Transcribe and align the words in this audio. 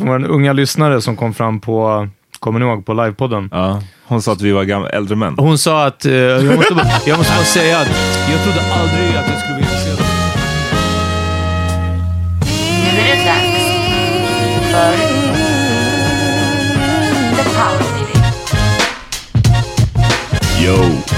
från 0.00 0.08
vår 0.08 0.30
unga 0.30 0.52
lyssnare 0.52 1.00
som 1.00 1.16
kom 1.16 1.34
fram 1.34 1.60
på, 1.60 2.08
kommer 2.38 2.60
ni 2.60 2.66
ihåg, 2.66 2.86
på 2.86 2.92
livepodden. 2.92 3.48
Ja, 3.52 3.82
hon 4.04 4.22
sa 4.22 4.32
att 4.32 4.40
vi 4.40 4.52
var 4.52 4.64
gamla, 4.64 4.88
äldre 4.88 5.16
män. 5.16 5.34
Hon 5.38 5.58
sa 5.58 5.86
att, 5.86 6.04
eh, 6.04 6.12
jag, 6.12 6.56
måste 6.56 6.74
bara, 6.74 6.86
jag 7.06 7.18
måste 7.18 7.32
bara 7.32 7.44
säga 7.44 7.78
att 7.78 7.88
jag 8.30 8.42
trodde 8.42 8.60
aldrig 8.72 9.16
att 9.16 9.28
jag 9.30 9.40
skulle 9.40 9.54
bli 9.54 9.64
intresserad 9.64 9.98
Nu 12.82 13.00
är 13.00 13.16
det 13.16 13.24
dags 13.24 13.64
för 14.72 14.96
The 17.36 17.44
Power 17.50 17.86
Meeting. 17.94 18.22
Yo! 20.66 21.10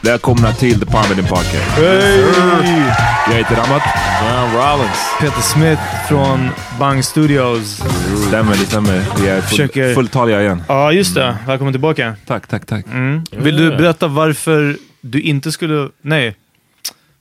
Välkomna 0.00 0.52
till 0.52 0.80
The 0.80 0.86
Palm 0.86 1.06
Podcast. 1.28 1.78
Jag 1.78 3.21
heter 3.34 3.56
Ramat. 3.56 3.82
John 4.22 4.54
Rollins. 4.54 4.98
Peter 5.20 5.40
Smith 5.40 5.82
från 6.08 6.48
Bang 6.78 7.04
Studios. 7.04 7.82
Stämmer, 8.28 8.50
det 8.50 8.56
stämmer. 8.58 9.02
Vi 9.20 9.28
är 9.28 9.40
full, 9.40 9.48
Försöker- 9.48 9.94
fulltaliga 9.94 10.40
igen. 10.42 10.62
Ja, 10.68 10.92
just 10.92 11.14
det. 11.14 11.36
Välkommen 11.46 11.72
tillbaka. 11.72 12.16
Tack, 12.26 12.46
tack, 12.46 12.66
tack. 12.66 12.84
Vill 13.30 13.56
du 13.56 13.70
berätta 13.76 14.06
varför 14.08 14.76
du 15.00 15.20
inte 15.20 15.52
skulle... 15.52 15.88
Nej. 16.02 16.36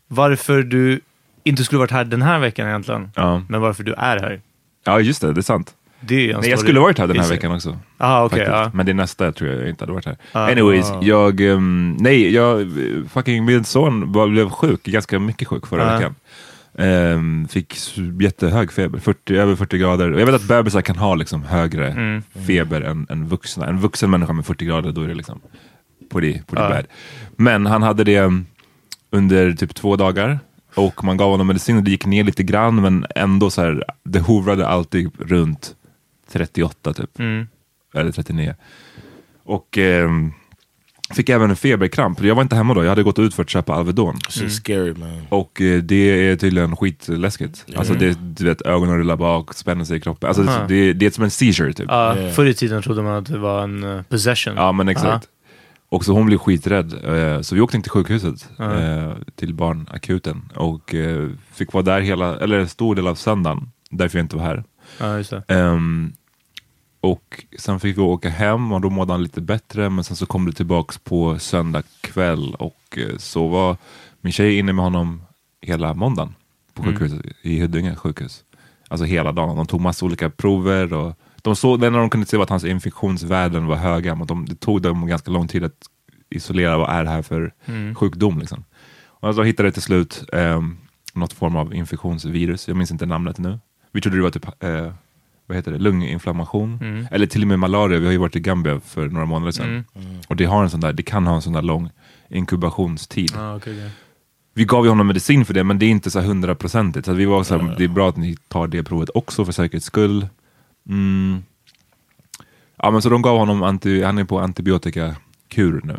Varför 0.08 0.62
du 0.64 1.02
inte 1.44 1.64
skulle 1.64 1.80
varit 1.80 1.92
här 1.92 2.04
den 2.04 2.22
här 2.22 2.40
veckan 2.40 2.68
egentligen. 2.68 3.12
Ja. 3.16 3.42
Men 3.50 3.62
varför 3.62 3.84
du 3.84 3.94
är 3.94 4.20
här. 4.20 4.42
ja, 4.86 5.00
just 5.00 5.22
det. 5.22 5.34
Det 5.34 5.40
är 5.40 5.42
sant. 5.42 5.72
Det 6.02 6.38
Nej, 6.38 6.50
jag 6.50 6.60
skulle 6.60 6.80
varit 6.80 6.98
här 7.00 7.08
den 7.08 7.20
här 7.20 7.30
veckan 7.30 7.52
också. 7.52 7.78
Ah, 7.98 8.30
faktiskt. 8.30 8.52
ja. 8.52 8.72
Men 8.74 8.86
det 8.86 8.92
är 8.92 8.94
nästa 8.94 9.32
tror 9.32 9.50
jag 9.50 9.62
jag 9.62 9.70
inte 9.70 9.84
hade 9.84 9.94
varit 9.94 10.06
här. 10.06 10.18
Ah. 10.32 10.52
Anyways, 10.52 10.92
jag... 11.02 11.42
Um, 11.42 11.98
nej, 12.00 12.34
jag... 12.34 12.72
Fucking 13.14 13.46
min 13.46 13.64
son 13.64 14.12
blev 14.12 14.50
sjuk, 14.50 14.84
ganska 14.84 15.20
mycket 15.20 15.48
sjuk 15.48 15.68
förra 15.68 15.92
Ah. 15.92 15.98
veckan. 15.98 16.16
Ehm, 16.78 17.48
fick 17.48 17.76
jättehög 18.22 18.72
feber, 18.72 19.00
40, 19.00 19.36
över 19.38 19.56
40 19.56 19.78
grader. 19.78 20.10
Jag 20.12 20.26
vet 20.26 20.36
att 20.36 20.48
bebisar 20.48 20.82
kan 20.82 20.96
ha 20.98 21.16
liksom 21.16 21.44
högre 21.44 21.88
Mm. 21.92 22.22
feber 22.48 22.82
än, 22.82 23.08
än 23.10 23.28
vuxna. 23.28 23.66
En 23.68 23.80
vuxen 23.80 24.10
människa 24.10 24.34
med 24.34 24.46
40 24.46 24.66
grader, 24.66 24.92
då 24.92 25.02
är 25.02 25.08
det 25.08 25.14
liksom 25.14 25.42
på 26.10 26.20
det 26.20 26.42
Ja. 26.52 26.70
bad. 26.70 26.86
Men 27.36 27.66
han 27.66 27.84
hade 27.84 28.04
det 28.04 28.20
um, 28.20 28.46
under 29.12 29.54
typ 29.54 29.76
två 29.76 29.96
dagar. 29.96 30.40
Och 30.76 31.04
man 31.04 31.18
gav 31.18 31.30
honom 31.32 31.48
medicin 31.48 31.78
och 31.78 31.84
det 31.84 31.92
gick 31.92 32.06
ner 32.06 32.24
lite 32.24 32.44
grann 32.44 32.82
men 32.82 33.06
ändå 33.16 33.50
så 33.50 33.62
här, 33.62 33.84
det 34.04 34.20
hovrade 34.20 34.68
alltid 34.68 35.12
runt 35.20 35.76
38 36.32 36.94
typ. 36.94 37.20
Mm. 37.20 37.48
Eller 37.94 38.12
39. 38.12 38.56
Och 39.44 39.78
ehm, 39.78 40.32
fick 41.14 41.30
även 41.30 41.50
en 41.50 41.56
feberkramp. 41.56 42.24
Jag 42.24 42.36
var 42.36 42.42
inte 42.42 42.56
hemma 42.56 42.74
då, 42.74 42.84
jag 42.84 42.90
hade 42.90 43.04
gått 43.04 43.20
ut 43.20 43.34
för 43.34 43.44
att 43.44 43.50
köpa 43.50 43.74
Alvedon. 43.74 44.16
Shit's 44.16 44.50
scary, 44.50 44.94
man. 44.94 45.22
Och 45.30 45.62
eh, 45.62 45.82
det 45.82 45.96
är 46.30 46.36
tydligen 46.36 46.76
skitläskigt. 46.76 47.66
Alltså 47.76 47.94
det, 47.94 48.18
du 48.22 48.46
vet, 48.46 48.62
ögonen 48.62 48.98
rullar 48.98 49.16
bak, 49.16 49.54
spänner 49.54 49.86
sig 49.86 49.98
i 49.98 50.00
kroppen. 50.00 50.28
Alltså 50.28 50.44
Aha. 50.44 50.66
det, 50.68 50.94
det 50.94 51.06
är 51.06 51.10
som 51.10 51.24
en 51.24 51.32
seizure 51.32 51.74
typ. 51.74 51.86
Ja, 51.90 52.12
Yeah. 52.12 52.32
Förr 52.34 52.46
i 52.46 52.54
tiden 52.54 52.82
trodde 52.82 53.02
man 53.02 53.14
att 53.14 53.26
det 53.26 53.38
var 53.38 53.64
en 53.64 53.84
uh, 53.84 54.02
possession. 54.02 54.54
Ja 54.56 54.72
men 54.72 54.90
exakt. 54.90 55.28
Och 55.90 56.06
så 56.06 56.14
hon 56.14 56.26
blev 56.26 56.38
skiträdd. 56.38 56.94
Eh, 56.94 57.42
så 57.42 57.56
vi 57.56 57.62
åkte 57.62 57.78
in 57.78 57.84
till 57.84 57.92
sjukhuset, 57.92 58.50
eh, 58.60 59.12
till 59.36 59.54
barnakuten. 59.54 60.50
Och 60.56 60.96
eh, 60.96 61.30
fick 61.54 61.74
vara 61.74 61.84
där 61.84 62.02
hela, 62.02 62.38
eller 62.38 62.60
en 62.60 62.68
stor 62.68 62.96
del 62.96 63.08
av 63.08 63.16
söndagen. 63.16 63.72
Därför 63.90 64.18
jag 64.18 64.24
inte 64.24 64.36
var 64.36 64.44
här. 64.44 64.64
Ja, 65.00 65.18
just 65.18 65.30
det. 65.30 65.44
Ehm, 65.48 66.14
och 67.02 67.46
sen 67.60 67.80
fick 67.80 67.98
vi 67.98 68.02
åka 68.02 68.30
hem 68.30 68.72
och 68.72 68.82
då 68.82 68.90
mådde 68.90 69.14
han 69.14 69.24
lite 69.24 69.42
bättre. 69.42 69.90
Men 69.90 70.04
sen 70.04 70.16
så 70.16 70.26
kom 70.26 70.46
det 70.46 70.52
tillbaks 70.52 70.98
på 70.98 71.40
söndag 71.40 71.84
kväll 72.02 72.56
och 72.56 72.98
eh, 72.98 73.18
så 73.18 73.48
var 73.48 73.78
min 74.22 74.34
tjej 74.34 74.58
inne 74.60 74.74
med 74.74 74.84
honom 74.84 75.22
hela 75.62 75.94
måndagen 75.94 76.36
på 76.74 76.84
sjukhuset 76.84 77.26
i 77.42 77.60
Huddinge 77.60 77.96
sjukhus. 77.96 78.44
Alltså 78.88 79.06
hela 79.06 79.32
dagen. 79.32 79.58
De 79.58 79.66
tog 79.66 79.82
massa 79.82 80.06
olika 80.06 80.30
prover 80.30 80.94
och 80.94 81.14
de 81.42 81.56
såg, 81.56 81.80
det 81.80 81.88
enda 81.88 82.00
de 82.00 82.10
kunde 82.10 82.28
se 82.28 82.38
var 82.38 82.44
att 82.44 82.50
hans 82.50 82.64
infektionsvärden 82.64 83.68
var 83.68 83.76
höga. 83.76 84.16
Men 84.16 84.28
de, 84.28 84.46
det 84.46 84.56
tog 84.56 84.82
dem 84.82 85.08
ganska 85.08 85.32
lång 85.32 85.48
tid 85.48 85.64
att 85.64 85.88
isolera 86.30 86.78
vad 86.78 86.90
är 86.90 87.04
det 87.04 87.10
här 87.10 87.22
för 87.22 87.54
sjukdom. 87.94 88.40
Liksom. 88.40 88.64
Och 89.06 89.36
så 89.36 89.44
hittade 89.44 89.70
det 89.70 89.74
till 89.74 89.82
slut 89.82 90.24
um, 90.34 90.78
något 91.14 91.34
form 91.34 91.56
av 91.56 91.74
infektionsvirus. 91.74 92.68
Jag 92.68 92.78
minns 92.78 92.92
inte 92.92 93.06
namnet 93.06 93.38
nu. 93.38 93.60
Vi 93.92 94.02
trodde 94.02 94.18
det 94.18 94.24
var 94.24 94.30
typ 94.30 94.64
eh, 94.64 94.94
vad 95.52 95.58
heter 95.58 95.72
det, 95.72 95.78
lunginflammation. 95.78 96.80
Eller 97.12 97.28
till 97.28 97.42
och 97.42 97.48
med 97.48 97.60
malaria. 97.60 98.00
Vi 98.00 98.06
har 98.06 98.12
ju 98.12 98.18
varit 98.18 98.36
i 98.36 98.40
Gambia 98.40 98.80
för 98.80 99.10
några 99.10 99.26
månader 99.26 99.52
sedan. 99.52 99.86
Och 100.28 100.36
det, 100.36 100.46
har 100.46 100.64
en 100.64 100.70
sån 100.70 100.80
där, 100.80 100.94
det 100.94 101.04
kan 101.04 101.28
ha 101.28 101.36
en 101.36 101.42
sån 101.42 101.54
där 101.54 101.62
lång 101.62 101.90
inkubationstid. 102.30 103.32
Ja, 103.36 103.56
okej, 103.56 103.74
okej. 103.74 103.92
Vi 104.54 104.66
gav 104.66 104.86
ju 104.86 104.90
honom 104.90 105.08
medicin 105.08 105.46
för 105.46 105.54
det, 105.54 105.64
men 105.64 105.80
det 105.80 105.86
är 105.86 105.90
inte 105.90 106.12
så 106.12 106.22
hundraprocentigt. 106.22 107.06
Så 107.06 107.14
vi 107.14 107.26
var 107.26 107.44
så 107.44 107.58
här, 107.58 107.76
det 107.78 107.84
är 107.84 107.88
bra 107.88 108.10
att 108.10 108.18
ni 108.18 108.38
tar 108.48 108.68
det 108.68 108.84
provet 108.84 109.10
också 109.14 109.46
för 109.46 109.52
säkerhets 109.52 109.86
skull. 109.86 110.28
Mm. 110.90 111.44
Ja, 112.76 112.92
men 112.92 113.02
så 113.02 113.10
de 113.10 113.22
gav 113.22 113.38
honom, 113.38 113.64
anti, 113.64 114.04
han 114.04 114.18
är 114.18 114.24
på 114.24 114.40
antibiotikakur 114.40 115.82
nu. 115.84 115.96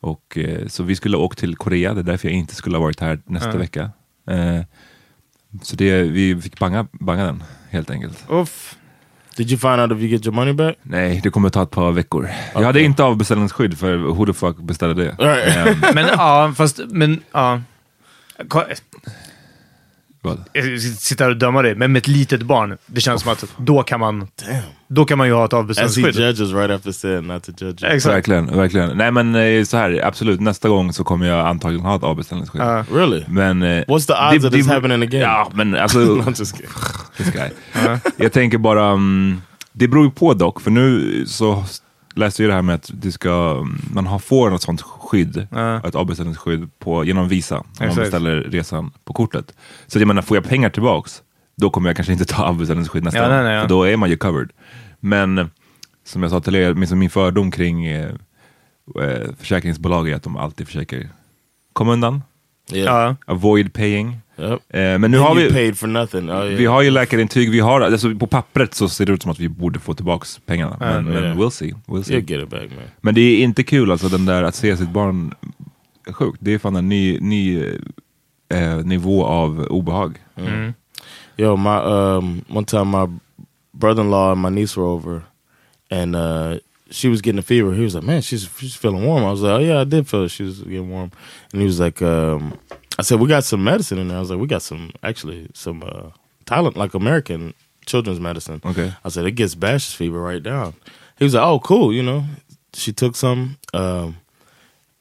Och, 0.00 0.38
eh, 0.38 0.66
så 0.66 0.82
vi 0.82 0.96
skulle 0.96 1.16
åka 1.16 1.34
till 1.34 1.56
Korea, 1.56 1.94
det 1.94 2.00
är 2.00 2.04
därför 2.04 2.28
jag 2.28 2.38
inte 2.38 2.54
skulle 2.54 2.76
ha 2.76 2.82
varit 2.82 3.00
här 3.00 3.20
nästa 3.24 3.56
vecka. 3.58 3.90
Eh, 4.26 4.60
så 5.62 5.76
det, 5.76 6.02
vi 6.02 6.40
fick 6.40 6.58
banga, 6.58 6.86
banga 6.92 7.24
den, 7.24 7.42
helt 7.70 7.90
enkelt. 7.90 8.24
Uff. 8.28 8.76
Did 9.36 9.50
you 9.50 9.58
find 9.58 9.80
out 9.80 9.92
if 9.92 9.98
you 9.98 10.08
get 10.08 10.26
your 10.26 10.34
money 10.34 10.52
back? 10.52 10.76
Nej, 10.82 11.20
det 11.22 11.30
kommer 11.30 11.48
ta 11.48 11.62
ett 11.62 11.70
par 11.70 11.92
veckor. 11.92 12.30
Jag 12.54 12.62
hade 12.62 12.82
inte 12.82 13.04
avbeställningsskydd, 13.04 13.78
för 13.78 13.96
who 13.96 14.26
the 14.26 14.32
fuck 14.32 14.56
beställde 14.56 15.04
det? 15.04 15.16
Right. 15.18 15.56
Eh, 15.56 15.90
Men 15.94 16.06
ja, 16.06 16.52
fast, 16.56 16.80
men 16.88 17.22
ja. 17.32 17.60
Vad? 20.24 20.44
Jag 20.52 20.80
sitter 20.80 21.24
här 21.24 21.30
och 21.30 21.36
dömer 21.36 21.62
dig, 21.62 21.74
men 21.74 21.92
med 21.92 22.00
ett 22.00 22.08
litet 22.08 22.42
barn, 22.42 22.78
det 22.86 23.00
känns 23.00 23.22
som 23.22 23.32
att 23.32 23.44
då 23.56 23.82
kan 23.82 24.00
man, 24.00 24.18
Damn. 24.18 24.62
då 24.88 25.04
kan 25.04 25.18
man 25.18 25.26
ju 25.26 25.32
ha 25.34 25.44
ett 25.44 25.52
As 25.52 25.56
he 25.56 25.58
avbeställningsskydd. 25.60 26.14
judges 26.16 26.52
right 26.52 26.70
after 26.70 26.92
saying 26.92 27.26
not 27.26 27.42
to 27.44 27.52
judge. 27.64 27.84
Exakt. 27.84 28.14
Verkligen, 28.14 28.56
verkligen. 28.56 28.96
Nej 28.96 29.10
men 29.10 29.34
eh, 29.34 29.64
så 29.64 29.76
här, 29.76 30.00
absolut, 30.04 30.40
nästa 30.40 30.68
gång 30.68 30.92
så 30.92 31.04
kommer 31.04 31.26
jag 31.26 31.46
antagligen 31.46 31.86
ha 31.86 31.96
ett 31.96 32.02
avbeställningsskydd. 32.02 32.62
Ja. 32.62 32.84
Really? 32.92 33.24
Men... 33.28 33.62
eh, 33.62 33.84
What's 33.84 34.06
the 34.06 34.34
odds 34.36 34.44
of 34.44 34.52
this 34.52 34.66
happening 34.68 35.02
again? 35.02 35.20
Ja, 35.22 35.50
men 35.54 35.74
alltså... 35.74 35.98
I'm 36.16 36.38
just 36.38 36.56
kidding. 36.56 36.70
this 37.16 37.30
guy. 37.30 37.48
Jag 38.16 38.32
tänker 38.32 38.58
bara, 38.58 38.86
mm, 38.90 39.42
det 39.72 39.88
beror 39.88 40.04
ju 40.04 40.10
på 40.10 40.34
dock, 40.34 40.60
för 40.60 40.70
nu 40.70 41.24
så 41.26 41.64
läste 42.14 42.42
jag 42.42 42.50
det 42.50 42.54
här 42.54 42.62
med 42.62 42.74
att 42.74 42.90
du 42.94 43.10
ska, 43.12 43.66
man 43.92 44.06
har, 44.06 44.18
får 44.18 44.50
något 44.50 44.62
sånt 44.62 44.82
skydd, 44.82 45.46
Ja. 45.50 45.80
ett 45.88 45.94
avbeställningsskydd 45.94 46.70
på, 46.78 47.04
genom 47.04 47.28
Visa, 47.28 47.58
om 47.58 47.66
man 47.78 47.88
Exakt. 47.88 48.02
beställer 48.04 48.36
resan 48.36 48.90
på 49.04 49.12
kortet. 49.12 49.54
Så 49.86 49.98
jag 49.98 50.08
menar, 50.08 50.22
får 50.22 50.36
jag 50.36 50.44
pengar 50.44 50.70
tillbaks, 50.70 51.22
då 51.56 51.70
kommer 51.70 51.88
jag 51.88 51.96
kanske 51.96 52.12
inte 52.12 52.24
ta 52.24 52.42
avbeställningsskydd 52.48 53.04
nästa 53.04 53.18
Ja, 53.18 53.24
gång, 53.24 53.34
nej, 53.34 53.44
nej, 53.44 53.54
ja. 53.54 53.60
för 53.62 53.68
då 53.68 53.82
är 53.88 53.96
man 53.96 54.10
ju 54.10 54.16
covered. 54.16 54.50
Men 55.00 55.50
som 56.04 56.22
jag 56.22 56.30
sa 56.30 56.40
till 56.40 56.54
er, 56.56 56.74
min, 56.74 56.98
min 56.98 57.10
fördom 57.10 57.50
kring 57.50 57.86
eh, 57.86 58.10
eh, 59.00 59.28
försäkringsbolag 59.38 60.08
är 60.08 60.16
att 60.16 60.22
de 60.22 60.36
alltid 60.36 60.66
försöker 60.66 61.08
komma 61.72 61.92
undan, 61.92 62.22
Yeah. 62.72 63.14
Avoid 63.26 63.72
paying. 63.72 64.20
Yep. 64.38 64.60
Eh, 64.68 64.98
men 64.98 65.10
nu 65.10 65.16
And 65.16 65.26
har 65.26 65.34
vi... 65.34 65.52
paid 65.52 65.78
for 65.78 65.86
nothing. 65.86 66.30
Oh, 66.30 66.34
yeah. 66.34 66.58
Vi 66.58 66.66
har 66.66 66.82
ju 66.82 66.90
läkarintyg, 66.90 67.50
vi 67.50 67.60
har, 67.60 67.80
alltså 67.80 68.14
på 68.14 68.26
pappret 68.26 68.74
så 68.74 68.88
ser 68.88 69.06
det 69.06 69.12
ut 69.12 69.22
som 69.22 69.30
att 69.30 69.40
vi 69.40 69.48
borde 69.48 69.78
få 69.78 69.94
tillbaks 69.94 70.40
pengarna. 70.46 70.76
Men, 70.80 70.90
ja. 70.90 71.20
men 71.20 71.38
we'll 71.38 71.50
see. 71.50 71.74
We'll 71.86 72.02
see. 72.02 72.14
Get 72.14 72.30
it 72.42 72.48
back, 72.48 72.70
man. 72.70 72.84
Men 73.00 73.14
det 73.14 73.20
är 73.20 73.42
inte 73.42 73.62
kul 73.62 73.90
alltså 73.90 74.08
den 74.08 74.24
där 74.24 74.42
att 74.42 74.54
se 74.54 74.76
sitt 74.76 74.90
barn 74.90 75.34
sjukt. 76.12 76.38
Det 76.40 76.54
är 76.54 76.58
fan 76.58 76.76
en 76.76 76.88
ny, 76.88 77.18
ny 77.20 77.64
eh, 78.48 78.76
nivå 78.84 79.24
av 79.24 79.66
obehag. 79.70 80.18
Yo, 81.36 81.56
my 81.56 81.78
um, 81.78 82.44
one 82.48 82.66
time 82.66 82.84
my 82.84 83.06
brother-in-law 83.72 84.32
and 84.32 84.42
my 84.42 84.50
niece 84.50 84.76
were 84.76 84.86
over, 84.86 85.22
and 85.90 86.14
uh, 86.14 86.58
she 86.90 87.08
was 87.08 87.20
getting 87.20 87.38
a 87.38 87.42
fever. 87.42 87.72
He 87.72 87.82
was 87.82 87.94
like, 87.94 88.04
"Man, 88.04 88.22
she's 88.22 88.48
she's 88.58 88.76
feeling 88.76 89.06
warm." 89.06 89.24
I 89.24 89.30
was 89.30 89.40
like, 89.40 89.52
"Oh 89.52 89.58
yeah, 89.58 89.80
I 89.80 89.84
did 89.84 90.06
feel 90.06 90.28
she 90.28 90.44
was 90.44 90.60
getting 90.60 90.90
warm." 90.90 91.10
And 91.52 91.62
he 91.62 91.66
was 91.66 91.80
like, 91.80 92.02
um, 92.02 92.52
"I 93.02 93.04
said 93.04 93.18
we 93.18 93.26
got 93.26 93.42
some 93.42 93.64
medicine 93.64 93.98
in 93.98 94.06
there." 94.06 94.16
I 94.16 94.20
was 94.20 94.30
like, 94.30 94.38
"We 94.38 94.46
got 94.46 94.62
some 94.62 94.92
actually 95.02 95.48
some 95.54 95.82
uh, 95.82 96.10
Thailand 96.46 96.76
like 96.76 96.94
American 96.94 97.52
children's 97.84 98.20
medicine." 98.20 98.60
Okay. 98.64 98.92
I 99.04 99.08
said 99.08 99.26
it 99.26 99.32
gets 99.32 99.56
Bash's 99.56 99.92
fever 99.92 100.20
right 100.20 100.40
down. 100.42 100.74
He 101.18 101.24
was 101.24 101.34
like, 101.34 101.42
"Oh, 101.44 101.58
cool," 101.58 101.92
you 101.92 102.02
know. 102.02 102.24
She 102.74 102.92
took 102.92 103.16
some, 103.16 103.58
um, 103.74 104.18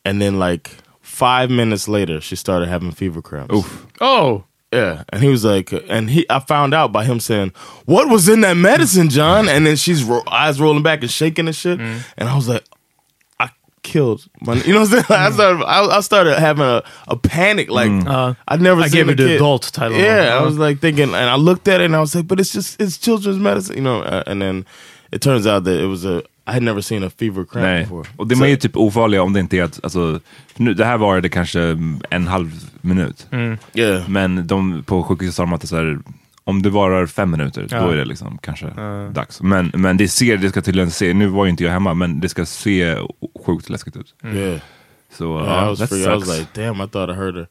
and 0.03 0.19
then 0.19 0.39
like 0.39 0.71
five 1.01 1.51
minutes 1.51 1.88
later, 1.88 2.19
she 2.21 2.36
started 2.36 2.68
having 2.69 2.92
fever 2.92 3.21
cramps. 3.21 3.53
Oof. 3.53 3.86
Oh! 4.01 4.45
Yeah, 4.74 5.04
and 5.09 5.21
he 5.21 5.27
was 5.30 5.44
like, 5.44 5.71
and 5.89 6.09
he, 6.09 6.25
I 6.30 6.39
found 6.39 6.74
out 6.74 6.92
by 6.92 7.04
him 7.04 7.19
saying, 7.19 7.51
"What 7.86 8.09
was 8.09 8.27
in 8.27 8.42
that 8.42 8.56
medicine, 8.56 9.09
John?" 9.09 9.47
And 9.47 9.68
then 9.68 9.75
she's 9.75 10.04
ro- 10.04 10.24
eyes 10.25 10.59
rolling 10.59 10.81
back 10.81 11.01
and 11.01 11.12
shaking 11.12 11.45
and 11.47 11.56
shit, 11.56 11.80
and 11.80 12.30
I 12.30 12.36
was 12.36 12.47
like, 12.47 12.63
I 12.63 12.70
killed 13.83 14.22
my, 14.42 14.54
you 14.54 14.74
know 14.74 14.81
what 14.81 14.94
I'm 14.94 15.04
saying? 15.04 15.22
I 15.22 15.31
started, 15.31 15.66
I, 15.66 15.98
I 15.98 16.01
started 16.01 16.39
having 16.39 16.63
a, 16.66 16.83
a 17.07 17.16
panic, 17.16 17.69
like 17.69 17.92
Uh, 18.07 18.33
I'd 18.48 18.62
never 18.62 18.81
I 18.81 18.88
seen 18.88 19.06
gave 19.07 19.07
a 19.07 19.12
her 19.12 19.28
the 19.28 19.36
adult 19.36 19.63
Tylenol. 19.74 20.00
Yeah, 20.00 20.38
I 20.39 20.44
was 20.45 20.57
like 20.57 20.80
thinking, 20.80 21.13
and 21.16 21.30
I 21.30 21.36
looked 21.36 21.68
at 21.68 21.81
it 21.81 21.86
and 21.86 21.95
I 21.95 22.00
was 22.00 22.16
like, 22.16 22.28
but 22.28 22.39
it's 22.39 22.54
just 22.54 22.80
it's 22.81 22.98
children's 22.98 23.39
medicine, 23.39 23.75
you 23.78 23.83
know. 23.83 24.01
Uh, 24.04 24.24
and 24.28 24.42
then 24.42 24.66
it 25.12 25.22
turns 25.22 25.45
out 25.48 25.63
that 25.63 25.80
it 25.81 25.88
was 25.88 26.06
a 26.06 26.22
I 26.48 26.54
had 26.54 26.63
never 26.63 26.81
seen 26.81 27.04
a 27.04 27.10
fever 27.10 27.45
cramp 27.45 27.66
Nej. 27.66 27.83
before. 27.83 28.06
Och 28.18 28.28
de 28.28 28.36
So- 28.36 28.44
är 28.45 28.50
ju 28.50 28.56
typ 28.57 28.78
ofarliga 28.78 29.22
om 29.24 29.33
det 29.33 29.39
inte 29.39 29.57
är 29.57 29.63
att, 29.63 29.80
alltså, 29.83 30.19
nu, 30.57 30.74
det 30.74 30.86
här 30.86 30.98
varade 30.98 31.30
kanske 31.30 31.62
en 32.10 32.28
halv 32.28 32.51
minut. 32.81 33.28
yeah, 33.74 34.10
Men 34.10 34.48
de 34.48 34.83
på 34.83 35.04
sjukhuset 35.04 35.36
sa 35.36 35.44
de 35.44 35.54
att 35.54 35.62
det 35.62 35.66
är 35.66 35.68
så 35.68 35.75
här, 35.75 36.00
om 36.44 36.62
det 36.62 36.70
varar 36.70 37.06
fem 37.06 37.32
minuter, 37.32 37.68
Ja. 37.72 37.80
då 37.82 37.90
är 37.90 37.96
det 37.96 38.06
liksom 38.06 38.38
kanske 38.42 38.68
dags. 39.14 39.42
Men, 39.42 39.72
men 39.74 39.98
det 39.98 40.08
ser, 40.08 40.38
det 40.38 40.50
ska 40.50 40.62
tydligen 40.62 40.92
se, 40.92 41.14
nu 41.14 41.28
var 41.28 41.46
ju 41.46 41.52
inte 41.52 41.64
jag 41.64 41.72
hemma, 41.72 41.94
men 41.94 42.20
det 42.20 42.30
ska 42.30 42.46
se 42.46 42.98
sjukt 43.46 43.70
läskigt 43.70 43.96
ut. 43.98 44.16
Yeah. 44.24 44.60
Så 45.18 45.40
Yeah, 45.40 45.48
ja, 45.48 45.66
I 45.66 45.70
was 45.70 45.80
that 45.80 45.90
freaked. 45.90 46.08
I 46.14 46.16
was 46.16 46.26
sucks. 46.26 46.40
like, 46.40 46.62
damn, 46.66 46.82
I 46.82 46.88
thought 46.88 47.10
I 47.10 47.14
heard 47.14 47.36
her. 47.36 47.48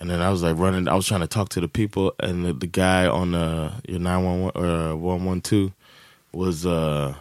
And 0.00 0.10
then 0.10 0.20
I 0.22 0.30
was 0.30 0.42
like 0.42 0.54
running. 0.62 0.88
I 0.88 0.92
was 0.94 1.06
trying 1.06 1.20
to 1.20 1.26
talk 1.26 1.48
to 1.50 1.60
the 1.60 1.68
people, 1.68 2.10
and 2.28 2.44
the, 2.46 2.52
the 2.52 2.66
guy 2.80 3.08
on 3.08 3.34
uh, 3.34 3.70
your 3.88 3.98
nine 4.00 4.24
one 4.24 4.40
one 4.42 4.52
or 4.54 4.94
one 4.96 5.24
one 5.30 5.40
two 5.40 5.72
was 6.32 6.64
uh, 6.66 7.14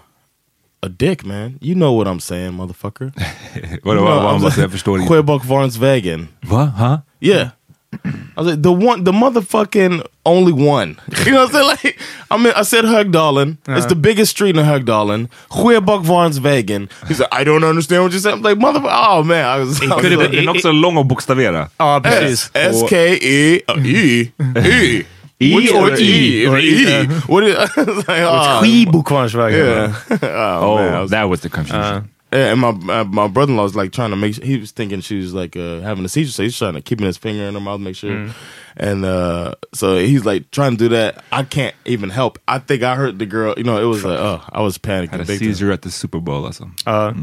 a 0.84 0.90
dick, 0.90 1.26
man. 1.26 1.58
You 1.62 1.74
know 1.76 1.94
what 1.98 2.08
I'm 2.08 2.20
saying, 2.20 2.52
motherfucker. 2.54 3.12
Vadå, 3.84 4.00
You 4.00 4.06
vad 4.06 4.32
han 4.32 4.42
bara, 4.42 4.50
like, 4.50 4.62
jag 4.62 4.72
förstår 4.72 5.00
inte. 5.00 5.08
Quebec 5.14 5.46
Varnsvägen. 5.46 6.28
Va? 6.42 6.66
Ha? 6.66 7.02
Yeah. 7.20 7.48
I 7.94 8.42
was 8.42 8.48
like 8.48 8.62
the 8.62 8.72
one, 8.72 9.04
the 9.06 9.12
motherfucking 9.12 10.06
only 10.26 10.52
one. 10.52 11.00
You 11.26 11.32
know 11.32 11.46
what 11.46 11.56
I'm 11.56 11.78
saying? 11.78 11.78
Like, 11.84 12.00
I 12.30 12.38
mean, 12.38 12.54
I 12.56 12.62
said 12.64 12.86
Högdalen. 12.86 13.58
It's 13.68 13.86
the 13.88 13.96
biggest 13.96 14.32
street 14.32 14.58
in 14.58 14.66
Högdalen. 14.66 15.30
Quebec 15.50 16.02
Varnsvägen. 16.02 16.90
He's 17.08 17.20
like, 17.20 17.30
I 17.32 17.44
don't 17.44 17.64
understand 17.64 18.04
what 18.04 18.14
you 18.14 18.20
said. 18.20 18.34
I'm 18.34 18.42
like, 18.42 18.58
motherfucker. 18.58 18.90
Oh 18.92 19.24
man, 19.24 19.46
I 19.46 19.60
was. 19.60 19.82
I 19.82 19.86
was 19.88 20.02
could 20.02 20.12
have 20.12 20.22
like, 20.22 20.32
been- 20.32 20.46
Den 20.46 20.48
är 20.50 20.58
också 20.58 20.72
lång 20.72 20.98
att 20.98 21.08
bokstavera. 21.08 21.70
Ja, 21.78 22.00
precis. 22.04 22.52
S 22.54 22.84
K 22.90 22.96
E 23.22 23.62
uh, 23.68 23.86
E 23.86 24.32
E. 24.66 25.04
E 25.40 25.56
Which 25.56 25.72
or 25.72 25.92
or 25.92 26.00
E? 26.00 26.44
E 26.44 26.48
or 26.48 26.58
E? 26.60 27.06
What 27.28 27.44
is? 27.44 27.56
I 27.78 27.84
was 27.84 28.08
like, 28.08 28.24
oh, 28.24 28.60
Skibokvarnsvägen. 28.64 29.58
yeah. 29.58 29.94
oh, 30.22 30.60
Oh, 30.62 30.76
man, 30.78 30.94
I 30.94 30.98
oh, 30.98 31.02
was- 31.02 31.12
that 31.12 31.30
was 31.30 31.42
the 31.42 31.50
confusion. 31.50 31.82
Yeah, 31.82 32.02
and 32.32 32.60
my 32.60 32.72
my, 32.72 33.04
my 33.04 33.28
brother 33.28 33.52
in 33.52 33.58
law 33.58 33.64
was 33.64 33.76
like 33.76 33.92
trying 33.92 34.10
to 34.12 34.16
make. 34.16 34.36
He 34.44 34.58
was 34.58 34.72
thinking 34.72 35.02
she 35.02 35.18
was 35.18 35.34
like 35.34 35.56
uh, 35.56 35.80
having 35.82 36.06
a 36.06 36.10
seizure, 36.10 36.32
so 36.32 36.44
he's 36.44 36.58
trying 36.58 36.74
to 36.74 36.82
keeping 36.82 37.06
his 37.06 37.18
finger 37.18 37.44
in 37.44 37.54
her 37.54 37.60
mouth, 37.60 37.80
make 37.80 37.96
sure. 37.96 38.30
And 38.76 39.06
uh, 39.06 39.56
so 39.74 39.98
he's 39.98 40.26
like 40.26 40.52
trying 40.52 40.72
to 40.72 40.78
do 40.78 40.90
that. 40.90 41.24
I 41.32 41.44
can't 41.44 41.76
even 41.86 42.10
help. 42.10 42.38
I 42.48 42.60
think 42.60 42.84
I 42.84 42.96
hurt 42.96 43.18
the 43.18 43.26
girl. 43.26 43.54
You 43.58 43.64
know, 43.64 43.78
it 43.82 43.86
was 43.86 44.04
like, 44.04 44.20
oh, 44.20 44.42
I 44.52 44.62
was 44.62 44.80
Had 44.84 45.06
a 45.14 45.18
big 45.18 45.28
time. 45.28 45.38
seizure 45.38 45.72
at 45.72 45.82
the 45.82 45.90
Super 45.92 46.20
Bowl 46.20 46.46
alltså. 46.46 46.70
Ja. 46.86 47.14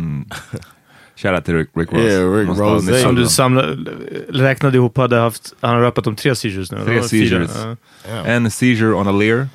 Shoutout 1.16 1.44
till 1.44 1.54
Rick, 1.54 1.68
Rick 1.74 1.92
Ross. 1.92 2.02
Yeah, 2.02 2.22
Rick 2.24 2.48
Ross. 2.58 2.84
nyss 2.84 3.00
Som 3.02 3.10
av 3.10 3.16
du 3.16 3.26
samlade, 3.26 3.76
räknade 4.28 4.76
ihop 4.76 4.96
hade 4.96 5.16
haft, 5.16 5.52
han 5.60 5.74
har 5.74 5.80
rappat 5.80 6.06
om 6.06 6.16
tre 6.16 6.34
seizures 6.34 6.72
nu. 6.72 6.84
Tre 6.84 7.02
seizures. 7.02 7.50
Ja. 7.54 7.76
Yeah. 8.08 8.28
En 8.30 8.50
seizure 8.50 8.94
on 8.94 9.06
a 9.06 9.12
lear. 9.12 9.48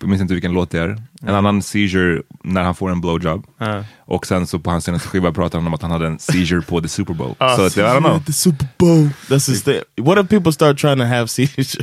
Jag 0.00 0.08
minns 0.08 0.22
inte 0.22 0.34
vilken 0.34 0.52
låt 0.52 0.70
det 0.70 0.78
är. 0.80 0.96
En 1.26 1.34
annan 1.34 1.62
seizure 1.62 2.22
när 2.44 2.62
han 2.62 2.74
får 2.74 2.90
en 2.90 3.00
blowjob. 3.00 3.46
Ja. 3.58 3.84
Och 4.06 4.26
sen 4.26 4.46
så 4.46 4.58
på 4.58 4.70
hans 4.70 4.84
senaste 4.84 5.08
skiva 5.08 5.32
pratar 5.32 5.58
han 5.58 5.66
om 5.66 5.74
att 5.74 5.82
han 5.82 5.90
hade 5.90 6.06
en 6.06 6.18
seizure 6.18 6.62
på 6.62 6.80
the 6.80 6.88
Super 6.88 7.14
Bowl. 7.14 7.34
så 7.38 7.44
att, 7.66 7.76
I 7.76 7.80
don't 7.80 7.98
know. 7.98 8.22
The 8.26 8.32
Super 8.32 8.66
Bowl. 8.78 9.08
That's 9.28 9.50
his 9.50 9.62
thing. 9.62 9.80
What 10.00 10.18
if 10.24 10.28
people 10.30 10.52
start 10.52 10.78
trying 10.78 10.98
to 10.98 11.04
have 11.04 11.26
seizures? 11.28 11.76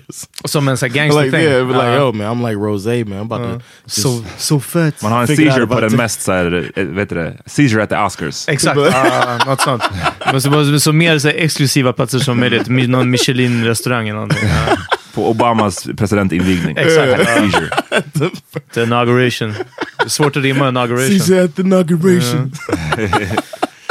Som 0.45 0.67
en 0.67 0.77
sån 0.77 0.89
gangster 0.89 1.21
like, 1.23 1.37
thing. 1.37 1.45
yeah, 1.47 1.67
be 1.67 1.73
like, 1.73 1.85
Ja. 1.85 2.03
oh 2.03 2.13
man, 2.15 2.27
I'm 2.37 2.49
like 2.49 2.59
Rose, 2.61 3.05
man. 3.05 3.19
I'm 3.19 3.21
about 3.33 3.39
to. 3.59 3.61
just- 3.85 4.01
Så, 4.01 4.23
så 4.37 4.59
fett. 4.59 5.01
Man 5.01 5.11
har 5.11 5.21
en 5.21 5.27
seizure 5.27 5.67
på 5.67 5.79
den 5.81 5.95
mest 5.95 6.21
såhär, 6.21 6.71
eh, 6.75 6.83
vet 6.85 7.09
du 7.09 7.15
det, 7.15 7.37
seizure 7.45 7.83
at 7.83 7.89
the 7.89 7.97
Oscars. 7.97 8.47
Exakt, 8.49 8.79
ja, 8.93 9.39
något 9.45 9.61
sånt. 9.61 9.83
Men 10.31 10.41
så, 10.41 10.79
så, 10.79 10.93
mer 10.93 11.19
så 11.19 11.27
exklusiva 11.27 11.93
platser 11.93 12.19
som 12.19 12.39
möjligt. 12.39 12.67
Någon 12.89 13.09
Michelin-restaurang 13.09 14.07
eller 14.09 14.13
någonting. 14.19 14.49
På 15.15 15.29
Obamas 15.29 15.87
presidentinvigning. 15.97 16.77
Exakt. 16.77 17.29
The 18.73 18.83
inauguration. 18.83 19.49
Det 19.97 20.05
är 20.05 20.09
svårt 20.09 20.37
att 20.37 20.43
rimma 20.43 20.69
inauguration. 20.69 21.19
Seizure 21.19 21.43
at 21.43 21.55
the 21.55 21.61
inauguration. 21.61 22.51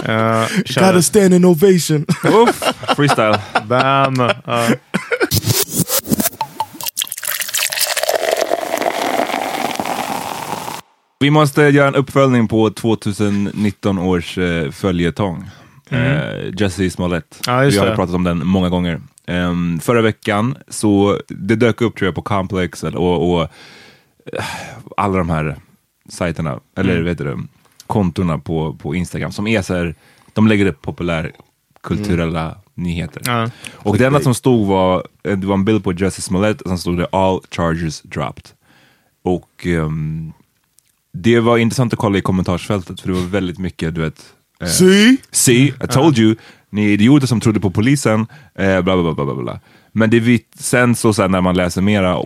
Ja, 0.07 0.47
Got 0.57 0.67
kör. 0.69 0.95
a 0.99 1.03
standing 1.03 1.45
ovation. 1.45 2.07
Uff, 2.25 2.63
freestyle. 2.97 3.39
Bam! 3.69 4.15
Ja. 4.47 4.67
Vi 11.21 11.31
måste 11.31 11.63
göra 11.63 11.89
en 11.89 11.95
uppföljning 11.95 12.49
på 12.49 12.71
2019 12.71 13.99
års 13.99 14.39
eh, 14.39 14.71
följetong. 14.71 15.51
Eh, 15.91 16.61
Jesse 16.61 16.91
Smollett. 16.91 17.25
Just 17.65 17.77
Vi 17.77 17.79
har 17.81 17.87
det. 17.87 17.95
pratat 17.97 18.15
om 18.15 18.25
den 18.25 18.47
många 18.47 18.69
gånger. 18.69 19.01
Ehm, 19.27 19.81
förra 19.81 20.03
veckan, 20.03 20.57
så 20.69 21.21
det 21.29 21.57
dök 21.57 21.81
upp 21.81 21.97
tror 21.97 22.07
jag 22.07 22.15
på 22.15 22.23
Complex 22.23 22.83
och, 22.83 23.33
och 23.35 23.43
eh, 23.43 24.45
alla 24.97 25.19
de 25.19 25.31
här 25.31 25.57
sajterna, 26.09 26.61
eller 26.77 26.93
Mm. 26.93 27.05
vet 27.05 27.19
du 27.19 27.39
kontona 27.87 28.39
på, 28.39 28.75
på 28.75 28.95
Instagram 28.95 29.33
som 29.33 29.47
är 29.47 29.63
så 29.63 29.75
här, 29.75 29.95
de 30.33 30.49
lägger 30.49 30.67
upp 30.67 30.83
populärkulturella 30.83 32.57
nyheter. 32.75 33.23
Ja. 33.27 33.51
Och 33.73 33.99
det 33.99 34.07
enda 34.07 34.21
som 34.21 34.35
stod 34.35 34.67
var, 34.67 35.07
eh, 35.23 35.39
det 35.39 35.47
var 35.47 35.55
en 35.55 35.65
bild 35.65 35.85
på 35.85 35.93
Jesse 35.93 36.23
Smollett 36.23 36.61
och 36.61 36.69
sen 36.69 36.79
stod 36.79 36.99
det 36.99 37.07
all 37.13 37.41
charges 37.51 38.03
dropped. 38.03 38.45
Och 39.25 39.67
ehm, 39.67 40.33
det 41.13 41.41
var 41.41 41.59
intressant 41.59 41.93
att 41.93 41.99
kolla 41.99 42.19
i 42.19 42.21
kommentarsfältet 42.21 43.01
för 43.01 43.09
det 43.09 43.15
var 43.15 43.27
väldigt 43.27 43.59
mycket, 43.59 43.95
du 43.95 44.01
vet, 44.01 44.35
eh, 44.61 44.67
See? 44.69 45.17
See, 45.31 45.63
I 45.67 45.87
told 45.91 46.19
you, 46.19 46.37
ni 46.75 46.85
är 46.85 46.89
idioter 46.89 47.27
som 47.27 47.41
trodde 47.41 47.61
på 47.61 47.71
polisen, 47.71 48.27
eh, 48.55 48.81
bla, 48.81 49.03
bla, 49.03 49.15
bla, 49.15 49.25
bla, 49.25 49.35
bla. 49.35 49.61
Men 49.93 50.11
det 50.11 50.21
vi, 50.21 50.45
sen 50.59 50.95
så 50.95 51.13
sen 51.13 51.31
när 51.31 51.41
man 51.41 51.57
läser 51.57 51.83
mera 51.83 52.17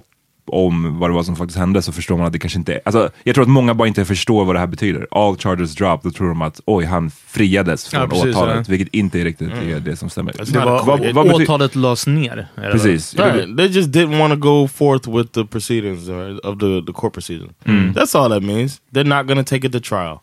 om 0.48 0.98
vad 0.98 1.10
det 1.10 1.14
var 1.14 1.22
som 1.22 1.36
faktiskt 1.36 1.58
hände 1.58 1.82
så 1.82 1.92
förstår 1.92 2.16
man 2.16 2.26
att 2.26 2.32
det 2.32 2.38
kanske 2.38 2.58
inte 2.58 2.74
är, 2.74 2.80
alltså 2.84 3.10
jag 3.24 3.34
tror 3.34 3.42
att 3.42 3.50
många 3.50 3.74
bara 3.74 3.88
inte 3.88 4.04
förstår 4.04 4.44
vad 4.44 4.54
det 4.54 4.58
här 4.58 4.66
betyder. 4.66 5.06
All 5.10 5.36
charges 5.36 5.74
dropped, 5.74 6.00
då 6.12 6.16
tror 6.16 6.28
de 6.28 6.42
att 6.42 6.60
oj, 6.64 6.84
han 6.84 7.10
friades 7.10 7.88
från 7.88 8.00
Ja, 8.00 8.06
precis, 8.08 8.36
åtalet, 8.36 8.56
ja. 8.56 8.64
vilket 8.68 8.94
inte 8.94 9.24
riktigt 9.24 9.48
är 9.52 9.80
det 9.80 9.96
som 9.96 10.10
stämmer. 10.10 10.32
Det 10.52 10.58
var, 10.58 10.64
Vad- 10.84 10.86
vad 10.86 11.00
betyder- 11.26 11.44
åtalet 11.44 11.74
lades 11.76 12.06
ner. 12.06 12.46
Precis. 12.56 13.14
Right. 13.14 13.56
They 13.56 13.66
just 13.66 13.88
didn't 13.88 14.18
want 14.18 14.32
to 14.32 14.38
go 14.38 14.68
forth 14.68 15.08
with 15.16 15.30
the 15.32 15.44
proceedings 15.44 16.08
or, 16.08 16.46
of 16.46 16.58
the, 16.58 16.82
the 16.86 16.92
court 16.92 17.12
proceeding. 17.12 17.50
That's 17.94 18.18
all 18.18 18.30
that 18.30 18.42
means. 18.42 18.80
They're 18.94 19.04
not 19.18 19.26
going 19.26 19.44
to 19.44 19.50
take 19.54 19.66
it 19.66 19.72
to 19.72 19.80
trial. 19.80 20.20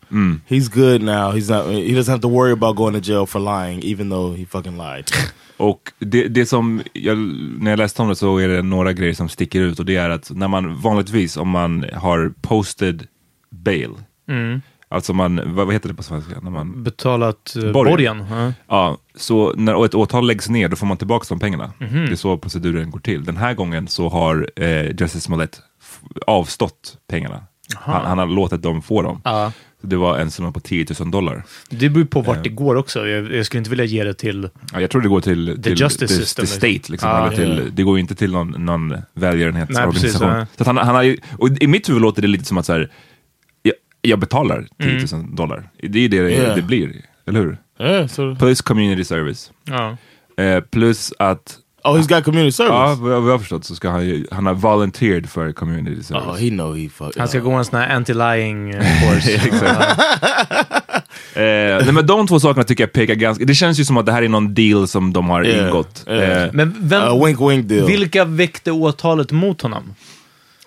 He's 0.48 0.68
good 0.74 1.02
now. 1.02 1.32
He's 1.32 1.50
not. 1.50 1.66
He 1.72 1.96
doesn't 1.96 2.12
have 2.12 2.22
to 2.22 2.30
worry 2.30 2.52
about 2.54 2.76
going 2.78 2.94
to 3.02 3.12
jail 3.12 3.26
for 3.26 3.40
lying, 3.40 3.82
even 3.84 4.10
though 4.10 4.38
he 4.38 4.46
fucking 4.46 4.78
lied. 4.78 5.06
Och 5.58 5.80
det, 6.00 6.28
det 6.28 6.46
som, 6.46 6.82
jag, 6.94 7.18
när 7.60 7.72
jag 7.72 7.78
läste 7.78 8.02
om 8.02 8.10
det 8.10 8.16
så 8.16 8.38
är 8.38 8.48
det 8.48 8.62
några 8.62 8.94
grejer 8.94 9.14
som 9.14 9.30
sticker 9.30 9.62
ut 9.62 9.80
och 9.80 9.86
det 9.86 9.96
är 9.96 10.10
att 10.16 10.32
när 10.32 10.48
man 10.48 10.76
vanligtvis 10.82 11.38
om 11.38 11.50
man 11.50 11.86
har 11.94 12.34
posted 12.42 13.08
bail, 13.50 13.92
alltså 14.90 15.14
man, 15.14 15.36
vad, 15.56 15.66
vad 15.66 15.74
heter 15.74 15.90
det 15.90 15.96
på 15.96 16.04
svenska? 16.04 16.40
När 16.42 16.52
man, 16.52 16.84
Betalat 16.84 17.54
uh, 17.58 17.72
Borgen. 17.72 18.18
borgen. 18.28 18.54
Ja. 18.68 18.98
så 19.16 19.54
när 19.56 19.86
ett 19.86 19.96
åtal 19.96 20.28
läggs 20.28 20.50
ner 20.50 20.70
då 20.70 20.76
får 20.76 20.88
man 20.88 20.98
tillbaka 20.98 21.26
de 21.30 21.40
pengarna. 21.40 21.74
Det 21.80 22.12
är 22.12 22.16
så 22.16 22.38
proceduren 22.38 22.92
går 22.92 23.00
till. 23.00 23.24
Den 23.26 23.38
här 23.38 23.54
gången 23.54 23.88
så 23.88 24.10
har 24.10 24.50
eh, 24.56 24.86
Justice 24.86 25.22
Smollett 25.22 25.62
avstått 26.28 26.98
pengarna. 27.08 27.44
Han, 27.76 28.06
han 28.06 28.18
har 28.18 28.26
låtit 28.26 28.62
dem 28.62 28.82
få 28.82 29.02
dem. 29.02 29.22
Ja. 29.24 29.52
Det 29.86 29.96
var 29.98 30.18
en 30.18 30.32
summa 30.32 30.52
på 30.52 30.60
10 30.60 30.86
000 31.00 31.12
dollar. 31.12 31.44
Det 31.70 31.90
beror 31.90 32.06
på 32.06 32.22
vart 32.22 32.44
det 32.44 32.50
går 32.50 32.76
också. 32.76 33.08
Jag, 33.08 33.34
jag 33.34 33.46
skulle 33.46 33.58
inte 33.60 33.70
vilja 33.70 33.86
ge 33.86 34.04
det 34.04 34.14
till... 34.14 34.50
Ja, 34.74 34.82
jag 34.82 34.90
tror 34.90 35.02
det 35.02 35.08
går 35.10 35.22
till, 35.22 35.60
till 35.64 35.80
justice 35.82 36.08
the, 36.08 36.14
system, 36.14 36.36
the 36.36 36.42
liksom. 36.42 36.58
state, 36.60 36.92
liksom, 36.92 37.10
Ah, 37.10 37.28
eller 37.28 37.36
till, 37.38 37.62
ja. 37.66 37.72
det 37.74 37.84
går 37.84 37.98
ju 37.98 38.02
inte 38.02 38.16
till 38.16 38.32
någon, 38.32 38.66
någon 38.66 38.88
Nej, 38.88 39.02
välgörenhetsorganisation. 39.14 39.94
precis, 40.02 40.22
ja. 40.22 40.46
så 40.58 40.64
han, 40.64 40.78
han 40.78 40.96
har 40.96 41.04
ju, 41.04 41.18
och 41.38 41.50
I 41.62 41.68
mitt 41.68 41.90
huvud 41.90 42.02
låter 42.02 42.22
det 42.22 42.28
lite 42.28 42.46
som 42.46 42.58
att 42.58 42.66
så 42.66 42.74
här, 42.74 42.92
jag, 43.62 43.74
jag 44.02 44.20
betalar 44.20 44.68
10 44.82 44.92
000 44.98 45.06
Mm. 45.14 45.36
dollar. 45.36 45.70
Det 45.82 46.00
är 46.06 46.10
det 46.10 46.16
Yeah. 46.18 46.56
det 46.56 46.62
blir, 46.62 46.92
eller 47.28 47.40
hur? 47.40 47.58
yeah. 47.80 48.08
So. 48.08 48.36
Plus 48.36 48.62
community 48.62 49.04
service. 49.04 49.52
Ja. 49.64 49.98
Eh, 50.44 50.60
plus 50.64 51.14
att, 51.20 51.58
Oh, 51.86 51.98
he's 51.98 52.08
got 52.16 52.24
community 52.26 52.52
service. 52.52 52.72
ja, 52.74 52.96
vad 53.00 53.12
jag, 53.14 53.22
har 53.22 53.40
förstått 53.40 53.66
så 53.66 53.76
ska 53.76 53.90
han 53.90 54.06
ju, 54.06 54.28
han 54.32 54.46
har 54.46 54.54
volunteered 54.54 55.30
för 55.30 55.52
community 55.52 56.04
service. 56.04 56.26
oh, 56.28 56.36
he 56.36 56.50
know 56.50 56.76
he 56.78 56.90
fuck. 56.90 57.18
Han 57.18 57.28
ska 57.28 57.38
uh, 57.38 57.44
gå 57.44 57.52
en 57.52 57.66
sån 57.66 57.80
här 57.80 58.00
anti-lying 58.00 58.70
eh, 58.76 59.02
course. 59.02 59.40
Eh, 61.36 61.42
nej, 61.84 61.92
men 61.92 62.06
de 62.08 62.28
två 62.28 62.40
sakerna 62.40 62.64
tycker 62.64 62.84
jag 62.84 62.94
pekar 62.94 63.16
ganska, 63.16 63.46
det 63.46 63.56
känns 63.56 63.80
ju 63.80 63.86
som 63.86 63.98
att 63.98 64.06
det 64.06 64.12
här 64.12 64.22
är 64.24 64.30
någon 64.30 64.54
deal 64.54 64.88
som 64.88 65.14
de 65.14 65.30
har 65.30 65.44
Yeah. 65.46 65.68
ingått. 65.68 66.06
Yeah. 66.08 66.44
Eh, 66.44 66.50
Men 66.54 66.76
vem, 66.80 67.02
a 67.04 67.26
wink, 67.26 67.40
wink 67.42 67.68
deal. 67.70 67.88
vilka 67.88 68.26
väckte 68.26 68.72
åtalet 68.72 69.32
mot 69.32 69.62
honom? 69.62 69.96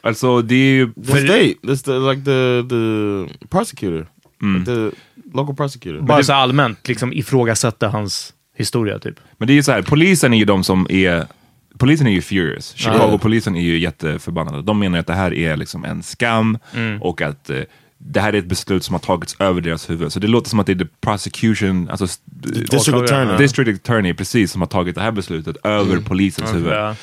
alltså 0.01 0.43
det 0.43 0.55
är 0.55 0.59
ju, 0.73 0.93
the 0.93 1.03
state. 1.11 1.55
That's 1.63 1.85
the 1.85 1.93
like 1.99 2.25
the 2.25 2.69
the 2.69 3.47
prosecutor, 3.49 4.07
Mm. 4.43 4.59
Like 4.61 4.71
the 4.73 4.91
local 5.39 5.55
prosecutor. 5.57 6.01
Bara 6.01 6.19
det- 6.19 6.25
så 6.25 6.33
allmänt 6.33 6.89
liksom 6.89 7.13
ifrågasätta 7.13 7.89
hans 7.89 8.33
historia 8.59 8.99
typ. 8.99 9.21
Men 9.39 9.47
det 9.47 9.53
är 9.53 9.55
ju 9.55 9.63
så 9.63 9.73
här, 9.73 9.83
polisen 9.83 10.35
är 10.35 10.39
ju 10.39 10.45
de 10.45 10.65
som 10.65 10.87
är 10.91 11.27
Polisen 11.79 12.07
är 12.07 12.11
ju 12.11 12.23
furious. 12.23 12.75
Chicago-polisen 12.77 13.57
är 13.57 13.61
ju 13.61 13.79
jätteförbannade. 13.79 14.63
De 14.63 14.79
menar 14.79 14.99
att 14.99 15.07
det 15.07 15.15
här 15.15 15.35
är 15.35 15.57
liksom 15.57 15.85
en 15.85 16.03
skam 16.03 16.59
och 17.01 17.23
att 17.23 17.51
eh, 17.51 17.61
det 17.99 18.21
här 18.21 18.33
är 18.33 18.39
ett 18.39 18.47
beslut 18.47 18.85
som 18.85 18.95
har 18.95 19.01
tagits 19.01 19.37
över 19.39 19.61
deras 19.61 19.91
huvud. 19.91 20.13
Så 20.13 20.21
det 20.21 20.27
låter 20.27 20.51
som 20.51 20.59
att 20.61 20.67
det 20.67 20.73
är 20.73 20.79
the 20.79 20.87
prosecution, 21.01 21.89
alltså 21.91 22.05
s- 22.05 22.21
District 22.43 22.89
attorney. 22.89 23.37
district 23.39 23.89
attorney 23.89 24.15
precis 24.15 24.53
som 24.53 24.63
har 24.63 24.67
tagit 24.67 24.95
det 24.95 25.01
här 25.01 25.11
beslutet 25.13 25.57
över 25.65 25.97
polisens 26.01 26.55
huvud. 26.55 26.73
Ja. 26.73 26.95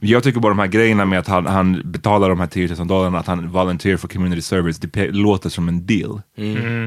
Jag 0.00 0.22
tycker 0.22 0.40
bara 0.40 0.48
de 0.48 0.58
här 0.58 0.66
grejerna 0.66 1.04
med 1.04 1.18
att 1.18 1.26
han, 1.28 1.46
han 1.46 1.82
betalar 1.84 2.28
de 2.28 2.40
här 2.40 2.46
10 2.46 2.74
000 2.78 2.86
dollarna, 2.88 3.18
att 3.18 3.26
han 3.26 3.48
volunteer 3.48 3.96
for 3.96 4.08
community 4.08 4.42
service, 4.42 4.78
det 4.78 5.10
låter 5.12 5.50
som 5.50 5.68
en 5.68 5.86
deal. 5.86 6.20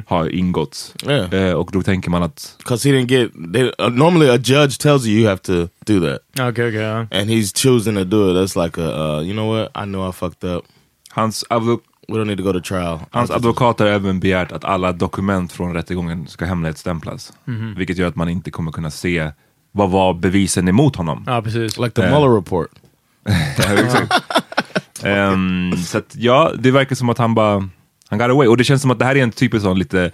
Har 0.07 0.29
ingåtts. 0.29 0.95
Yeah. 1.07 1.33
Eh, 1.33 1.53
och 1.53 1.69
då 1.73 1.81
tänker 1.83 2.09
man 2.09 2.23
att, 2.23 2.55
Because 2.57 2.89
he 2.89 2.95
didn't 2.95 3.11
get. 3.11 3.53
They, 3.53 3.63
uh, 3.63 3.89
normally, 3.89 4.29
a 4.29 4.37
judge 4.43 4.79
tells 4.79 5.05
you 5.07 5.19
you 5.19 5.27
have 5.29 5.37
to 5.41 5.67
do 5.85 5.99
that, 6.09 6.49
okej. 6.49 6.73
ja. 6.75 6.97
and 6.99 7.29
he's 7.29 7.63
choosing 7.63 7.95
to 7.95 8.03
do 8.03 8.31
it. 8.31 8.37
That's 8.37 8.63
like 8.65 8.81
a, 8.81 9.17
uh, 9.17 9.23
you 9.23 9.33
know 9.33 9.55
what? 9.59 9.83
I 9.83 9.85
know 9.85 10.09
I 10.09 10.11
fucked 10.11 10.49
up. 10.49 10.63
hans, 11.09 11.45
We 12.07 12.17
don't 12.19 12.25
need 12.27 12.37
to 12.37 12.43
go 12.43 12.53
to 12.53 12.59
trial. 12.59 12.99
hans 13.11 13.31
advokat 13.31 13.79
har 13.79 13.87
även 13.87 14.19
begärt 14.19 14.51
att 14.51 14.63
alla 14.65 14.91
dokument 14.91 15.51
från 15.51 15.73
rättegången 15.73 16.27
ska 16.27 16.45
hemlighetsstämplas. 16.45 17.33
Vilket 17.77 17.97
gör 17.97 18.07
att 18.07 18.15
man 18.15 18.29
inte 18.29 18.51
kommer 18.51 18.71
kunna 18.71 18.91
se 18.91 19.31
vad 19.71 19.89
var 19.91 20.13
bevisen 20.13 20.67
emot 20.67 20.95
honom. 20.95 21.23
ja, 21.27 21.41
precis. 21.41 21.77
like 21.77 21.89
the 21.89 22.01
Yeah. 22.01 22.11
Mueller 22.19 22.35
report. 22.35 22.67
Ehm, 25.03 25.77
så 25.85 25.97
att, 25.97 26.15
ja, 26.17 26.51
det 26.59 26.71
verkar 26.71 26.95
som 26.95 27.09
att 27.09 27.17
han 27.17 27.35
bara, 27.35 27.69
han 28.09 28.19
got 28.19 28.29
away. 28.29 28.47
Och 28.47 28.57
det 28.57 28.63
känns 28.63 28.81
som 28.81 28.91
att 28.91 28.99
det 28.99 29.05
här 29.05 29.15
är 29.15 29.23
en 29.23 29.31
typisk 29.31 29.63
sån 29.63 29.79
lite 29.79 30.11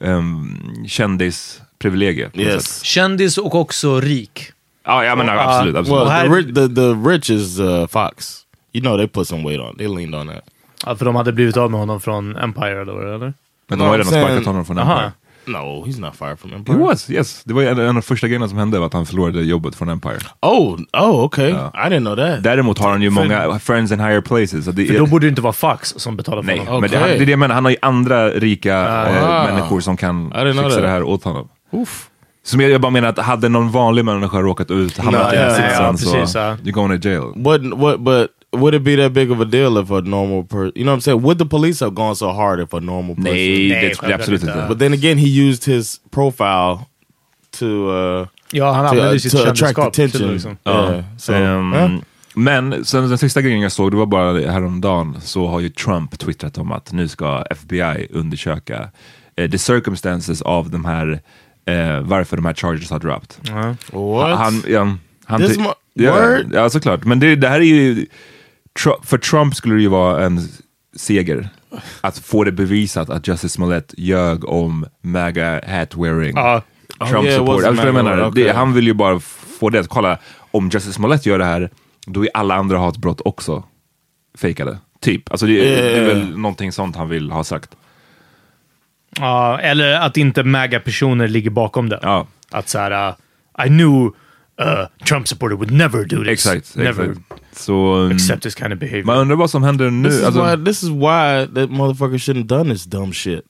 um, 0.00 0.84
kändisprivilegie. 0.86 2.30
Yes. 2.34 2.82
Kändis 2.82 3.38
och 3.38 3.54
också 3.54 4.00
rik. 4.00 4.52
Ja, 4.84 5.04
jag 5.04 5.18
menar 5.18 5.34
Ja. 5.34 5.40
absolut. 5.42 5.76
absolut. 5.76 6.08
Well, 6.08 6.28
the, 6.30 6.36
rich, 6.36 6.54
the 6.54 6.74
the 6.74 7.10
rich 7.10 7.30
is 7.30 7.58
uh, 7.60 7.86
Fox. 7.86 8.40
You 8.72 8.82
know 8.82 8.96
they 8.96 9.06
put 9.08 9.28
some 9.28 9.42
weight 9.48 9.60
on. 9.60 9.76
They 9.76 9.88
leaned 9.88 10.14
on 10.14 10.26
that. 10.28 10.44
Ja, 10.86 10.96
för 10.96 11.04
de 11.04 11.16
hade 11.16 11.32
blivit 11.32 11.56
av 11.56 11.70
med 11.70 11.80
honom 11.80 12.00
från 12.00 12.36
Empire 12.36 12.84
då, 12.84 13.00
eller? 13.00 13.34
Men 13.68 13.78
de 13.78 13.80
har 13.80 13.96
ju 13.96 13.98
redan 14.02 14.12
sparkat 14.12 14.46
honom 14.46 14.64
från 14.64 14.78
Aha. 14.78 14.92
Empire. 14.92 15.12
No, 15.48 15.84
he's 15.86 15.98
not 16.00 16.16
fired 16.16 16.38
from 16.38 16.50
He 16.50 16.56
Empire. 16.56 16.76
was, 16.76 17.10
yes. 17.10 17.42
Det 17.44 17.54
var 17.54 17.62
en, 17.62 17.78
en 17.78 17.88
av 17.88 17.94
de 17.94 18.02
första 18.02 18.26
grejerna 18.26 18.48
som 18.48 18.58
hände 18.58 18.78
var 18.78 18.86
att 18.86 18.92
han 18.92 19.06
förlorade 19.06 19.42
jobbet 19.42 19.74
från 19.74 19.88
Empire. 19.88 20.18
Oh, 20.42 20.78
oh, 20.92 21.24
okay. 21.24 21.50
I 21.50 21.54
didn't 21.54 22.00
know 22.00 22.16
that. 22.16 22.42
Däremot 22.42 22.78
har 22.78 22.90
han 22.90 23.02
ju 23.02 23.10
många 23.10 23.58
friends 23.58 23.92
in 23.92 24.00
higher 24.00 24.20
places. 24.20 24.64
Så 24.64 24.70
det, 24.72 24.86
För 24.86 24.98
då 24.98 25.06
borde 25.06 25.26
det 25.26 25.28
inte 25.30 25.42
vara 25.42 25.52
Fox 25.52 25.94
som 25.96 26.16
betalar 26.16 26.42
för 26.42 26.46
nej, 26.46 26.58
honom. 26.58 26.80
men 26.80 26.90
det, 26.90 26.96
Okej. 26.96 27.00
han, 27.08 27.18
det 27.18 27.24
är 27.24 27.26
det 27.26 27.32
jag 27.32 27.38
menar. 27.38 27.54
Han 27.54 27.64
har 27.64 27.70
ju 27.70 27.76
andra 27.82 28.28
rika 28.30 28.88
Ah. 28.88 29.44
människor 29.44 29.80
som 29.80 29.96
kan 29.96 30.30
fixa 30.30 30.62
that. 30.62 30.82
det 30.82 30.88
här 30.88 31.02
åt 31.02 31.24
honom. 31.24 31.48
Oof. 31.70 32.08
Som 32.42 32.60
jag, 32.60 32.70
jag 32.70 32.80
bara 32.80 32.90
menar 32.90 33.08
att 33.08 33.18
hade 33.18 33.48
någon 33.48 33.70
vanlig 33.70 34.04
människa 34.04 34.38
råkat 34.40 34.70
ut, 34.70 34.98
hamnat 34.98 35.32
i 35.32 35.36
den 35.36 35.44
ja, 35.50 35.58
ja, 35.60 35.68
sitsen 35.96 36.12
precis, 36.14 36.32
så 36.32 36.38
ja. 36.38 36.56
you're 36.64 36.70
going 36.70 37.00
to 37.00 37.08
jail. 37.08 37.22
What? 37.36 37.60
What? 37.78 38.00
But 38.00 38.30
would 38.52 38.74
it 38.74 38.82
be 38.82 38.96
that 38.96 39.12
big 39.12 39.30
of 39.30 39.40
a 39.40 39.44
deal 39.44 39.78
if 39.78 39.90
a 39.90 40.00
normal 40.00 40.44
person? 40.44 40.72
You 40.74 40.84
know 40.84 40.92
what 40.92 40.98
I'm 40.98 41.00
saying? 41.00 41.22
Would 41.22 41.38
the 41.38 41.46
police 41.46 41.80
have 41.84 41.94
gone 41.94 42.14
so 42.16 42.32
hard 42.32 42.60
if 42.60 42.72
a 42.74 42.80
normal 42.80 43.14
person? 43.16 43.32
Nej, 43.32 43.68
Nej, 43.68 43.94
det 44.06 44.14
absolut 44.14 44.42
inte. 44.42 44.66
But 44.68 44.78
then 44.78 44.92
again, 44.92 45.18
he 45.18 45.28
used 45.48 45.64
his 45.64 46.00
profile 46.10 46.78
to 47.58 47.66
uh, 47.90 48.26
Ja, 48.52 48.72
han 48.72 48.84
to, 48.84 48.90
använde 48.90 49.12
uh, 49.14 49.18
sitt 49.18 49.32
to 49.32 49.38
attract 49.50 49.94
till 49.94 50.04
attention. 50.04 50.32
liksom. 50.32 50.56
Yeah. 50.66 51.04
So, 51.18 51.32
Ehm, 51.32 51.72
huh? 51.72 52.00
Men 52.34 52.84
sen 52.84 53.08
den 53.08 53.18
sista 53.18 53.40
grejen 53.42 53.60
jag 53.60 53.72
såg, 53.72 53.90
det 53.90 53.96
var 53.96 54.06
bara 54.06 54.50
häromdagen, 54.50 55.16
så 55.20 55.46
har 55.46 55.60
ju 55.60 55.68
Trump 55.68 56.18
twittrat 56.18 56.58
om 56.58 56.72
att 56.72 56.92
nu 56.92 57.08
ska 57.08 57.42
FBI 57.50 58.08
undersöka 58.10 58.88
eh, 59.36 59.50
the 59.50 59.58
circumstances 59.58 60.42
av 60.42 60.70
de 60.70 60.84
här, 60.84 61.20
eh, 61.64 62.00
varför 62.00 62.36
de 62.36 62.46
här 62.46 62.54
charges 62.54 62.90
har 62.90 62.98
dropped. 62.98 63.34
Ja. 63.48 63.74
what? 63.92 64.38
Han, 64.38 64.62
ja, 64.68 64.96
han 65.24 65.42
ja, 65.94 66.38
ja, 66.52 66.70
såklart. 66.70 67.04
Men 67.04 67.20
det, 67.20 67.36
det 67.36 67.48
här 67.48 67.60
är 67.60 67.64
ju, 67.64 68.06
För 69.02 69.18
Trump 69.18 69.54
skulle 69.54 69.74
det 69.74 69.80
ju 69.80 69.88
vara 69.88 70.24
en 70.24 70.40
seger. 70.96 71.48
Att 72.00 72.18
få 72.18 72.44
det 72.44 72.52
bevisat 72.52 73.10
att 73.10 73.28
Justice 73.28 73.54
Smollett 73.54 73.94
ljög 73.96 74.44
om 74.44 74.86
MAGA 75.02 75.60
hat 75.66 75.96
wearing. 75.96 76.36
Ja. 76.36 76.62
Trump 77.10 77.24
yeah, 77.24 77.38
support. 77.38 77.64
Alltså, 77.64 77.86
jag 77.86 77.94
menar, 77.94 78.28
okay. 78.28 78.44
det, 78.44 78.52
han 78.52 78.72
vill 78.72 78.86
ju 78.86 78.94
bara 78.94 79.20
få 79.60 79.70
det 79.70 79.78
att 79.80 79.88
kolla, 79.88 80.18
om 80.50 80.68
Justice 80.68 80.92
Smollett 80.92 81.26
gör 81.26 81.38
det 81.38 81.44
här, 81.44 81.70
då 82.06 82.24
är 82.24 82.30
alla 82.34 82.54
andra 82.54 82.78
hatbrott 82.78 83.20
också 83.24 83.64
fejkade. 84.38 84.78
Typ. 85.00 85.30
Alltså 85.30 85.46
det, 85.46 85.52
det 85.52 85.96
är 85.96 86.06
väl 86.06 86.38
någonting 86.38 86.72
sånt 86.72 86.96
han 86.96 87.08
vill 87.08 87.30
ha 87.30 87.44
sagt. 87.44 87.70
Ja, 89.18 89.60
eller 89.60 90.00
att 90.00 90.16
inte 90.16 90.44
MAGA-personer 90.44 91.28
ligger 91.28 91.50
bakom 91.50 91.88
det. 91.88 91.98
Ja, 92.02 92.26
Att 92.50 92.68
så 92.68 92.78
här, 92.78 93.08
uh, 93.08 93.14
I 93.66 93.68
knew 93.68 94.12
uh, 94.60 95.06
Trump 95.08 95.28
supporter 95.28 95.56
would 95.56 95.70
never 95.72 96.04
do 96.04 96.24
this. 96.24 96.32
exakt. 96.32 96.76
Never 96.76 97.10
exakt. 97.10 97.37
Så, 97.58 97.94
mm, 97.94 98.12
accept 98.16 98.42
this 98.42 98.54
kind 98.54 98.72
of 98.72 98.78
behavior. 98.78 99.04
man 99.04 99.16
undrar 99.18 99.36
vad 99.36 99.50
som 99.50 99.62
händer 99.62 99.90
nu. 99.90 100.08
This 100.08 100.18
is 100.18 100.24
Alltså, 100.24 100.56
why. 100.56 100.64
This 100.64 100.82
is 100.82 100.88
why 100.88 101.46
that 101.54 101.70
motherfucker 101.70 102.18
shouldn't 102.18 102.44
done 102.46 102.72
this 102.74 102.84
dumb 102.84 103.12
shit. 103.12 103.40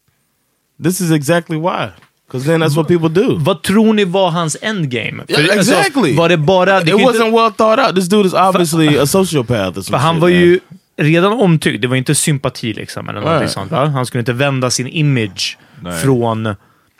This 0.84 1.00
is 1.00 1.10
exactly 1.10 1.56
why. 1.56 1.86
Because 2.26 2.46
then 2.50 2.62
that's 2.62 2.76
what 2.76 2.88
people 2.88 3.08
do. 3.08 3.36
Vad 3.38 3.62
tror 3.62 3.92
ni 3.94 4.04
var 4.04 4.30
hans 4.30 4.56
endgame? 4.62 5.22
För, 5.28 5.40
Yeah, 5.40 5.58
alltså, 5.58 5.74
exactly. 5.74 6.16
var 6.16 6.28
det 6.28 6.36
bara... 6.36 6.80
Det 6.80 6.82
It 6.82 6.88
ju 6.88 6.92
inte- 7.02 7.18
wasn't 7.18 7.30
well 7.42 7.52
thought 7.52 7.78
out. 7.86 7.94
This 7.96 8.08
dude 8.08 8.26
is 8.28 8.34
obviously 8.34 8.98
a 8.98 9.06
sociopath 9.06 9.68
or 9.68 9.72
För 9.72 9.82
some 9.82 9.98
han 9.98 10.14
shit, 10.14 10.22
var 10.22 10.28
man. 10.30 10.38
ju 10.38 10.60
redan 10.96 11.32
omtyckt. 11.32 11.82
Det 11.82 11.88
var 11.88 11.96
inte 11.96 12.14
sympati 12.14 12.72
liksom, 12.72 13.08
eller 13.08 13.20
någonting 13.20 13.40
Nej. 13.44 13.48
sånt. 13.48 13.70
Va? 13.70 13.86
Han 13.86 14.06
skulle 14.06 14.18
inte 14.20 14.32
vända 14.32 14.70
sin 14.70 14.86
image 14.86 15.58
Nej. 15.82 16.00
från... 16.00 16.46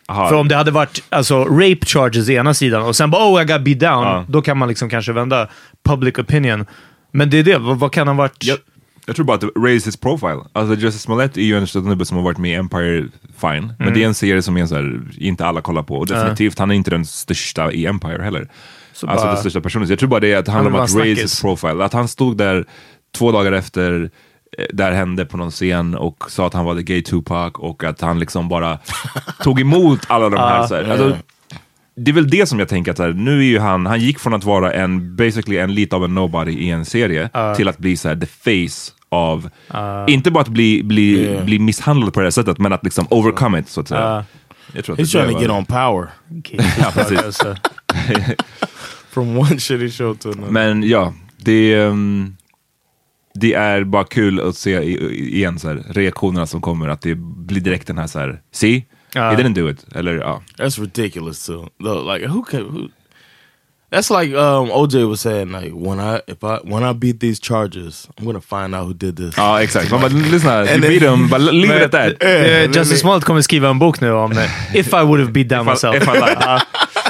aha. 0.08 0.28
För 0.28 0.36
om 0.36 0.48
det 0.48 0.56
hade 0.56 0.70
varit 0.70 1.02
alltså, 1.08 1.44
rape 1.44 1.86
charges 1.86 2.28
i 2.28 2.34
ena 2.34 2.54
sidan 2.54 2.82
och 2.82 2.96
sen 2.96 3.10
bara 3.10 3.22
oh 3.32 3.42
I 3.42 3.44
got 3.44 3.60
beat 3.62 3.78
down, 3.80 4.02
Ja. 4.04 4.24
då 4.28 4.42
kan 4.42 4.58
man 4.58 4.68
liksom 4.68 4.90
kanske 4.90 5.12
vända 5.12 5.48
public 5.84 6.18
opinion. 6.18 6.66
Men 7.12 7.30
det 7.30 7.38
är 7.38 7.42
det, 7.42 7.58
vad, 7.58 7.78
vad 7.78 7.92
kan 7.92 8.06
han 8.08 8.16
ha 8.16 8.24
varit? 8.24 8.44
Jag, 8.44 8.58
jag 9.06 9.16
tror 9.16 9.26
bara 9.26 9.34
att 9.34 9.40
det 9.40 9.46
raise 9.56 9.88
his 9.88 9.96
profile. 9.96 10.40
Alltså 10.52 10.74
Justice 10.74 11.02
Smollett 11.02 11.36
är 11.36 11.42
ju 11.42 11.56
en 11.58 11.66
snubbe 11.66 12.04
som 12.04 12.16
har 12.16 12.24
varit 12.24 12.38
med 12.38 12.50
i 12.50 12.54
Empire, 12.54 13.08
fine. 13.40 13.72
Men 13.78 13.94
det 13.94 14.02
är 14.02 14.06
en 14.06 14.14
serie 14.14 14.42
som 14.42 14.56
är 14.56 14.66
så 14.66 14.74
här, 14.74 15.00
inte 15.18 15.46
alla 15.46 15.60
kollar 15.60 15.82
på. 15.82 15.98
Och 15.98 16.06
definitivt, 16.06 16.58
han 16.58 16.70
är 16.70 16.74
inte 16.74 16.90
den 16.90 17.04
största 17.06 17.72
i 17.72 17.86
Empire 17.86 18.22
heller. 18.22 18.48
alltså 18.90 19.06
bara- 19.06 19.26
den 19.32 19.36
största 19.36 19.60
personen. 19.60 19.86
Så 19.86 19.92
jag 19.92 19.98
tror 19.98 20.08
bara 20.08 20.20
det 20.20 20.34
att 20.34 20.44
det 20.46 20.52
Han 20.52 20.64
handlar 20.64 20.80
om 20.80 20.84
att 20.84 20.94
raise 20.94 21.22
his 21.22 21.40
profile. 21.40 21.84
Att 21.84 21.92
han 21.92 22.08
stod 22.08 22.36
där 22.36 22.64
två 23.14 23.32
dagar 23.32 23.52
efter 23.52 24.10
eh, 24.58 24.64
där 24.72 24.92
hände 24.92 25.24
på 25.26 25.36
någon 25.36 25.50
scen 25.50 25.94
och 25.94 26.30
sa 26.30 26.46
att 26.46 26.54
han 26.54 26.64
var 26.64 26.74
the 26.76 26.82
gay 26.82 27.02
Tupac 27.02 27.52
och 27.54 27.84
att 27.84 28.00
han 28.00 28.18
liksom 28.20 28.48
bara 28.48 28.78
tog 29.42 29.60
emot 29.60 30.00
alla 30.08 30.28
de 30.28 30.36
här. 30.36 30.66
så 30.66 30.74
här. 30.74 30.84
Alltså, 30.90 31.16
det 31.98 32.10
är 32.10 32.12
väl 32.12 32.30
det 32.30 32.46
som 32.46 32.58
jag 32.58 32.68
tänker 32.68 32.90
att 32.90 32.96
så 32.96 33.02
här, 33.02 33.12
nu 33.12 33.38
är 33.38 33.44
ju 33.44 33.58
han, 33.58 33.86
han 33.86 34.00
gick 34.00 34.18
från 34.18 34.34
att 34.34 34.44
vara 34.44 34.72
en, 34.72 35.16
basically 35.16 35.58
en 35.58 35.74
lite 35.74 35.96
av 35.96 36.04
en 36.04 36.14
nobody 36.14 36.52
i 36.52 36.70
en 36.70 36.84
serie 36.84 37.30
till 37.56 37.68
att 37.68 37.78
bli 37.78 37.96
så 37.96 38.08
här, 38.08 38.16
the 38.16 38.26
face 38.26 38.92
av, 39.08 39.50
inte 40.08 40.30
bara 40.30 40.40
att 40.40 40.48
bli, 40.48 40.82
bli, 40.82 41.08
Yeah. 41.18 41.44
bli 41.44 41.58
misshandlad 41.58 42.12
på 42.14 42.20
det 42.20 42.26
här 42.26 42.30
sättet, 42.30 42.58
men 42.58 42.72
att 42.72 42.84
liksom 42.84 43.06
overcome 43.10 43.58
it 43.58 43.68
så 43.68 43.80
att 43.80 43.88
säga. 43.88 44.00
Ja. 44.00 44.24
jag 44.72 44.84
tror 44.84 44.92
att 44.94 45.00
He's 45.00 45.12
det 45.12 45.24
trying 45.24 45.36
to 45.36 45.42
get 45.42 45.50
on 45.50 45.64
power 45.64 46.08
Ja, 46.78 46.90
precis. 46.94 47.18
Alltså, 47.18 47.56
from 49.10 49.38
one 49.38 49.58
shitty 49.58 49.90
show 49.90 50.14
to 50.14 50.28
another. 50.28 50.52
Men 50.52 50.82
ja, 50.82 51.12
det, 51.36 51.74
ehm, 51.74 52.36
det 53.34 53.54
är 53.54 53.84
bara 53.84 54.04
kul 54.04 54.40
att 54.40 54.56
se 54.56 54.82
igen 55.12 55.58
så 55.58 55.68
här, 55.68 55.82
reaktionerna 55.90 56.46
som 56.46 56.60
kommer, 56.60 56.88
att 56.88 57.02
det 57.02 57.14
blir 57.14 57.60
direkt 57.60 57.86
den 57.86 57.98
här 57.98 58.06
så 58.06 58.18
här, 58.18 58.40
see? 58.52 58.84
Ja. 59.14 59.30
He 59.30 59.36
didn't 59.36 59.54
do 59.54 59.68
it. 59.70 59.84
Eller 59.94 60.14
ja. 60.14 60.40
That's 60.58 60.80
ridiculous 60.80 61.46
too. 61.46 61.68
Though, 61.82 62.12
like 62.14 62.26
who 62.26 62.42
can 62.42 62.60
who? 62.60 62.88
That's 63.90 64.10
like 64.10 64.34
um, 64.36 64.70
OJ 64.70 65.08
was 65.08 65.20
saying, 65.20 65.50
like 65.52 65.72
when 65.74 65.98
I 65.98 66.20
if 66.26 66.44
I 66.44 66.58
when 66.62 66.82
I 66.90 66.92
beat 66.92 67.20
these 67.20 67.40
charges, 67.40 68.08
I'm 68.18 68.26
gonna 68.26 68.40
find 68.40 68.74
out 68.74 68.84
who 68.86 68.92
did 68.94 69.16
this. 69.16 69.34
Ja, 69.36 69.62
exakt. 69.62 69.90
Man 69.90 70.00
bara, 70.00 70.10
lyssna, 70.32 70.64
then- 70.66 70.80
beat 70.80 71.02
him, 71.02 71.28
but 71.28 71.40
leave 71.40 71.76
it 71.76 71.82
at 71.86 71.92
that. 71.92 72.22
eh, 72.22 72.66
Justice 72.72 72.98
Smollett 73.00 73.24
kommer 73.24 73.40
skriva 73.42 73.68
en 73.70 73.78
bok 73.78 74.00
nu 74.00 74.10
om 74.12 74.32
eh, 74.32 74.76
If 74.76 74.86
I 74.92 75.02
would 75.02 75.20
have 75.20 75.32
beat 75.32 75.48
down 75.48 75.62
If 75.62 75.68
I- 75.68 75.70
myself. 75.70 75.96
if 75.96 76.08
I 76.08 76.12
lied. 76.12 76.62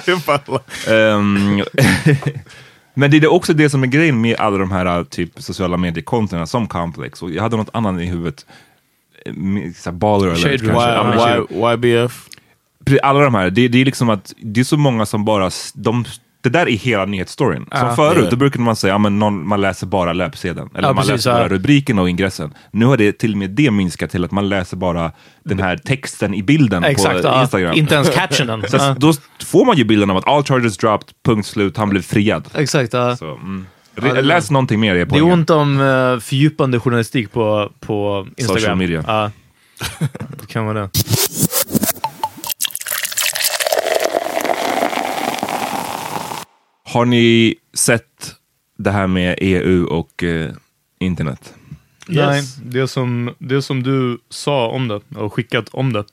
If 0.17 0.28
I 0.28 0.38
like- 0.47 0.90
Ehm, 0.95 1.62
men 2.95 3.11
det 3.11 3.17
är 3.17 3.33
också 3.33 3.52
det 3.55 3.71
som 3.71 3.83
är 3.83 3.87
grejen 3.87 4.21
med 4.21 4.37
alla 4.37 4.59
de 4.59 4.71
här 4.71 5.05
typ 5.05 5.31
sociala 5.43 5.76
mediekontona 5.76 6.47
som 6.47 6.67
Complex. 6.69 7.23
Och 7.23 7.31
jag 7.31 7.43
hade 7.43 7.57
något 7.57 7.71
annat 7.73 8.00
i 8.00 8.05
huvudet. 8.05 8.47
Så 9.76 9.90
här 9.90 9.97
Baller 9.97 10.35
Shade 10.35 10.49
alert 10.49 10.62
Room. 10.62 10.75
kanske. 10.75 11.20
Shade- 11.20 11.82
Y, 11.85 11.88
y, 11.88 12.02
YBF. 12.02 12.28
Alla 13.02 13.20
de 13.20 13.35
här, 13.35 13.50
det, 13.50 13.68
det 13.68 13.80
är 13.80 13.85
liksom 13.85 14.11
att 14.11 14.35
det 14.42 14.61
är 14.61 14.64
så 14.64 14.76
många 14.76 15.06
som 15.06 15.25
bara, 15.25 15.50
de, 15.75 16.04
det 16.42 16.49
där 16.49 16.68
är 16.68 16.76
hela 16.76 17.04
nyhetsstoryn. 17.04 17.66
Som 17.73 17.88
Ja. 17.88 17.97
förut, 17.97 18.20
Ja. 18.25 18.30
då 18.30 18.37
brukade 18.37 18.64
man 18.64 18.76
säga, 18.76 18.94
ja, 18.94 18.99
men 18.99 19.18
någon, 19.18 19.49
man 19.49 19.61
läser 19.61 19.87
bara 19.87 20.12
löpsedeln. 20.12 20.70
Eller 20.75 20.88
Ja, 20.88 20.92
man 20.92 20.97
precis, 21.04 21.12
läser 21.26 21.32
bara 21.32 21.49
rubriken 21.49 21.99
och 21.99 22.08
ingressen. 22.11 22.54
Nu 22.70 22.87
har 22.87 22.97
det 22.97 23.12
till 23.18 23.32
och 23.32 23.38
med 23.38 23.50
det 23.50 23.70
minskat 23.70 24.11
till 24.11 24.25
att 24.25 24.30
man 24.30 24.49
läser 24.49 24.76
bara 24.76 25.12
den 25.44 25.58
här 25.61 25.76
texten 25.76 26.35
i 26.35 26.42
bilden 26.42 26.85
Exakt, 26.85 27.23
på. 27.23 27.38
Instagram. 27.40 27.75
Inte 27.76 27.94
ens 27.94 28.11
captionen. 28.11 28.64
Så 28.68 28.76
att 28.76 29.00
då 29.00 29.12
får 29.47 29.64
man 29.64 29.76
ju 29.76 29.85
bilden 29.85 30.11
av 30.11 30.16
att 30.16 30.28
all 30.28 30.44
charges 30.44 30.76
dropped, 30.76 31.08
punkt 31.25 31.47
slut, 31.47 31.76
han 31.76 31.88
blev 31.90 32.02
friad. 32.02 32.49
Exakt. 32.54 32.90
Så, 33.18 33.35
mm. 33.35 33.66
Re- 34.00 34.23
Läs 34.23 34.50
någonting 34.50 34.81
mer, 34.81 34.95
är 34.95 35.05
Det 35.05 35.19
är 35.19 35.23
ont 35.23 35.50
om 35.50 35.81
uh, 35.81 36.21
fördjupande 36.21 36.81
journalistik 36.81 37.33
på, 37.33 37.73
på 37.81 38.26
Instagram. 38.37 38.61
Social 38.61 38.76
media. 38.76 39.05
Ja. 39.07 39.31
det 40.40 40.47
kan 40.47 40.67
vara 40.67 40.81
det. 40.81 40.90
Har 46.85 47.05
ni 47.05 47.55
sett 47.75 48.35
det 48.78 48.90
här 48.90 49.07
med 49.07 49.35
EU 49.40 49.85
och 49.87 50.23
eh, 50.23 50.50
internet? 51.00 51.55
Nej, 52.07 52.43
det 52.64 52.88
som, 52.88 53.35
det 53.38 53.62
som 53.62 53.83
du 53.83 54.19
sa 54.31 54.69
om 54.69 54.88
det 54.88 55.00
och 55.17 55.33
skickat 55.35 55.69
om 55.69 55.93
det. 55.93 56.05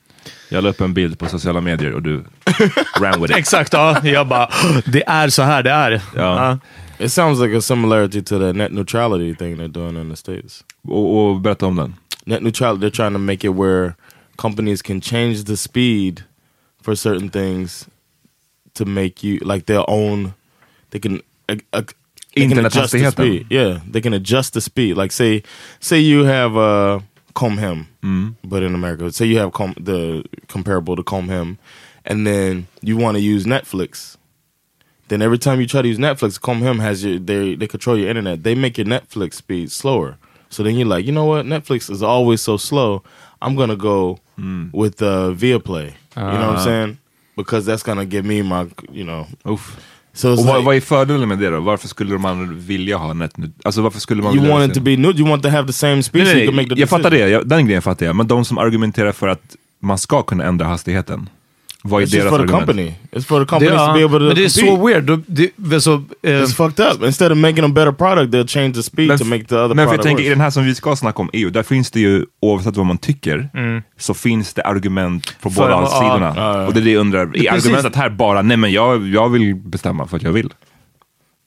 Jag 0.50 0.64
la 0.64 0.70
upp 0.70 0.82
en 0.82 0.94
bild 0.94 1.20
på 1.20 1.26
sociala 1.26 1.62
medier 1.62 1.92
och 1.94 2.02
du 2.02 2.24
ran 3.02 3.22
with 3.22 3.34
it. 3.34 3.38
Exakt, 3.38 3.74
ja. 3.74 4.06
Jag 4.06 4.28
bara, 4.28 4.50
det 4.86 5.04
är 5.08 5.30
så 5.30 5.44
här 5.44 5.64
det 5.64 5.72
är. 5.72 6.02
Ja. 6.16 6.60
It 7.00 7.10
sounds 7.10 7.40
like 7.40 7.52
a 7.52 7.62
similarity 7.62 8.22
to 8.22 8.38
the 8.38 8.54
net 8.54 8.72
neutrality 8.72 9.34
thing 9.34 9.58
they're 9.58 9.68
doing 9.68 9.98
in 9.98 10.10
the 10.10 10.16
states. 10.16 10.64
Och, 10.88 11.18
och 11.18 11.42
berätta 11.42 11.66
om 11.66 11.76
den. 11.76 11.96
Net 12.26 12.42
neutrality, 12.42 12.82
they're 12.82 12.96
trying 12.96 13.14
to 13.14 13.20
make 13.20 13.44
it 13.48 13.54
where 13.54 13.96
companies 14.38 14.82
can 14.82 15.02
change 15.02 15.44
the 15.44 15.58
speed 15.58 16.24
for 16.82 16.96
certain 16.96 17.30
things 17.30 17.88
to 18.74 18.86
make 18.86 19.24
you 19.24 19.40
like 19.40 19.66
their 19.66 19.84
own. 19.90 20.34
They 20.92 21.00
can. 21.00 21.22
Uh, 21.50 21.56
uh, 21.74 21.82
they 22.36 22.48
can 22.48 22.66
adjust 22.66 22.92
the 22.92 23.12
speed. 23.12 23.48
Yeah, 23.50 23.80
they 23.92 24.02
can 24.02 24.14
adjust 24.14 24.54
the 24.54 24.62
speed. 24.62 24.98
Like 24.98 25.12
say, 25.12 25.44
say 25.80 26.00
you 26.00 26.26
have 26.26 26.58
uh, 26.58 27.00
Comhem, 27.34 27.86
but 28.44 28.64
in 28.64 28.76
America, 28.76 29.12
say 29.12 29.26
you 29.26 29.38
have 29.38 29.52
Com- 29.54 29.76
the 29.80 30.24
comparable 30.48 30.96
to 30.96 31.04
Comhem, 31.04 31.58
and 32.06 32.26
then 32.28 32.68
you 32.82 32.98
want 32.98 33.16
to 33.18 33.22
use 33.22 33.46
Netflix. 33.46 34.18
Then 35.08 35.22
every 35.22 35.38
time 35.38 35.60
you 35.62 35.68
try 35.68 35.82
to 35.82 35.88
use 35.88 36.00
Netflix, 36.00 36.40
Comhem 36.40 36.80
has 36.82 37.04
your 37.06 37.20
they 37.20 37.56
they 37.56 37.68
control 37.68 37.98
your 37.98 38.10
internet. 38.10 38.44
They 38.44 38.56
make 38.56 38.78
your 38.78 38.88
Netflix 38.88 39.34
speed 39.36 39.72
slower. 39.72 40.18
So 40.50 40.64
then 40.64 40.76
you're 40.76 40.88
like, 40.98 41.06
you 41.06 41.12
know 41.12 41.26
what? 41.26 41.46
Netflix 41.46 41.90
is 41.92 42.02
always 42.02 42.42
so 42.42 42.58
slow. 42.58 43.02
I'm 43.42 43.56
gonna 43.56 43.76
go 43.76 44.20
with 44.74 45.02
uh, 45.02 45.32
Viaplay. 45.34 45.94
You 46.18 46.24
know 46.24 46.48
what 46.52 46.58
I'm 46.58 46.64
saying? 46.64 46.98
Because 47.36 47.66
that's 47.66 47.84
gonna 47.84 48.06
give 48.06 48.26
me 48.26 48.42
my, 48.42 48.68
you 48.92 49.04
know. 49.04 49.28
Uff. 49.46 49.78
So 50.14 50.32
Och 50.32 50.38
vad, 50.46 50.56
like, 50.56 50.66
vad 50.66 50.76
är 50.76 50.82
fördelen 50.82 51.30
med 51.30 51.40
det 51.40 51.50
då? 51.50 51.60
Varför 51.60 51.88
skulle 51.88 52.18
man 52.18 52.60
vilja 52.60 52.98
ha 52.98 53.14
net... 53.14 53.34
Alltså 53.64 53.82
varför 53.82 54.00
skulle 54.00 54.24
man 54.24 54.36
you 54.36 54.50
want 54.50 54.70
it 54.70 54.74
to 54.74 54.82
be 54.82 54.98
new. 54.98 55.20
You 55.20 55.28
want 55.30 55.44
to 55.44 55.50
have 55.50 55.68
the 55.68 55.74
same 55.74 56.04
speed 56.04 56.24
Nej, 56.24 56.34
so 56.34 56.38
you 56.38 56.46
nej, 56.46 56.48
can 56.48 56.56
make 56.56 56.76
the 56.76 56.80
jag 56.80 56.90
fattar 56.90 57.10
decision. 57.10 57.28
det, 57.28 57.34
jag, 57.34 57.48
den 57.48 57.66
grejen 57.66 57.82
fattar 57.82 58.06
jag. 58.06 58.16
Men 58.16 58.28
de 58.28 58.46
som 58.46 58.58
argumenterar 58.58 59.12
för 59.12 59.28
att 59.28 59.56
man 59.80 59.98
ska 59.98 60.24
kunna 60.24 60.44
ändra 60.44 60.66
hastigheten. 60.68 61.30
Vad 61.88 62.02
är 62.02 62.06
It's 62.06 62.10
just 62.10 62.14
deras 62.14 62.30
for 62.30 62.38
the 62.38 62.44
argument? 62.44 62.66
company. 62.68 62.94
It's 63.12 63.24
for 63.26 63.36
the 63.36 63.40
Det, 63.40 63.46
companies 63.46 63.88
to 63.88 63.94
be 63.94 64.04
able 64.04 64.20
to 64.20 64.26
men 64.26 64.36
det 64.36 64.42
är 64.46 64.50
compete. 64.66 64.78
så 64.78 64.88
weird. 64.88 65.04
Då- 65.04 65.22
Det, 65.28 65.52
det, 65.56 65.82
så, 65.82 65.94
eh, 65.94 66.30
It's 66.30 66.48
fucked 66.56 66.86
up. 66.86 67.04
Instead 67.04 67.32
of 67.32 67.38
making 67.38 67.64
a 67.64 67.68
better 67.68 67.92
product, 67.92 68.34
they'll 68.34 68.48
change 68.48 68.74
the 68.74 68.84
speed 68.84 69.18
to 69.20 69.26
make 69.26 69.44
the 69.44 69.56
other 69.56 69.68
men 69.68 69.76
för 69.76 69.82
jag 69.82 69.88
product 69.90 70.04
tänker, 70.04 70.24
i 70.24 70.26
worse. 70.26 70.36
den 70.36 70.42
här 70.42 70.50
som 70.50 70.66
vi 70.66 70.76
ska 70.76 70.96
snacka 70.96 71.20
om 71.22 71.30
EU, 71.34 71.50
där 71.50 71.64
finns 71.64 71.92
det 71.92 72.00
ju, 72.00 72.26
oavsett 72.42 72.78
vad 72.78 72.86
man 72.86 72.98
tycker, 72.98 73.50
så 74.00 74.14
finns 74.14 74.54
det 74.54 74.64
argument 74.64 75.36
på 75.42 75.50
För- 75.50 75.62
båda 75.62 75.72
ja, 75.72 75.88
sidorna. 76.02 76.68
Och 76.68 76.74
det 76.74 76.80
är 76.80 76.84
det 76.84 76.92
jag 76.92 77.00
undrar, 77.02 77.22
är 77.22 77.28
precis. 77.28 77.66
argumentet 77.66 77.96
här 77.96 78.10
bara, 78.10 78.42
nej 78.42 78.58
men 78.58 78.72
jag, 78.72 79.08
jag 79.08 79.30
vill 79.30 79.56
bestämma 79.56 80.08
för 80.08 80.18
att 80.18 80.24
jag 80.24 80.32
vill? 80.32 80.54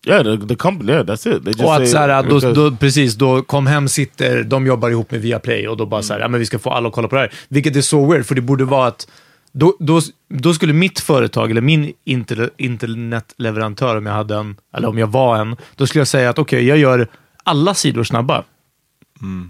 Yeah, 0.06 0.22
the, 0.40 0.46
the 0.46 0.54
company. 0.54 0.92
Yeah, 0.92 1.04
that's 1.06 1.36
it. 1.36 1.44
They 1.44 1.50
just 1.52 1.60
och 1.60 1.72
att 1.74 1.78
say, 1.78 1.86
så 1.86 1.98
här, 1.98 2.22
då, 2.22 2.38
because- 2.38 2.54
då, 2.54 2.76
precis, 2.76 3.14
då 3.14 3.42
kom 3.42 3.66
hem 3.66 3.88
sitter, 3.88 4.42
de 4.42 4.66
jobbar 4.66 4.90
ihop 4.90 5.10
med 5.10 5.20
Viaplay 5.20 5.68
och 5.68 5.76
då 5.76 5.86
bara 5.86 6.02
så 6.02 6.12
här, 6.12 6.20
ja 6.20 6.28
men 6.28 6.40
vi 6.40 6.46
ska 6.46 6.58
få 6.58 6.70
alla 6.70 6.88
att 6.88 6.94
kolla 6.94 7.08
på 7.08 7.14
det 7.14 7.20
här. 7.20 7.32
Vilket 7.48 7.76
är 7.76 7.80
så 7.80 8.06
weird, 8.12 8.26
för 8.26 8.34
det 8.34 8.40
borde 8.40 8.64
vara 8.64 8.86
att 8.88 9.08
då, 9.52 9.76
då, 9.78 10.00
då 10.28 10.54
skulle 10.54 10.72
mitt 10.72 11.00
företag, 11.00 11.50
eller 11.50 11.60
min 11.60 11.92
inter, 12.04 12.50
internetleverantör, 12.56 13.96
om 13.96 14.06
jag 14.06 14.12
hade 14.12 14.36
en, 14.36 14.56
eller 14.74 14.88
om 14.88 14.98
jag 14.98 15.06
var 15.06 15.36
en, 15.36 15.56
då 15.76 15.86
skulle 15.86 16.00
jag 16.00 16.08
säga 16.08 16.30
att 16.30 16.38
okej, 16.38 16.66
jag 16.66 16.78
gör 16.78 17.08
alla 17.44 17.74
sidor 17.74 18.04
snabba. 18.04 18.44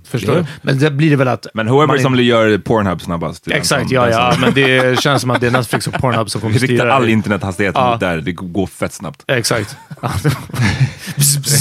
Förstår 0.08 0.34
Ja. 0.34 0.40
du? 0.40 0.46
Men 0.62 0.78
det 0.78 0.90
blir 0.90 1.10
det 1.10 1.16
väl 1.16 1.28
att... 1.28 1.46
Men 1.54 1.68
whoever 1.68 1.86
man- 1.86 1.98
som 1.98 2.16
gör 2.16 2.58
Pornhub 2.58 3.00
snabbast. 3.02 3.48
Exakt, 3.50 3.90
ja, 3.90 4.10
ja. 4.10 4.34
Men 4.40 4.54
det 4.54 5.00
känns 5.02 5.20
som 5.22 5.30
att 5.30 5.40
det 5.40 5.46
är 5.46 5.50
Netflix 5.50 5.86
och 5.86 5.92
Pornhub 5.94 6.30
som 6.30 6.40
kommer 6.40 6.54
Vi 6.54 6.58
riktar 6.60 6.74
styra 6.76 6.94
all 6.94 7.02
det. 7.06 7.10
internethastighet 7.12 7.74
Ja. 7.74 7.90
mot 7.90 8.00
där, 8.00 8.16
det 8.20 8.32
går 8.32 8.66
fett 8.66 8.92
snabbt. 8.92 9.24
Exakt. 9.26 9.76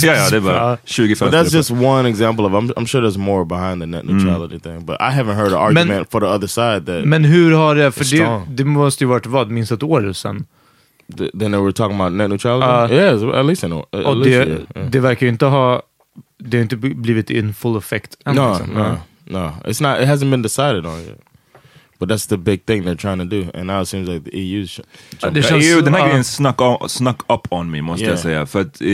ja, 0.04 0.14
ja, 0.16 0.30
det 0.30 0.36
är 0.38 0.40
bara 0.40 0.56
Ja. 0.56 0.78
20 0.86 1.08
But 1.10 1.18
fönster. 1.20 1.44
that's 1.44 1.56
just 1.56 1.72
one 1.72 2.10
example 2.10 2.46
of. 2.46 2.52
I'm, 2.54 2.74
I'm 2.74 2.86
sure 2.86 3.08
there's 3.08 3.18
more 3.18 3.46
behind 3.46 3.82
the 3.82 3.86
net 3.86 4.06
neutrality 4.06 4.60
thing, 4.60 4.86
but 4.86 4.96
I 5.00 5.12
haven't 5.12 5.36
heard 5.36 5.54
an 5.54 5.60
argument 5.60 6.12
for 6.12 6.20
the 6.20 6.28
other 6.28 6.48
side 6.48 6.86
that 6.86 7.06
Men 7.06 7.24
hur 7.24 7.52
har 7.52 7.76
det... 7.76 7.92
För 7.92 8.06
det, 8.18 8.42
det 8.50 8.64
måste 8.64 9.04
ju 9.04 9.08
varit, 9.08 9.26
vad, 9.26 9.52
minst 9.52 9.72
ett 9.72 9.84
år 9.84 10.14
sedan? 10.14 10.46
th- 11.14 11.40
then 11.40 11.52
they 11.52 11.62
were 11.62 11.72
talking 11.72 12.02
about 12.02 12.14
net 12.14 12.30
neutrality. 12.30 12.94
Uh, 12.96 13.00
yeah, 13.02 13.40
at 13.40 13.46
least 13.46 13.64
an, 13.64 13.72
at 13.74 14.06
Och 14.06 14.18
least 14.18 14.48
det. 14.48 14.80
Yeah. 14.80 14.90
det 14.92 15.00
verkar 15.00 15.26
ju 15.26 15.32
inte 15.32 15.46
ha... 15.46 15.82
Det 16.40 16.58
har 16.58 16.62
inte 16.64 16.76
blivit 16.78 17.30
in 17.30 17.54
full 17.54 17.78
effect 17.78 18.18
än. 18.26 18.36
No, 18.36 18.50
liksom. 18.50 18.70
no, 18.76 18.98
no. 19.26 19.52
It's 19.66 19.82
not. 19.84 20.02
It 20.02 20.08
hasn't 20.10 20.30
been 20.32 20.42
decided 20.42 20.86
on 20.86 21.00
yet. 21.00 21.20
But 22.00 22.10
that's 22.10 22.30
the 22.30 22.38
big 22.38 22.66
thing 22.66 22.84
they're 22.84 22.96
trying 22.96 23.18
to 23.20 23.26
do, 23.26 23.46
and 23.60 23.68
now 23.68 23.82
it 23.82 23.88
seems 23.88 24.08
like 24.10 24.32
the. 24.32 24.38
Ja, 25.22 25.30
det 25.30 25.42
känns- 25.44 25.66
EU, 25.66 25.82
den 25.82 25.94
här 25.94 26.02
ja. 26.02 26.08
grejen 26.08 26.24
snuck, 26.24 26.62
on, 26.62 26.90
snuck 26.90 27.22
up 27.32 27.48
on 27.54 27.72
me 27.72 27.82
måste 27.82 28.04
Yeah. 28.04 28.14
jag 28.14 28.20
säga. 28.20 28.46
För 28.46 28.62
att, 28.62 28.82
eh, 28.82 28.88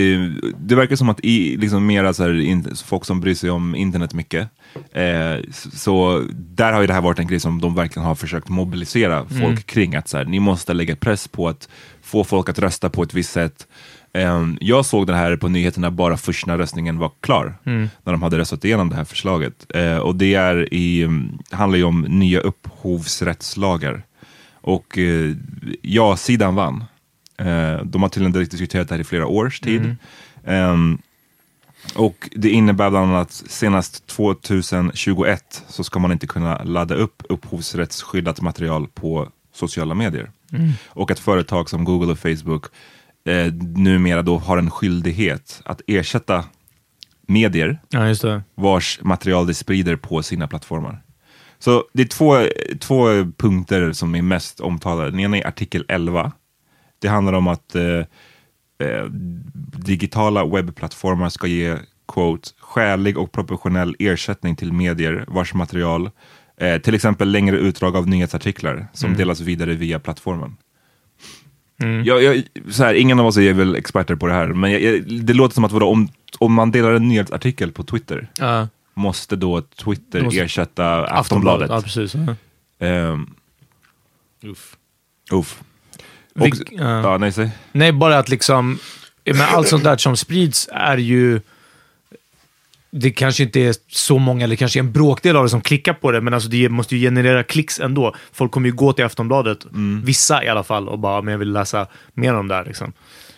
det 0.57 0.75
verkar 0.75 0.95
som 0.95 1.09
att 1.09 1.19
i, 1.23 1.57
liksom 1.57 1.85
mera 1.85 2.13
så 2.13 2.23
här, 2.23 2.39
in, 2.39 2.75
folk 2.85 3.05
som 3.05 3.21
bryr 3.21 3.35
sig 3.35 3.49
om 3.49 3.75
internet 3.75 4.13
mycket. 4.13 4.49
Eh, 4.91 5.49
så 5.73 6.23
där 6.31 6.73
har 6.73 6.81
ju 6.81 6.87
det 6.87 6.93
här 6.93 7.01
varit 7.01 7.19
en 7.19 7.27
grej 7.27 7.39
som 7.39 7.61
de 7.61 7.75
verkligen 7.75 8.05
har 8.07 8.15
försökt 8.15 8.49
mobilisera 8.49 9.25
folk 9.29 9.41
Mm. 9.43 9.57
kring. 9.57 9.95
Att 9.95 10.07
så 10.07 10.17
här, 10.17 10.25
ni 10.25 10.39
måste 10.39 10.73
lägga 10.73 10.95
press 10.95 11.27
på 11.27 11.47
att 11.49 11.69
få 12.01 12.23
folk 12.23 12.49
att 12.49 12.59
rösta 12.59 12.89
på 12.89 13.03
ett 13.03 13.13
visst 13.13 13.31
sätt. 13.31 13.67
Eh, 14.13 14.47
jag 14.59 14.85
såg 14.85 15.07
det 15.07 15.15
här 15.15 15.35
på 15.35 15.49
nyheterna 15.49 15.91
bara 15.91 16.17
först 16.17 16.45
när 16.45 16.57
röstningen 16.57 16.97
var 16.97 17.11
klar. 17.19 17.55
Mm. 17.65 17.89
När 18.03 18.13
de 18.13 18.21
hade 18.21 18.37
röstat 18.37 18.65
igenom 18.65 18.89
det 18.89 18.95
här 18.95 19.03
förslaget. 19.03 19.65
Eh, 19.75 19.97
och 19.97 20.15
det 20.15 20.33
är 20.33 20.73
i, 20.73 21.03
mm, 21.03 21.39
handlar 21.51 21.77
ju 21.77 21.83
om 21.83 22.01
nya 22.01 22.39
upphovsrättslagar. 22.39 24.03
Och 24.61 24.97
eh, 24.97 25.35
ja-sidan 25.81 26.55
vann. 26.55 26.83
Eh, 27.37 27.77
de 27.83 28.01
har 28.01 28.09
tydligen 28.09 28.45
diskuterat 28.49 28.89
det 28.89 28.95
här 28.95 29.01
i 29.01 29.03
flera 29.03 29.27
års 29.27 29.59
tid. 29.59 29.95
Ehm, 30.45 30.97
och 31.95 32.29
det 32.35 32.49
innebär 32.49 32.89
bland 32.89 33.11
annat 33.11 33.27
att 33.27 33.33
senast 33.33 34.07
2021 34.07 35.63
så 35.67 35.83
ska 35.83 35.99
man 35.99 36.11
inte 36.11 36.27
kunna 36.27 36.63
ladda 36.63 36.95
upp 36.95 37.23
upphovsrättsskyddat 37.29 38.41
material 38.41 38.87
på 38.87 39.29
sociala 39.53 39.93
medier. 39.93 40.31
Och 40.87 41.11
att 41.11 41.19
företag 41.19 41.69
som 41.69 41.83
Google 41.83 42.11
och 42.11 42.19
Facebook 42.19 42.65
eh, 43.25 43.53
numera 43.75 44.21
då 44.21 44.37
har 44.37 44.57
en 44.57 44.71
skyldighet 44.71 45.61
att 45.65 45.81
ersätta 45.87 46.45
medier 47.27 47.81
Ja, 47.89 48.15
vars 48.55 48.99
material 49.01 49.47
de 49.47 49.53
sprider 49.53 49.95
på 49.95 50.23
sina 50.23 50.47
plattformar. 50.47 51.03
Så 51.59 51.83
det 51.93 52.01
är 52.01 52.07
två, 52.07 52.47
två 52.79 53.07
punkter 53.37 53.91
som 53.91 54.15
är 54.15 54.21
mest 54.21 54.59
omtalade. 54.59 55.09
Den 55.09 55.19
ena 55.19 55.37
är 55.37 55.47
artikel 55.47 55.85
11. 55.87 56.31
Det 56.99 57.07
handlar 57.07 57.33
om 57.33 57.47
att 57.47 57.75
eh, 57.75 57.83
eh, 58.79 59.05
digitala 59.77 60.45
webbplattformar 60.45 61.29
ska 61.29 61.47
ge 61.47 61.77
quote, 62.07 62.49
skälig 62.59 63.17
och 63.17 63.31
proportionell 63.31 63.95
ersättning 63.99 64.55
till 64.55 64.73
medier 64.73 65.25
vars 65.27 65.53
material, 65.53 66.09
eh, 66.57 66.81
till 66.81 66.95
exempel 66.95 67.31
längre 67.31 67.57
utdrag 67.57 67.95
av 67.95 68.07
nyhetsartiklar, 68.07 68.87
som 68.93 69.13
delas 69.13 69.39
vidare 69.39 69.73
via 69.73 69.99
plattformen. 69.99 70.57
Jag, 72.05 72.23
jag, 72.23 72.43
så 72.69 72.83
här, 72.83 72.93
ingen 72.93 73.19
av 73.19 73.25
oss 73.25 73.37
är 73.37 73.53
väl 73.53 73.75
experter 73.75 74.15
på 74.15 74.27
det 74.27 74.33
här, 74.33 74.47
men 74.47 74.71
jag, 74.71 75.03
det 75.23 75.33
låter 75.33 75.53
som 75.55 75.63
att 75.63 75.71
vadå, 75.71 75.87
om, 75.89 76.09
om 76.39 76.53
man 76.53 76.71
delar 76.71 76.93
en 76.93 77.07
nyhetsartikel 77.07 77.71
på 77.71 77.83
Twitter, 77.83 78.27
Ja, 78.39 78.67
måste 78.93 79.35
då 79.35 79.61
Twitter 79.61 80.21
måste- 80.21 80.41
ersätta 80.41 81.05
Aftonbladet? 81.05 81.69
Ja, 81.69 81.81
precis. 81.81 82.15
Ja. 82.15 82.35
Ehm, 82.87 83.29
Oof. 84.43 84.77
uff. 85.31 85.59
Och, 86.35 86.47
Vilk- 86.47 86.67
ja. 86.71 87.01
ja, 87.01 87.17
nej, 87.17 87.31
säg. 87.31 87.49
Nej, 87.71 87.91
bara 87.91 88.17
att 88.17 88.29
liksom... 88.29 88.79
Men 89.25 89.41
allt 89.41 89.67
sånt 89.67 89.83
där 89.83 89.97
som 89.97 90.17
sprids 90.17 90.69
är 90.71 90.97
ju... 90.97 91.41
Det 92.95 93.11
kanske 93.11 93.43
inte 93.43 93.61
är 93.61 93.75
så 93.87 94.19
många, 94.19 94.43
eller 94.43 94.55
kanske 94.55 94.79
en 94.79 94.91
bråkdel 94.91 95.35
av 95.35 95.43
det 95.43 95.49
som 95.49 95.61
klickar 95.61 95.93
på 95.93 96.11
det, 96.11 96.21
men 96.21 96.33
alltså 96.33 96.49
det 96.49 96.69
måste 96.69 96.95
ju 96.95 97.07
generera 97.07 97.43
klicks 97.43 97.79
ändå. 97.79 98.15
Folk 98.31 98.51
kommer 98.51 98.69
ju 98.69 98.75
gå 98.75 98.93
till 98.93 99.05
Aftonbladet, 99.05 99.65
vissa 100.03 100.43
i 100.43 100.47
alla 100.47 100.63
fall, 100.63 100.89
och 100.89 100.99
bara, 100.99 101.21
men 101.21 101.31
jag 101.31 101.39
vill 101.39 101.51
läsa 101.51 101.87
mer 102.13 102.33
om 102.33 102.47
det 102.47 102.55
här. 102.55 102.65
Liksom. 102.65 102.93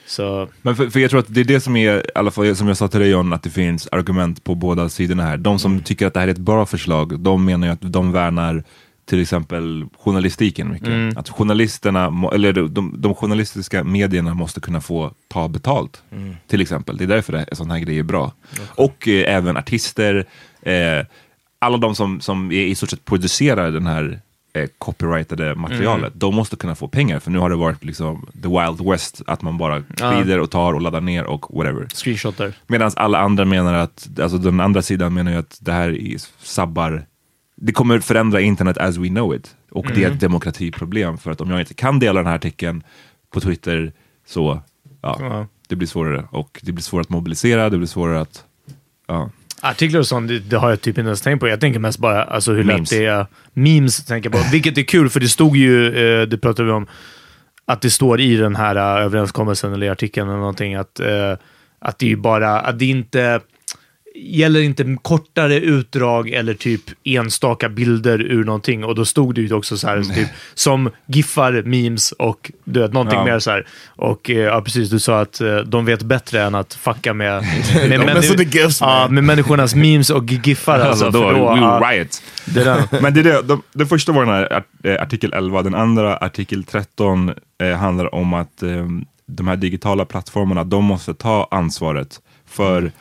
Så, 0.07 0.47
Men 0.61 0.75
för, 0.75 0.89
för 0.89 0.99
jag 0.99 1.09
tror 1.09 1.19
att 1.19 1.33
det 1.33 1.39
är 1.39 1.45
det 1.45 1.59
som 1.59 1.75
är, 1.75 1.97
i 1.97 2.09
alla 2.15 2.31
fall 2.31 2.55
som 2.55 2.67
jag 2.67 2.77
sa 2.77 2.87
till 2.87 2.99
dig 2.99 3.09
John, 3.09 3.33
att 3.33 3.43
det 3.43 3.49
finns 3.49 3.87
argument 3.91 4.43
på 4.43 4.55
båda 4.55 4.89
sidorna 4.89 5.23
här. 5.23 5.37
De 5.37 5.59
som 5.59 5.79
tycker 5.79 6.07
att 6.07 6.13
det 6.13 6.19
här 6.19 6.27
är 6.27 6.31
ett 6.31 6.37
bra 6.37 6.65
förslag, 6.65 7.19
de 7.19 7.45
menar 7.45 7.67
ju 7.67 7.73
att 7.73 7.81
de 7.81 8.11
värnar 8.11 8.63
till 9.05 9.21
exempel 9.21 9.85
journalistiken 9.99 10.71
mycket. 10.71 11.17
Att 11.17 11.29
journalisterna, 11.29 12.29
eller 12.33 12.53
de, 12.53 12.95
de, 12.97 13.15
journalistiska 13.15 13.83
medierna 13.83 14.33
måste 14.33 14.59
kunna 14.59 14.81
få 14.81 15.11
ta 15.27 15.47
betalt. 15.47 16.03
Till 16.47 16.61
exempel. 16.61 16.97
Det 16.97 17.03
är 17.03 17.07
därför 17.07 17.33
det, 17.33 17.55
sån 17.55 17.71
här 17.71 17.79
grej 17.79 17.99
är 17.99 18.03
bra. 18.03 18.31
Och 18.75 19.07
eh, 19.07 19.35
även 19.35 19.57
artister, 19.57 20.25
eh, 20.61 21.05
alla 21.59 21.77
de 21.77 21.95
som, 21.95 22.21
som 22.21 22.51
i 22.51 22.75
stort 22.75 22.89
sett 22.89 23.05
producerar 23.05 23.71
den 23.71 23.87
här 23.87 24.19
eh, 24.53 24.69
copyrightade 24.77 25.55
materialet, 25.55 26.13
de 26.15 26.35
måste 26.35 26.55
kunna 26.55 26.75
få 26.75 26.87
pengar. 26.87 27.19
För 27.19 27.31
nu 27.31 27.39
har 27.39 27.49
det 27.49 27.55
varit 27.55 27.83
liksom 27.83 28.27
the 28.41 28.47
wild 28.47 28.89
west, 28.89 29.21
att 29.27 29.41
man 29.41 29.57
bara 29.57 29.83
sprider 29.95 30.39
och 30.39 30.51
tar 30.51 30.73
och 30.73 30.81
laddar 30.81 31.01
ner 31.01 31.23
och 31.23 31.57
whatever. 31.57 31.87
screenshotar. 31.93 32.53
Medan 32.67 32.91
alla 32.95 33.19
andra 33.19 33.45
menar 33.45 33.73
att, 33.73 34.19
alltså 34.19 34.37
den 34.37 34.59
andra 34.59 34.81
sidan 34.81 35.13
menar 35.13 35.31
ju 35.31 35.37
att 35.37 35.57
det 35.61 35.71
här 35.71 35.89
är 35.89 36.17
sabbar, 36.43 37.05
det 37.55 37.71
kommer 37.71 37.99
förändra 37.99 38.41
internet 38.41 38.77
as 38.77 38.97
we 38.97 39.07
know 39.07 39.35
it. 39.35 39.55
Och 39.71 39.85
det 39.95 40.03
är 40.03 40.11
ett 40.11 40.19
demokratiproblem, 40.19 41.17
för 41.17 41.31
att 41.31 41.41
om 41.41 41.51
jag 41.51 41.59
inte 41.59 41.73
kan 41.73 41.99
dela 41.99 42.19
den 42.19 42.27
här 42.27 42.35
artikeln 42.35 42.83
på 43.33 43.39
Twitter 43.39 43.91
så, 44.27 44.61
ja, 45.01 45.17
Ja. 45.19 45.47
det 45.67 45.75
blir 45.75 45.87
svårare. 45.87 46.27
Och 46.31 46.59
det 46.63 46.71
blir 46.71 46.83
svårare 46.83 47.01
att 47.01 47.09
mobilisera, 47.09 47.69
det 47.69 47.77
blir 47.77 47.87
svårare 47.87 48.21
att, 48.21 48.43
ja. 49.07 49.29
Artiklar 49.61 49.99
och 49.99 50.07
sånt, 50.07 50.27
det, 50.27 50.39
det 50.39 50.57
har 50.57 50.69
jag 50.69 50.81
typ 50.81 50.97
inte 50.97 51.07
ens 51.07 51.21
tänkt 51.21 51.39
på. 51.39 51.47
Jag 51.47 51.59
tänker 51.61 51.79
mest 51.79 51.99
bara 51.99 52.23
alltså, 52.23 52.53
hur 52.53 52.63
Memes. 52.63 52.91
lätt 52.91 52.99
det 52.99 53.05
är. 53.05 53.25
Memes 53.53 54.05
tänker 54.05 54.29
jag 54.31 54.43
på. 54.43 54.49
Vilket 54.51 54.77
är 54.77 54.81
kul, 54.83 55.09
för 55.09 55.19
det 55.19 55.27
stod 55.29 55.57
ju, 55.57 55.87
eh, 55.87 56.27
det 56.27 56.37
pratade 56.37 56.65
vi 56.65 56.71
om, 56.73 56.87
att 57.65 57.81
det 57.81 57.89
står 57.89 58.19
i 58.21 58.35
den 58.35 58.55
här 58.55 58.75
eh, 58.75 59.05
överenskommelsen 59.05 59.73
eller 59.73 59.85
i 59.87 59.89
artikeln 59.89 60.27
eller 60.29 60.39
någonting 60.39 60.75
att, 60.75 60.99
eh, 60.99 61.33
att 61.79 61.99
det 61.99 62.05
är 62.05 62.09
ju 62.09 62.15
bara, 62.15 62.59
att 62.59 62.79
det 62.79 62.85
inte 62.85 63.41
gäller 64.17 64.61
inte 64.61 64.97
kortare 65.01 65.55
utdrag 65.59 66.29
eller 66.29 66.53
typ 66.53 66.81
enstaka 67.03 67.69
bilder 67.69 68.21
ur 68.21 68.43
någonting. 68.43 68.83
Och 68.83 68.95
då 68.95 69.05
stod 69.05 69.35
det 69.35 69.41
ju 69.41 69.53
också 69.53 69.77
så 69.77 69.87
här, 69.87 70.01
typ, 70.01 70.27
som 70.53 70.89
giffar, 71.05 71.63
memes 71.65 72.11
och 72.11 72.51
du 72.63 72.79
vet, 72.79 72.93
någonting 72.93 73.19
Ja. 73.19 73.25
mer 73.25 73.39
så 73.39 73.51
här. 73.51 73.67
Och 73.87 74.29
eh, 74.29 74.37
ja, 74.37 74.61
precis, 74.61 74.89
du 74.89 74.99
sa 74.99 75.19
att 75.21 75.41
eh, 75.41 75.57
de 75.57 75.85
vet 75.85 76.03
bättre 76.03 76.41
än 76.43 76.55
att 76.55 76.73
fucka 76.73 77.13
med, 77.13 77.43
med, 77.89 78.37
the 78.37 78.43
gifs, 78.59 78.81
ja, 78.81 79.07
med 79.09 79.23
människornas 79.23 79.75
memes 79.75 80.09
och 80.09 80.25
giffar. 80.31 80.79
Alltså, 80.79 81.05
Alltså, 81.05 81.21
då, 81.21 81.31
då, 81.31 81.37
ja, 81.37 81.81
riot. 81.91 82.21
det 82.45 82.63
där. 82.63 82.83
Men 83.01 83.13
det 83.13 83.19
är 83.19 83.23
det, 83.23 83.41
de, 83.41 83.61
det 83.73 83.85
första 83.85 84.11
var 84.11 84.25
den 84.25 84.33
här 84.33 84.63
eh, 84.83 85.01
artikel 85.01 85.33
11, 85.33 85.61
den 85.61 85.75
andra 85.75 86.17
artikel 86.17 86.63
13 86.63 87.33
eh, 87.63 87.69
handlar 87.77 88.15
om 88.15 88.33
att 88.33 88.63
eh, 88.63 88.69
de 89.27 89.47
här 89.47 89.55
digitala 89.55 90.05
plattformarna, 90.05 90.63
de 90.63 90.83
måste 90.85 91.13
ta 91.13 91.47
ansvaret 91.51 92.21
för 92.47 92.91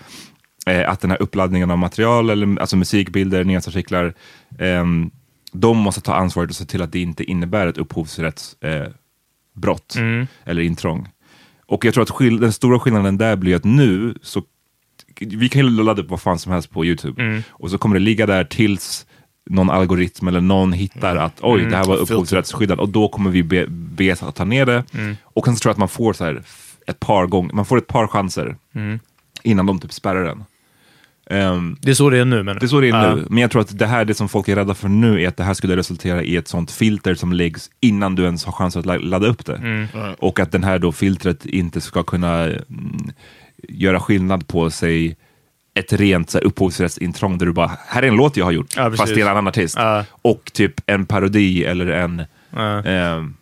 eh, 0.66 0.90
att 0.90 1.00
den 1.00 1.10
här 1.10 1.22
uppladdningen 1.22 1.70
av 1.70 1.78
material, 1.78 2.30
eller, 2.30 2.60
alltså 2.60 2.76
musikbilder, 2.76 3.44
nyhetsartiklar, 3.44 4.14
eh, 4.58 4.84
de 5.52 5.76
måste 5.78 6.00
ta 6.00 6.14
ansvaret 6.14 6.50
och 6.50 6.56
se 6.56 6.64
till 6.64 6.82
att 6.82 6.92
det 6.92 7.00
inte 7.00 7.24
innebär 7.24 7.66
ett 7.66 7.78
upphovsrättsbrott 7.78 8.64
eh, 8.86 8.92
brott 9.54 9.94
eller 10.44 10.62
intrång. 10.62 11.08
Och 11.66 11.84
jag 11.84 11.94
tror 11.94 12.02
att 12.02 12.10
skill- 12.10 12.40
den 12.40 12.52
stora 12.52 12.78
skillnaden 12.80 13.18
där 13.18 13.36
blir 13.36 13.56
att 13.56 13.64
nu 13.64 14.14
så 14.22 14.42
vi 15.20 15.48
kan 15.48 15.62
ju 15.66 15.70
ladda 15.70 16.02
upp 16.02 16.10
vad 16.10 16.20
fan 16.20 16.38
som 16.38 16.52
helst 16.52 16.70
på 16.70 16.84
YouTube. 16.84 17.22
Och 17.50 17.70
så 17.70 17.78
kommer 17.78 17.94
det 17.94 18.00
ligga 18.00 18.26
där 18.26 18.44
tills 18.44 19.06
någon 19.50 19.70
algoritm 19.70 20.28
eller 20.28 20.40
någon 20.40 20.72
hittar 20.72 21.16
att 21.16 21.38
oj, 21.42 21.60
det 21.70 21.76
här 21.76 21.84
var 21.84 21.96
upphovsrättsskyddat. 22.14 22.78
Och 22.78 22.88
då 22.88 23.08
kommer 23.08 23.30
vi 23.30 23.42
be, 23.42 23.66
be 23.68 24.12
att 24.12 24.34
ta 24.34 24.44
ner 24.44 24.66
det. 24.66 24.84
Och 25.22 25.44
sen 25.44 25.56
så 25.56 25.60
tror 25.62 25.70
jag 25.70 25.74
att 25.74 25.78
man 25.78 25.88
får 25.88 26.12
så 26.12 26.24
här 26.24 26.42
ett 26.86 27.00
par 27.00 27.26
gånger, 27.26 27.52
man 27.54 27.64
får 27.64 27.78
ett 27.78 27.86
par 27.86 28.06
chanser 28.06 28.56
innan 29.42 29.66
de 29.66 29.78
typ 29.80 29.92
spärrar 29.92 30.24
den. 30.24 30.44
Ehm, 31.30 31.76
Det 31.80 31.90
är 31.90 31.94
så 31.94 32.10
det 32.10 32.18
är 32.18 32.24
nu 32.24 32.42
menar 32.42 32.60
det 32.60 32.66
är 32.66 32.68
så 32.68 32.80
det 32.80 32.88
är 32.88 33.04
Ja. 33.04 33.14
nu. 33.14 33.26
Men 33.30 33.38
jag 33.38 33.50
tror 33.50 33.62
att 33.62 33.78
det 33.78 33.86
här, 33.86 34.04
det 34.04 34.14
som 34.14 34.28
folk 34.28 34.48
är 34.48 34.56
rädda 34.56 34.74
för 34.74 34.88
nu, 34.88 35.22
är 35.22 35.28
att 35.28 35.36
det 35.36 35.44
här 35.44 35.54
skulle 35.54 35.76
resultera 35.76 36.22
i 36.22 36.36
ett 36.36 36.48
sånt 36.48 36.70
filter 36.70 37.14
som 37.14 37.32
läggs 37.32 37.70
innan 37.80 38.14
du 38.14 38.24
ens 38.24 38.44
har 38.44 38.52
chans 38.52 38.76
att 38.76 38.86
la- 38.86 38.96
ladda 38.98 39.26
upp 39.26 39.44
det. 39.46 39.56
Mm. 39.56 39.86
Och 40.18 40.40
att 40.40 40.52
den 40.52 40.64
här 40.64 40.78
då 40.78 40.92
filtret 40.92 41.46
inte 41.46 41.80
ska 41.80 42.02
kunna 42.02 42.42
mm, 42.44 42.62
göra 43.68 44.00
skillnad 44.00 44.48
på 44.48 44.70
sig 44.70 45.16
ett 45.74 45.92
rent 45.92 46.30
så 46.30 46.38
här, 46.38 46.44
upphovsrättsintrång 46.44 47.38
där 47.38 47.46
du 47.46 47.52
bara, 47.52 47.70
här 47.88 48.02
är 48.02 48.08
en 48.08 48.16
låt 48.16 48.36
jag 48.36 48.44
har 48.44 48.52
gjort, 48.52 48.76
Ja, 48.76 48.90
fast 48.90 49.14
det 49.14 49.20
är 49.20 49.24
en 49.24 49.30
annan 49.30 49.48
artist. 49.48 49.74
Ja. 49.78 50.04
Och 50.22 50.50
typ 50.54 50.72
en 50.86 51.06
parodi 51.06 51.64
eller 51.64 51.86
en, 51.86 52.22
Ja. 52.50 52.82
ehm, 52.84 53.34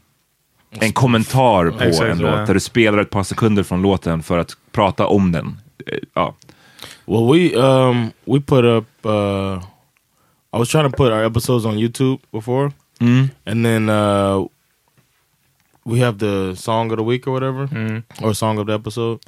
en 0.80 0.92
kommentar 0.92 1.70
på 1.70 1.84
Exakt, 1.84 2.10
en 2.10 2.18
låt, 2.18 2.46
där 2.46 2.54
du 2.54 2.60
spelar 2.60 2.98
ett 2.98 3.10
par 3.10 3.22
sekunder 3.22 3.62
från 3.62 3.82
låten 3.82 4.22
för 4.22 4.38
att 4.38 4.50
prata 4.72 5.06
om 5.06 5.32
den. 5.32 5.46
Eh, 5.86 5.98
Ja. 6.14 6.34
Well, 7.06 7.26
we 7.26 7.54
um 7.56 8.14
we 8.26 8.38
put 8.40 8.64
up. 8.64 8.84
uh 9.04 9.60
I 10.54 10.58
was 10.58 10.68
trying 10.68 10.90
to 10.90 10.96
put 10.96 11.12
our 11.12 11.24
episodes 11.24 11.64
on 11.64 11.76
YouTube 11.76 12.20
before, 12.30 12.72
and 13.46 13.64
then 13.64 13.88
uh 13.88 14.44
we 15.84 15.98
have 15.98 16.18
the 16.18 16.54
song 16.54 16.90
of 16.92 16.98
the 16.98 17.02
week 17.02 17.26
or 17.26 17.32
whatever, 17.32 17.68
or 18.22 18.34
song 18.34 18.58
of 18.58 18.66
the 18.66 18.72
episode, 18.74 19.20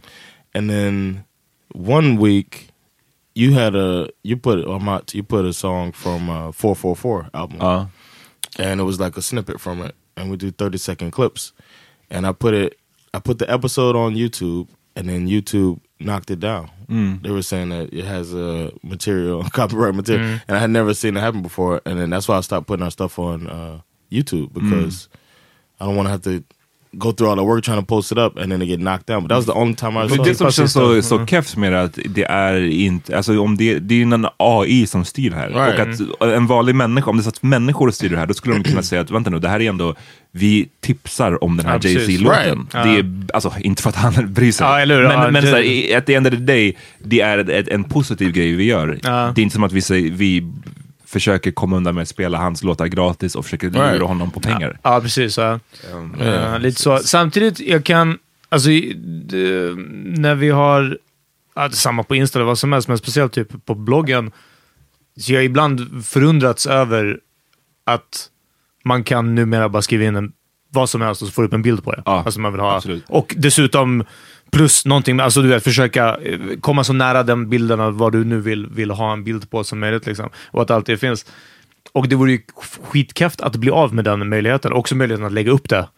and 0.54 0.70
then 0.70 1.24
one 1.72 2.16
week 2.16 2.68
you 3.34 3.52
had 3.54 3.74
a 3.74 4.08
you 4.22 4.36
put 4.36 4.64
or 4.64 4.78
Mott, 4.78 5.12
you 5.14 5.22
put 5.24 5.44
a 5.44 5.52
song 5.52 5.90
from 5.92 6.30
uh 6.30 6.52
four 6.52 6.76
four 6.76 6.94
four 6.94 7.28
album, 7.34 7.58
Ja. 7.60 7.86
and 8.58 8.80
it 8.80 8.84
was 8.84 9.00
like 9.00 9.16
a 9.16 9.22
snippet 9.22 9.60
from 9.60 9.80
it, 9.82 9.94
and 10.16 10.30
we 10.30 10.36
do 10.36 10.50
thirty 10.52 10.78
second 10.78 11.10
clips, 11.10 11.52
and 12.10 12.26
I 12.26 12.32
put 12.32 12.54
it 12.54 12.78
I 13.12 13.18
put 13.18 13.38
the 13.38 13.50
episode 13.50 13.96
on 13.96 14.14
YouTube, 14.14 14.68
and 14.94 15.08
then 15.08 15.26
YouTube 15.26 15.80
knocked 16.04 16.30
it 16.30 16.40
down. 16.40 16.70
They 17.22 17.30
were 17.30 17.42
saying 17.42 17.70
that 17.70 17.92
it 17.92 18.04
has 18.04 18.34
uh, 18.34 18.70
material, 18.82 19.42
copyright 19.52 19.94
material, 19.94 20.26
and 20.48 20.56
I 20.56 20.60
had 20.60 20.70
never 20.70 20.92
seen 20.94 21.16
it 21.16 21.20
happen 21.20 21.42
before. 21.42 21.80
And 21.86 21.98
then 22.00 22.10
that's 22.10 22.28
why 22.28 22.36
I 22.36 22.40
stopped 22.42 22.66
putting 22.66 22.84
our 22.84 22.90
stuff 22.90 23.18
on 23.18 23.48
uh, 23.48 23.80
YouTube 24.12 24.52
because 24.52 25.08
I 25.80 25.86
don't 25.86 25.96
want 25.96 26.06
to 26.06 26.10
have 26.10 26.22
to 26.22 26.44
go 26.98 27.12
through 27.12 27.30
all 27.30 27.36
the 27.38 27.44
work 27.44 27.64
trying 27.64 27.80
to 27.80 27.86
post 27.86 28.12
it 28.12 28.18
up 28.18 28.38
and 28.38 28.50
then 28.52 28.62
it 28.62 28.68
get 28.68 28.78
knocked 28.80 29.06
down. 29.06 29.22
But 29.22 29.28
that 29.28 29.36
was 29.36 29.46
the 29.46 29.52
only 29.52 29.74
time 29.74 30.04
I 30.04 30.08
saw 30.08 30.24
det 30.24 30.34
som 30.34 30.50
känns 30.50 30.72
så, 30.72 31.02
så 31.02 31.26
kefft 31.26 31.56
med 31.56 31.72
det 31.72 31.82
att 31.82 31.98
det 32.04 32.24
är 32.24 32.60
inte, 32.66 33.16
alltså 33.16 33.38
om 33.40 33.56
det, 33.56 33.78
det 33.78 33.94
är 34.02 34.02
en 34.14 34.26
AI 34.36 34.86
som 34.86 35.04
styr 35.04 35.30
det 35.30 35.36
här. 35.36 35.48
Right. 35.48 36.00
Och 36.20 36.26
att 36.26 36.32
en 36.32 36.46
vanlig 36.46 36.74
människa, 36.74 37.10
om 37.10 37.16
det 37.16 37.22
satt 37.22 37.42
människor 37.42 37.88
och 37.88 37.94
styr 37.94 38.08
det 38.08 38.16
här, 38.16 38.26
då 38.26 38.34
skulle 38.34 38.54
de 38.54 38.62
kunna 38.64 38.82
säga 38.82 39.00
att 39.02 39.10
vänta 39.10 39.30
nu, 39.30 39.38
det 39.38 39.48
här 39.48 39.60
är 39.60 39.68
ändå, 39.68 39.94
vi 40.32 40.68
tipsar 40.80 41.44
om 41.44 41.56
den 41.56 41.66
här 41.66 41.80
Ja. 41.82 41.88
Jay-Z-låten. 41.90 42.66
Right. 42.72 42.72
Det 42.72 42.78
är, 42.98 43.34
alltså 43.34 43.52
inte 43.60 43.82
för 43.82 43.90
att 43.90 43.96
han 43.96 44.32
bryr 44.34 44.52
sig. 44.52 44.66
Ja, 44.66 44.80
eller 44.80 44.94
hur? 44.96 45.02
Men, 45.08 45.12
Ja, 45.20 45.30
men 45.30 45.42
det- 45.44 45.50
så 45.50 45.56
här, 45.56 45.62
i- 45.62 45.94
at 45.94 46.06
the 46.06 46.14
end 46.14 46.26
of 46.26 46.30
the 46.32 46.36
day, 46.40 46.76
det 47.04 47.20
är 47.20 47.38
ett, 47.38 47.48
ett, 47.48 47.68
en 47.68 47.84
positiv 47.84 48.32
grej 48.32 48.52
vi 48.52 48.64
gör. 48.64 48.98
Ja. 49.02 49.32
Det 49.34 49.40
är 49.40 49.42
inte 49.42 49.54
som 49.54 49.64
att 49.64 49.72
vi, 49.72 49.80
säger, 49.82 50.10
vi 50.10 50.46
försöker 51.14 51.50
komma 51.50 51.76
undan 51.76 51.94
med 51.94 52.02
att 52.02 52.08
spela 52.08 52.38
hans 52.38 52.62
låtar 52.62 52.86
gratis 52.86 53.34
och 53.34 53.44
försöker 53.44 53.70
lura 53.70 53.90
Right. 53.92 54.02
honom 54.02 54.30
på 54.30 54.40
pengar. 54.40 54.78
Ja, 54.82 55.00
precis. 55.00 55.38
Ja. 55.38 55.60
Eh, 56.20 56.58
lite 56.58 56.80
så. 56.82 56.98
Samtidigt, 56.98 57.60
jag 57.60 57.84
kan... 57.84 58.18
Alltså, 58.48 58.68
det, 58.68 59.74
när 60.20 60.34
vi 60.34 60.50
har... 60.50 60.98
Ja, 61.54 61.70
samma 61.70 62.02
på 62.02 62.14
Insta 62.14 62.38
eller 62.38 62.46
vad 62.46 62.58
som 62.58 62.72
helst, 62.72 62.88
men 62.88 62.98
speciellt 62.98 63.32
typ 63.32 63.66
på 63.66 63.74
bloggen. 63.74 64.30
Så 65.20 65.32
jag 65.32 65.38
har 65.38 65.44
ibland 65.44 66.04
förundrats 66.06 66.66
över 66.66 67.18
att 67.86 68.28
man 68.84 69.04
kan 69.04 69.34
numera 69.34 69.68
bara 69.68 69.82
skriva 69.82 70.04
in 70.04 70.16
en, 70.16 70.32
vad 70.70 70.90
som 70.90 71.00
helst 71.00 71.22
och 71.22 71.28
så 71.28 71.32
får 71.34 71.42
du 71.42 71.48
upp 71.48 71.54
en 71.54 71.62
bild 71.62 71.84
på 71.84 71.92
det. 71.92 72.02
Ja, 72.06 72.22
alltså 72.24 72.40
man 72.40 72.52
vill 72.52 72.60
ha. 72.60 72.76
absolut. 72.76 73.04
Och 73.08 73.34
dessutom 73.38 74.04
plus 74.54 74.84
någonting, 74.84 75.20
alltså 75.20 75.42
du 75.42 75.48
vet, 75.48 75.64
försöka 75.64 76.16
eh, 76.22 76.38
komma 76.60 76.84
så 76.84 76.92
nära 76.92 77.22
den 77.22 77.48
bilden 77.50 77.80
av 77.80 77.98
vad 77.98 78.12
du 78.12 78.24
nu 78.24 78.40
vill, 78.40 78.66
vill 78.66 78.90
ha 78.90 79.12
en 79.12 79.24
bild 79.24 79.50
på 79.50 79.64
som 79.64 79.80
möjligt. 79.80 80.06
Liksom. 80.06 80.30
Och 80.50 80.62
att 80.62 80.70
allt 80.70 80.86
det 80.86 80.96
finns. 80.96 81.26
Och 81.92 82.08
det 82.08 82.16
vore 82.16 82.32
ju 82.32 82.40
skitkräft 82.82 83.40
att 83.40 83.56
bli 83.56 83.70
av 83.70 83.94
med 83.94 84.04
den 84.04 84.28
möjligheten. 84.28 84.72
Också 84.72 84.94
möjligheten 84.96 85.26
att 85.26 85.32
lägga 85.32 85.50
upp 85.50 85.68
det. 85.68 85.88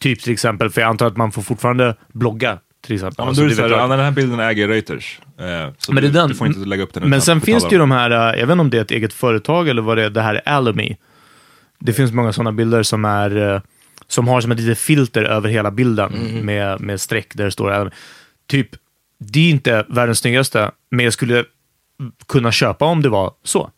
Typ 0.00 0.20
till 0.22 0.32
exempel, 0.32 0.70
för 0.70 0.80
jag 0.80 0.88
antar 0.90 1.06
att 1.06 1.16
man 1.16 1.32
får 1.32 1.42
fortfarande 1.42 1.94
blogga. 2.12 2.58
Till 2.86 2.94
exempel. 2.94 3.14
Ja, 3.18 3.24
men 3.24 3.28
Alltså, 3.28 3.44
vet 3.44 3.58
jag. 3.58 3.70
ja, 3.70 3.86
den 3.86 4.00
här 4.00 4.10
bilden 4.10 4.40
äger 4.40 4.68
Reuters. 4.68 5.20
Eh, 5.38 5.72
så 5.78 5.92
Men 5.92 6.02
du, 6.02 6.10
den- 6.10 6.28
du 6.28 6.34
får 6.34 6.46
inte 6.46 6.60
lägga 6.60 6.82
upp 6.82 6.94
den 6.94 7.10
Men 7.10 7.20
sen 7.20 7.40
finns 7.40 7.64
det 7.64 7.70
ju 7.72 7.78
de 7.78 7.90
här, 7.90 8.10
eh, 8.10 8.40
jag 8.40 8.46
vet 8.46 8.52
inte 8.52 8.60
om 8.60 8.70
det 8.70 8.76
är 8.76 8.82
ett 8.82 8.90
eget 8.90 9.12
företag 9.12 9.68
eller 9.68 9.82
vad 9.82 9.96
det 9.98 10.04
är, 10.04 10.10
det 10.10 10.22
här 10.22 10.34
är 10.34 10.48
Alamy. 10.48 10.96
Det 11.78 11.92
finns 11.92 12.12
många 12.12 12.32
sådana 12.32 12.52
bilder 12.52 12.82
som 12.82 13.04
är 13.04 13.62
som 14.10 14.28
har 14.28 14.40
som 14.40 14.52
ett 14.52 14.60
litet 14.60 14.78
filter 14.78 15.22
över 15.22 15.48
hela 15.48 15.70
bilden 15.70 16.12
med, 16.44 16.80
med 16.80 17.00
streck 17.00 17.26
där 17.34 17.44
det 17.44 17.50
står. 17.50 17.90
Typ, 18.46 18.68
det 19.18 19.40
är 19.40 19.50
inte 19.50 19.84
världens 19.88 20.18
snyggaste, 20.18 20.70
men 20.90 21.04
jag 21.04 21.12
skulle 21.12 21.44
kunna 22.28 22.52
köpa 22.52 22.84
om 22.84 23.02
det 23.02 23.08
var 23.08 23.32
så. 23.44 23.70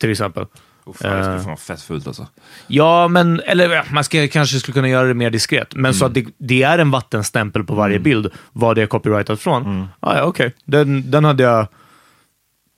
Till 0.00 0.10
exempel. 0.10 0.46
Oh, 0.84 0.94
fan, 0.94 1.16
det 1.16 1.22
skulle 1.22 1.34
Eh. 1.34 1.38
fan 1.38 1.46
vara 1.46 1.56
fett 1.56 1.82
fult 1.82 2.06
alltså. 2.06 2.26
Ja, 2.66 3.08
men 3.08 3.40
eller 3.40 3.84
man 3.92 4.04
ska, 4.04 4.28
kanske 4.28 4.58
skulle 4.58 4.72
kunna 4.72 4.88
göra 4.88 5.08
det 5.08 5.14
mer 5.14 5.30
diskret. 5.30 5.74
Men 5.74 5.94
så 5.94 6.04
att 6.06 6.14
det, 6.14 6.26
det 6.38 6.62
är 6.62 6.78
en 6.78 6.90
vattenstämpel 6.90 7.64
på 7.64 7.74
varje 7.74 7.98
bild, 7.98 8.30
vad 8.52 8.76
det 8.76 8.82
är 8.82 8.86
copyrightat 8.86 9.40
från. 9.40 9.88
Ah, 10.00 10.16
ja, 10.16 10.22
okej. 10.22 10.54
Den, 10.64 11.10
den 11.10 11.24
hade 11.24 11.42
jag... 11.42 11.66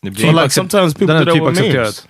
Det 0.03 0.11
blir 0.11 0.25
So 0.33 0.33
like 0.33 0.51
sometimes 0.51 0.95
people 0.95 1.15
den 1.15 1.35
typ 1.35 1.43
accepterat. 1.43 1.75
memes. 1.75 2.09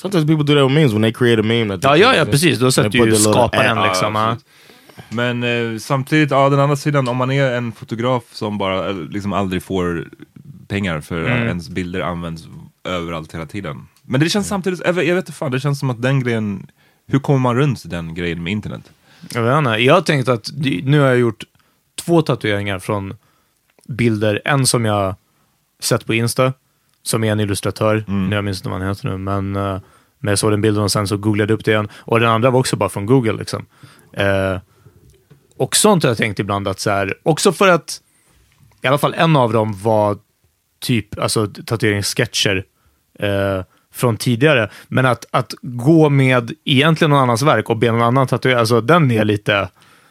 Sometimes 0.00 0.26
people 0.26 0.44
do 0.44 0.54
that 0.54 0.64
with 0.64 0.74
memes 0.74 0.92
when 0.92 1.02
they 1.02 1.12
create 1.12 1.40
a 1.40 1.42
meme. 1.42 1.68
That 1.68 1.84
Ja, 1.84 1.96
ja, 1.96 2.16
ja 2.16 2.24
precis. 2.24 2.58
Då 2.58 2.72
sätter 2.72 3.06
ju 3.06 3.16
skaparen 3.16 3.82
liksom. 3.82 4.14
Ja. 4.14 4.36
Men 5.08 5.42
eh, 5.42 5.78
samtidigt, 5.78 6.30
ja, 6.30 6.48
den 6.48 6.60
andra 6.60 6.76
sidan, 6.76 7.08
om 7.08 7.16
man 7.16 7.30
är 7.30 7.52
en 7.52 7.72
fotograf 7.72 8.22
som 8.32 8.58
bara 8.58 8.88
eh, 8.88 8.96
liksom 8.96 9.32
aldrig 9.32 9.62
får 9.62 10.08
pengar 10.68 11.00
för 11.00 11.24
att 11.24 11.38
ens 11.38 11.68
bilder 11.68 12.00
används 12.00 12.48
överallt 12.84 13.34
hela 13.34 13.46
tiden. 13.46 13.88
Men 14.02 14.20
det 14.20 14.28
känns 14.28 14.48
samtidigt, 14.48 14.80
jag 14.84 14.92
vet, 14.92 15.06
jag 15.06 15.14
vet 15.14 15.22
inte 15.22 15.32
fan, 15.32 15.50
det 15.50 15.60
känns 15.60 15.78
som 15.78 15.90
att 15.90 16.02
den 16.02 16.20
grejen, 16.20 16.66
hur 17.06 17.18
kommer 17.18 17.38
man 17.38 17.56
runt 17.56 17.90
den 17.90 18.14
grejen 18.14 18.42
med 18.42 18.52
internet? 18.52 18.90
Jag 19.34 19.42
vet 19.42 19.58
inte. 19.58 19.70
Jag 19.70 19.94
har 19.94 20.00
tänkt 20.00 20.28
att 20.28 20.50
nu 20.82 21.00
har 21.00 21.06
jag 21.06 21.18
gjort 21.18 21.44
två 22.04 22.22
tatueringar 22.22 22.78
från 22.78 23.16
bilder. 23.88 24.42
En 24.44 24.66
som 24.66 24.84
jag 24.84 25.14
sett 25.80 26.06
på 26.06 26.14
Insta, 26.14 26.52
som 27.08 27.24
är 27.24 27.32
en 27.32 27.40
illustratör. 27.40 28.04
Nu 28.28 28.36
jag 28.36 28.44
minns 28.44 28.58
inte 28.58 28.68
vad 28.68 28.80
han 28.80 28.88
heter 28.88 29.08
nu, 29.08 29.18
men, 29.18 29.56
eh, 29.56 29.80
men 30.18 30.32
jag 30.32 30.38
såg 30.38 30.50
den 30.50 30.60
bilden 30.60 30.82
och 30.82 30.92
sen 30.92 31.08
så 31.08 31.16
googlade 31.16 31.52
jag 31.52 31.58
upp 31.58 31.64
det 31.64 31.70
igen. 31.70 31.88
Och 31.94 32.20
den 32.20 32.28
andra 32.28 32.50
var 32.50 32.60
också 32.60 32.76
bara 32.76 32.88
från 32.88 33.06
Google. 33.06 33.32
Liksom. 33.32 33.66
Eh, 34.12 34.58
och 35.56 35.76
sånt 35.76 36.02
har 36.02 36.10
jag 36.10 36.18
tänkt 36.18 36.38
ibland 36.38 36.68
att 36.68 36.80
så 36.80 36.90
här, 36.90 37.14
också 37.22 37.52
för 37.52 37.68
att 37.68 38.00
i 38.82 38.86
alla 38.86 38.98
fall 38.98 39.14
en 39.14 39.36
av 39.36 39.52
dem 39.52 39.82
var 39.82 40.16
typ 40.80 41.18
alltså 41.18 41.46
tatueringssketcher 41.46 42.64
eh, 43.18 43.62
från 43.94 44.16
tidigare. 44.16 44.70
Men 44.88 45.06
att, 45.06 45.24
att 45.30 45.54
gå 45.62 46.08
med 46.08 46.52
egentligen 46.64 47.10
någon 47.10 47.22
annans 47.22 47.42
verk 47.42 47.70
och 47.70 47.76
be 47.76 47.92
någon 47.92 48.02
annan 48.02 48.26
tatuera, 48.26 48.58
alltså 48.58 48.80
den 48.80 49.10
är 49.10 49.24
lite... 49.24 49.68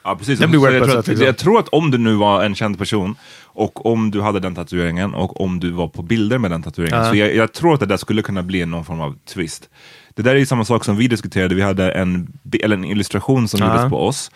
Ja, 0.08 0.16
precis. 0.16 0.40
Den 0.40 0.52
blir 0.52 0.72
jag, 0.72 0.84
tror 0.84 1.00
att, 1.00 1.08
liksom. 1.08 1.26
jag 1.26 1.38
tror 1.38 1.60
att 1.60 1.68
om 1.68 1.92
du 1.92 1.98
nu 1.98 2.16
var 2.16 2.44
en 2.44 2.56
känd 2.56 2.78
person 2.78 3.16
och 3.44 3.86
om 3.86 4.12
du 4.12 4.22
hade 4.22 4.40
den 4.40 4.56
tatueringen 4.56 5.14
och 5.14 5.42
om 5.42 5.60
du 5.60 5.72
var 5.72 5.88
på 5.88 6.02
bilder 6.02 6.38
med 6.38 6.52
den 6.52 6.64
tatueringen, 6.64 7.00
Ja. 7.00 7.10
så 7.10 7.16
jag, 7.16 7.36
jag 7.36 7.54
tror 7.54 7.74
att 7.74 7.80
det 7.80 7.86
där 7.86 7.98
skulle 7.98 8.22
kunna 8.22 8.44
bli 8.44 8.66
någon 8.66 8.86
form 8.86 9.02
av 9.02 9.16
twist. 9.34 9.70
Det 10.16 10.22
där 10.22 10.36
är 10.36 10.40
ju 10.40 10.46
samma 10.46 10.66
sak 10.66 10.86
som 10.86 10.98
vi 10.98 11.08
diskuterade, 11.08 11.56
vi 11.56 11.62
hade 11.62 11.92
en, 11.92 12.28
eller 12.64 12.76
en 12.78 12.86
illustration 12.86 13.48
som 13.48 13.60
Ja. 13.60 13.68
gjordes 13.76 13.90
på 13.90 14.08
oss, 14.08 14.32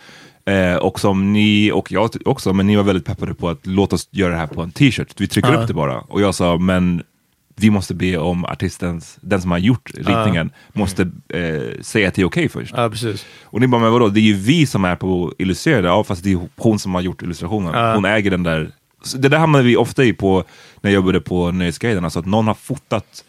Eh, 0.46 0.76
och 0.76 1.00
som 1.00 1.34
ni, 1.34 1.72
och 1.72 1.92
jag 1.92 2.10
också, 2.26 2.54
men 2.54 2.68
ni 2.68 2.76
var 2.76 2.84
väldigt 2.84 3.06
peppade 3.06 3.34
på 3.34 3.50
att 3.50 3.60
låt 3.68 3.94
oss 3.94 4.08
göra 4.12 4.32
det 4.32 4.38
här 4.38 4.48
på 4.48 4.62
en 4.62 4.72
t-shirt. 4.72 5.14
Vi 5.18 5.28
trycker 5.28 5.54
upp 5.62 5.68
det 5.68 5.74
bara. 5.74 6.00
Och 6.00 6.22
jag 6.22 6.36
sa, 6.36 6.58
men 6.58 7.04
vi 7.62 7.70
måste 7.70 7.94
be 7.94 8.18
om 8.18 8.46
artistens, 8.46 9.18
den 9.22 9.42
som 9.42 9.52
har 9.52 9.58
gjort 9.58 9.92
ritningen, 9.94 10.52
måste 10.74 11.02
eh, 11.30 11.82
säga 11.82 12.08
att 12.08 12.14
det 12.14 12.22
är 12.22 12.26
okej 12.26 12.50
först. 12.50 12.74
Ja, 12.78 12.90
precis. 12.90 13.26
Och 13.44 13.60
ni 13.60 13.68
bara, 13.68 13.82
men 13.82 13.92
vadå, 13.92 14.10
det 14.10 14.20
är 14.20 14.22
ju 14.22 14.34
vi 14.34 14.66
som 14.66 14.86
är 14.86 14.96
på 14.96 15.34
illustrerade, 15.38 15.88
ja 15.88 16.04
fast 16.04 16.24
det 16.24 16.32
är 16.32 16.40
hon 16.58 16.80
som 16.80 16.96
har 16.96 17.02
gjort 17.02 17.22
illustrationen. 17.22 17.74
Ja. 17.74 17.96
Hon 17.96 18.06
äger 18.06 18.32
den 18.32 18.44
där. 18.44 18.72
Så 19.04 19.18
det 19.18 19.30
där 19.30 19.38
hamnade 19.38 19.64
vi 19.64 19.78
ofta 19.78 20.04
i 20.04 20.14
på 20.14 20.44
när 20.82 20.92
jag 20.92 20.96
jobbade 20.96 21.22
på 21.22 21.52
Nöjesguiden, 21.52 22.04
alltså 22.04 22.20
att 22.20 22.26
någon 22.26 22.48
har 22.48 22.54
fotat 22.54 23.24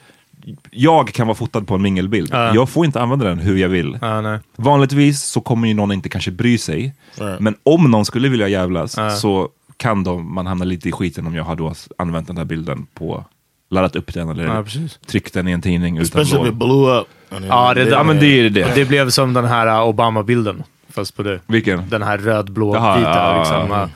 jag 0.70 1.08
kan 1.08 1.26
vara 1.26 1.34
fotad 1.34 1.66
på 1.66 1.74
en 1.74 1.82
mingelbild. 1.82 2.30
Ja. 2.32 2.54
Jag 2.54 2.68
får 2.68 2.86
inte 2.86 3.00
använda 3.00 3.24
den 3.24 3.38
hur 3.38 3.56
jag 3.56 3.68
vill. 3.68 3.98
Ja. 4.00 4.38
Vanligtvis 4.56 5.22
så 5.22 5.40
kommer 5.40 5.68
ju 5.68 5.74
någon 5.74 5.92
inte 5.92 6.08
kanske 6.08 6.30
bry 6.30 6.58
sig. 6.58 6.94
Right. 7.14 7.40
Men 7.40 7.54
om 7.62 7.90
någon 7.90 8.04
skulle 8.04 8.28
vilja 8.28 8.48
jävlas 8.48 8.96
så 9.20 9.48
kan 9.76 10.04
de, 10.04 10.34
man 10.34 10.46
hamna 10.46 10.64
lite 10.64 10.88
i 10.88 10.92
skiten 10.92 11.26
om 11.26 11.34
jag 11.34 11.44
har 11.44 11.56
då 11.56 11.74
använt 11.98 12.26
den 12.26 12.36
här 12.36 12.44
bilden 12.44 12.86
på, 12.94 13.24
laddat 13.72 13.96
upp 13.96 14.14
den 14.14 14.28
eller 14.28 14.44
Ja, 14.44 14.64
tryckt 15.06 15.34
den 15.34 15.48
i 15.48 15.52
en 15.52 15.62
tidning 15.62 15.98
utan 15.98 16.28
lov. 16.28 17.06
Ja, 17.48 17.74
det, 17.74 17.88
Ja 17.88 18.02
men 18.02 18.20
det 18.20 18.26
är 18.26 18.50
det. 18.50 18.74
det 18.74 18.84
blev 18.84 19.10
som 19.10 19.34
den 19.34 19.44
här 19.44 19.66
uh, 19.66 19.88
Obama-bilden, 19.88 20.62
fast 20.90 21.16
på 21.16 21.22
det. 21.22 21.40
Vilken? 21.46 21.88
Den 21.88 22.02
här 22.02 22.18
röd-blå, 22.18 22.74
Jaha, 22.74 22.98
vita. 22.98 23.10
ja, 23.10 23.38
liksom, 23.38 23.88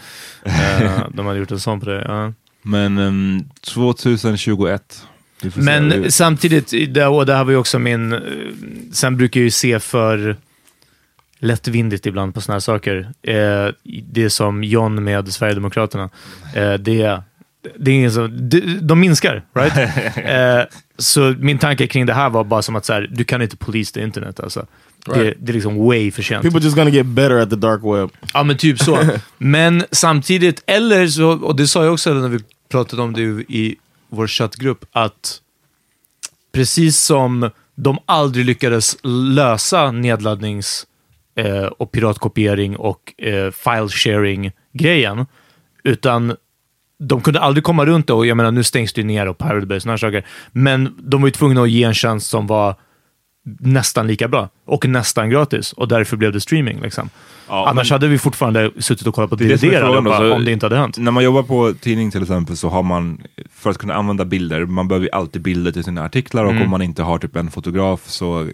ja. 0.45 0.85
uh, 0.85 1.07
de 1.15 1.27
hade 1.27 1.39
gjort 1.39 1.51
en 1.51 1.61
sån 1.61 1.81
på 1.81 1.87
det. 1.87 2.05
ja. 2.09 2.33
Men 2.63 2.99
um, 2.99 3.45
2021. 3.61 5.07
vi 5.43 5.51
får 5.51 5.61
se. 5.61 5.81
Men 5.81 6.13
samtidigt, 6.13 6.95
det, 6.95 7.07
och 7.07 7.27
det 7.27 7.35
här 7.35 7.45
var 7.45 7.51
ju 7.51 7.57
också 7.57 7.79
min... 7.79 8.21
Sen 8.93 9.17
brukar 9.17 9.41
jag 9.41 9.45
ju 9.45 9.51
se 9.51 9.81
för 9.81 10.37
lättvindigt 11.39 12.07
ibland 12.07 12.35
på 12.35 12.41
såna 12.41 12.55
här 12.55 12.61
saker. 12.61 13.09
Eh, 13.23 13.75
det 14.03 14.31
som 14.31 14.65
John 14.65 15.05
med 15.05 15.33
Sverigedemokraterna. 15.33 16.11
Eh, 16.55 16.75
det, 16.75 17.23
det 17.79 17.91
är 17.91 17.95
ingen 17.95 18.13
som, 18.13 18.49
de, 18.49 18.61
de 18.81 19.01
minskar, 19.01 19.43
right? 19.55 19.77
eh, 20.17 20.79
så 20.99 21.35
min 21.39 21.59
tanke 21.59 21.87
kring 21.87 22.07
det 22.07 22.15
här 22.15 22.31
var 22.31 22.45
bara 22.45 22.63
som 22.63 22.77
att 22.77 22.85
så 22.85 22.93
här, 22.93 23.09
du 23.13 23.25
kan 23.25 23.43
inte 23.43 23.57
police 23.57 23.95
the 23.95 24.03
internet. 24.03 24.41
Alltså. 24.41 24.67
Det, 25.07 25.13
Right. 25.13 25.37
det 25.41 25.53
är 25.53 25.55
liksom 25.55 25.87
way 25.87 26.11
för 26.11 26.23
sent. 26.23 26.43
People 26.43 26.61
just 26.61 26.77
gonna 26.77 26.91
get 26.91 27.07
better 27.07 27.37
at 27.37 27.51
the 27.51 27.57
dark 27.57 27.81
web. 27.85 28.11
Ja, 28.35 28.43
men 28.43 28.57
typ 28.57 28.79
så. 28.79 28.99
Men 29.39 29.85
samtidigt, 29.93 30.63
eller 30.67 31.07
så, 31.07 31.29
och 31.31 31.57
det 31.57 31.67
sa 31.67 31.85
jag 31.85 31.93
också 31.93 32.15
när 32.15 32.29
vi 32.29 32.39
pratade 32.69 33.03
om 33.03 33.13
det 33.13 33.23
i 33.49 33.77
vår 34.09 34.27
chattgrupp, 34.27 34.85
att 34.93 35.41
precis 36.53 36.99
som 36.99 37.51
de 37.75 37.99
aldrig 38.07 38.45
lyckades 38.45 38.97
lösa 39.35 39.91
nedladdnings 39.91 40.87
eh, 41.37 41.65
och 41.65 41.93
piratkopiering 41.93 42.77
och 42.77 43.15
eh, 43.19 43.51
file 43.51 43.89
sharing-grejen, 43.89 45.27
utan 45.85 46.37
de 46.99 47.21
kunde 47.21 47.41
aldrig 47.41 47.65
komma 47.65 47.85
runt 47.87 48.07
det 48.07 48.13
och 48.13 48.27
jag 48.27 48.37
menar 48.37 48.51
nu 48.53 48.63
stängs 48.63 48.93
det 48.93 49.01
ju 49.01 49.07
ner 49.07 49.27
och 49.29 49.39
Pirate 49.39 49.67
Bay 49.67 49.77
och 49.79 49.85
här 49.85 49.97
saker. 49.97 50.27
Men 50.53 50.95
de 50.99 51.21
var 51.21 51.29
ju 51.29 51.33
tvungna 51.33 51.63
att 51.63 51.71
ge 51.71 51.83
en 51.85 51.95
tjänst 51.95 52.31
som 52.31 52.47
var 52.47 52.75
nästan 53.61 54.07
lika 54.07 54.29
bra 54.29 54.49
och 54.67 54.89
nästan 54.89 55.31
gratis 55.31 55.73
och 55.73 55.89
därför 55.89 56.17
blev 56.17 56.33
det 56.33 56.41
streaming. 56.41 56.81
Liksom. 56.81 57.11
Ja, 57.49 57.69
Annars 57.69 57.91
men- 57.91 57.95
hade 57.95 58.09
vi 58.09 58.19
fortfarande 58.19 58.71
suttit 58.79 59.07
och 59.07 59.15
kollat 59.15 59.31
på 59.31 59.37
DVD 59.37 59.61
frågan 59.61 59.83
då, 59.83 59.87
allihopa 59.89 60.19
så- 60.19 60.35
om 60.35 60.45
det 60.45 60.53
inte 60.53 60.67
hade 60.67 60.77
hänt. 60.77 60.99
När 60.99 61.11
man 61.13 61.25
jobbar 61.25 61.43
på 61.43 61.75
tidning 61.81 62.11
till 62.11 62.23
exempel 62.23 62.57
så 62.57 62.69
har 62.69 62.83
man, 62.83 63.21
för 63.55 63.71
att 63.71 63.79
kunna 63.79 63.95
använda 63.95 64.25
bilder, 64.25 64.65
man 64.67 64.89
behöver 64.89 65.05
ju 65.07 65.11
alltid 65.13 65.43
bilder 65.43 65.73
till 65.73 65.85
sina 65.85 66.05
artiklar 66.05 66.45
och 66.45 66.51
Mm. 66.51 66.63
om 66.63 66.71
man 66.71 66.83
inte 66.83 67.03
har 67.03 67.19
typ 67.19 67.37
en 67.37 67.51
fotograf 67.51 68.09
så 68.09 68.49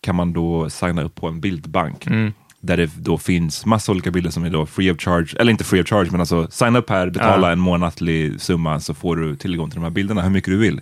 kan 0.00 0.14
man 0.16 0.32
då 0.32 0.70
signa 0.70 1.02
upp 1.02 1.14
på 1.14 1.28
en 1.28 1.40
bildbank. 1.40 2.06
Mm. 2.06 2.32
Där 2.64 2.76
det 2.76 2.90
då 2.96 3.18
finns 3.18 3.66
massa 3.66 3.92
olika 3.92 4.10
bilder 4.10 4.30
som 4.30 4.44
är 4.44 4.50
då 4.50 4.66
free 4.66 4.90
of 4.92 4.98
charge, 5.00 5.36
eller 5.38 5.50
inte 5.50 5.64
free 5.64 5.82
of 5.82 5.88
charge 5.88 6.08
men 6.10 6.20
alltså 6.20 6.46
signa 6.50 6.78
upp 6.78 6.90
här, 6.90 7.10
betala 7.10 7.46
Ja. 7.46 7.52
en 7.52 7.58
månatlig 7.58 8.40
summa 8.40 8.80
så 8.80 8.94
får 8.94 9.16
du 9.16 9.36
tillgång 9.36 9.70
till 9.70 9.76
de 9.80 9.82
här 9.84 9.90
bilderna 9.90 10.22
hur 10.22 10.30
mycket 10.30 10.50
du 10.50 10.56
vill. 10.56 10.80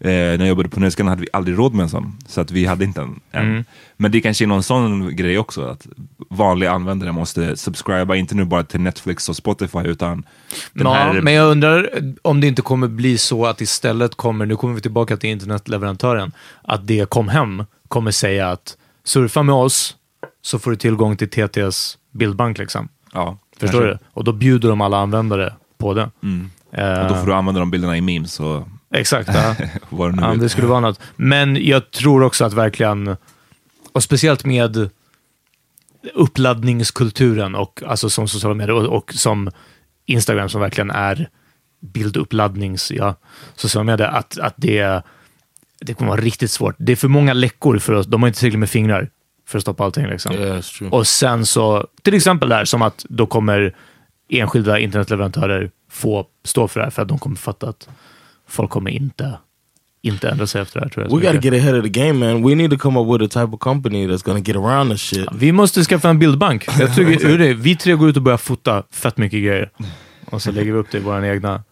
Eh, 0.00 0.08
när 0.10 0.38
jag 0.38 0.48
jobbade 0.48 0.68
på 0.68 0.80
Nöjesguiden 0.80 1.08
hade 1.08 1.20
vi 1.20 1.28
aldrig 1.32 1.58
råd 1.58 1.74
med 1.74 1.82
en 1.82 1.88
sån, 1.88 2.16
så 2.26 2.40
att 2.40 2.50
vi 2.50 2.66
hade 2.66 2.84
inte 2.84 3.00
en. 3.00 3.20
Mm. 3.32 3.64
Men 3.96 4.10
det 4.12 4.20
kanske 4.20 4.44
är 4.44 4.46
någon 4.46 4.62
sån 4.62 5.16
grej 5.16 5.38
också, 5.38 5.62
att 5.66 5.86
vanliga 6.30 6.70
användare 6.70 7.12
måste 7.12 7.56
subscriba, 7.56 8.16
inte 8.16 8.34
nu 8.34 8.44
bara 8.44 8.64
till 8.64 8.80
Netflix 8.80 9.28
och 9.28 9.36
Spotify, 9.36 9.78
utan 9.78 10.24
den 10.72 10.86
Ja, 10.86 10.94
här... 10.94 11.20
men 11.22 11.32
jag 11.34 11.50
undrar 11.50 11.90
om 12.22 12.40
det 12.40 12.46
inte 12.46 12.62
kommer 12.62 12.88
bli 12.88 13.18
så 13.18 13.46
att 13.46 13.60
istället 13.60 14.14
kommer, 14.14 14.46
nu 14.46 14.56
kommer 14.56 14.74
vi 14.74 14.80
tillbaka 14.80 15.16
till 15.16 15.30
internetleverantören, 15.30 16.32
att 16.62 16.86
det 16.86 17.10
kom 17.10 17.28
hem 17.28 17.64
kommer 17.88 18.10
säga 18.10 18.50
att 18.50 18.76
surfa 19.04 19.42
med 19.42 19.54
oss 19.54 19.96
så 20.42 20.58
får 20.58 20.70
du 20.70 20.76
tillgång 20.76 21.16
till 21.16 21.30
TTs 21.30 21.98
bildbank. 22.12 22.58
Liksom. 22.58 22.88
ja, 23.12 23.38
Förstår 23.56 23.80
kanske. 23.80 24.04
du? 24.04 24.10
Och 24.12 24.24
då 24.24 24.32
bjuder 24.32 24.68
de 24.68 24.80
alla 24.80 24.96
användare 24.98 25.54
på 25.78 25.94
det. 25.94 26.10
Mm. 26.22 26.50
Eh, 26.72 27.00
Och 27.02 27.08
då 27.08 27.14
får 27.14 27.26
du 27.26 27.34
använda 27.34 27.60
de 27.60 27.70
bilderna 27.70 27.96
i 27.96 28.00
memes 28.00 28.40
och 28.40 28.68
Exakt. 28.94 29.28
Ja. 29.34 29.54
vad 29.88 30.16
nu 30.16 30.22
Ja, 30.22 30.34
det 30.34 30.48
skulle 30.48 30.66
vara 30.66 30.80
något. 30.80 31.00
Men 31.16 31.66
jag 31.66 31.90
tror 31.90 32.22
också 32.22 32.44
att 32.44 32.52
verkligen, 32.52 33.16
och 33.92 34.02
speciellt 34.02 34.44
med 34.44 34.90
uppladdningskulturen 36.14 37.54
och 37.54 37.82
alltså 37.86 38.10
som 38.10 38.28
sociala 38.28 38.54
medier 38.54 38.74
och, 38.74 38.96
och 38.96 39.12
som 39.14 39.50
Instagram 40.06 40.48
som 40.48 40.60
verkligen 40.60 40.90
är 40.90 41.28
bilduppladdnings, 41.80 42.90
ja, 42.90 43.14
sociala 43.56 43.84
medier, 43.84 44.08
att, 44.08 44.38
att 44.38 44.54
det, 44.56 45.02
det 45.80 45.94
kommer 45.94 46.10
vara 46.10 46.20
riktigt 46.20 46.50
svårt. 46.50 46.74
Det 46.78 46.92
är 46.92 46.96
för 46.96 47.08
många 47.08 47.32
läckor 47.32 47.78
för 47.78 47.92
oss. 47.92 48.06
De 48.06 48.22
har 48.22 48.28
inte 48.28 48.38
tillräckligt 48.38 48.60
med 48.60 48.70
fingrar 48.70 49.10
för 49.48 49.58
att 49.58 49.62
stoppa 49.62 49.84
allting. 49.84 50.06
Liksom. 50.06 50.34
Yeah. 50.34 50.62
Och 50.90 51.06
sen 51.06 51.46
så, 51.46 51.86
till 52.02 52.14
exempel 52.14 52.48
där, 52.48 52.64
som 52.64 52.82
att 52.82 53.06
då 53.08 53.26
kommer 53.26 53.74
enskilda 54.28 54.78
internetleverantörer 54.78 55.70
få 55.90 56.26
stå 56.44 56.68
för 56.68 56.80
det 56.80 56.86
här, 56.86 56.90
för 56.90 57.02
att 57.02 57.08
de 57.08 57.18
kommer 57.18 57.36
fatta 57.36 57.68
att 57.68 57.88
folk 58.48 58.70
kommer 58.70 58.90
inte, 58.90 59.38
inte 60.02 60.28
ändra 60.28 60.46
sig 60.46 60.62
efter 60.62 60.80
det 60.80 60.86
här. 60.86 60.90
Tror 60.90 61.06
jag, 61.06 61.20
We 61.20 61.26
gotta 61.26 61.48
get 61.48 61.62
ahead 61.62 61.78
of 61.78 61.84
the 61.84 61.88
game, 61.88 62.12
man. 62.12 62.48
We 62.48 62.54
need 62.54 62.70
to 62.70 62.78
come 62.78 63.00
up 63.00 63.20
with 63.20 63.38
a 63.38 63.40
type 63.40 63.54
of 63.56 63.60
company 63.60 64.06
that's 64.06 64.24
gonna 64.24 64.40
get 64.40 64.56
around 64.56 64.90
this 64.90 65.00
shit. 65.00 65.28
Vi 65.32 65.52
måste 65.52 65.84
skaffa 65.84 66.08
en 66.08 66.18
bildbank. 66.18 66.66
Jag 66.78 66.94
tycker, 66.94 67.38
det? 67.38 67.54
Vi 67.54 67.76
tre 67.76 67.94
går 67.94 68.08
ut 68.08 68.16
och 68.16 68.22
börjar 68.22 68.38
fota 68.38 68.82
fett 68.90 69.16
mycket 69.16 69.42
grejer. 69.42 69.70
Och 70.24 70.42
så 70.42 70.52
lägger 70.52 70.72
vi 70.72 70.78
upp 70.78 70.90
det 70.90 70.98
i 70.98 71.00
vår 71.00 71.24
egna 71.24 71.62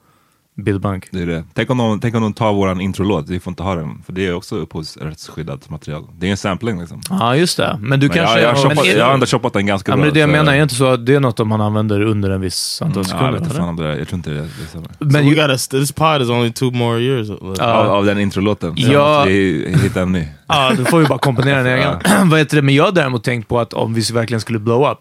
bildbank. 0.56 1.08
Det 1.10 1.22
är 1.22 1.26
det. 1.26 1.44
Tänk 1.54 1.70
om 1.70 1.78
de, 1.78 2.00
tänk 2.00 2.14
om 2.14 2.22
de 2.22 2.32
tar 2.32 2.52
våran 2.52 2.80
introlåt, 2.80 3.28
vi 3.28 3.40
får 3.40 3.50
inte 3.50 3.62
ha 3.62 3.74
den, 3.74 4.02
för 4.06 4.12
det 4.12 4.26
är 4.26 4.34
också 4.34 4.56
upphovsrättsskyddat 4.56 5.70
material. 5.70 6.04
Det 6.18 6.26
är 6.26 6.30
en 6.30 6.36
sampling 6.36 6.80
liksom. 6.80 7.00
Ja, 7.10 7.36
just 7.36 7.56
det. 7.56 7.78
Men 7.80 8.00
du 8.00 8.08
Men 8.08 8.16
kanske... 8.16 8.40
jag, 8.40 8.42
jag, 8.42 8.56
har 8.56 8.68
men 8.68 8.76
shoppat, 8.76 8.96
jag 8.96 9.06
har 9.06 9.14
ändå 9.14 9.26
shoppat 9.26 9.52
den 9.52 9.66
ganska 9.66 9.92
ja, 9.92 9.96
bra. 9.96 10.04
men 10.04 10.14
det 10.14 10.20
jag 10.20 10.30
menar. 10.30 10.52
Är 10.52 10.62
inte 10.62 10.74
så 10.74 10.86
att 10.86 11.06
det 11.06 11.14
är 11.14 11.20
något 11.20 11.46
man 11.46 11.60
använder 11.60 12.00
under 12.00 12.30
en 12.30 12.40
viss 12.40 12.82
antal 12.82 12.94
Ja, 12.94 13.00
jag 13.00 13.06
sekunder? 13.06 13.32
vet 13.32 13.40
inte 13.40 13.50
eller? 13.50 13.60
fan 13.60 13.68
om 13.68 13.76
det. 13.76 13.98
Jag 13.98 14.08
tror 14.08 14.16
inte 14.16 14.30
det, 14.30 14.40
det. 14.40 14.48
So 14.72 14.82
Men 14.98 15.24
we 15.24 15.30
ju, 15.30 15.34
gotta. 15.34 15.56
This 15.56 15.92
pod 15.92 16.22
is 16.22 16.28
only 16.28 16.52
two 16.52 16.70
more 16.70 17.00
years. 17.00 17.28
Ja. 17.58 17.64
Av, 17.64 17.90
av 17.90 18.04
den 18.04 18.20
introlåten. 18.20 18.72
Ja. 18.76 19.24
vi 19.24 19.76
hitta 19.82 20.02
en 20.02 20.12
ny. 20.12 20.28
ja, 20.48 20.72
då 20.76 20.84
får 20.84 20.98
vi 20.98 21.06
bara 21.06 21.18
komponera 21.18 21.60
en 21.60 21.66
egen. 21.66 21.94
Vad 22.30 22.38
heter 22.38 22.56
det? 22.56 22.62
Men 22.62 22.74
jag 22.74 22.84
har 22.84 22.92
däremot 22.92 23.24
tänkt 23.24 23.48
på 23.48 23.60
att 23.60 23.72
om 23.72 23.94
vi 23.94 24.00
verkligen 24.12 24.40
skulle 24.40 24.58
blow 24.58 24.90
up, 24.90 24.98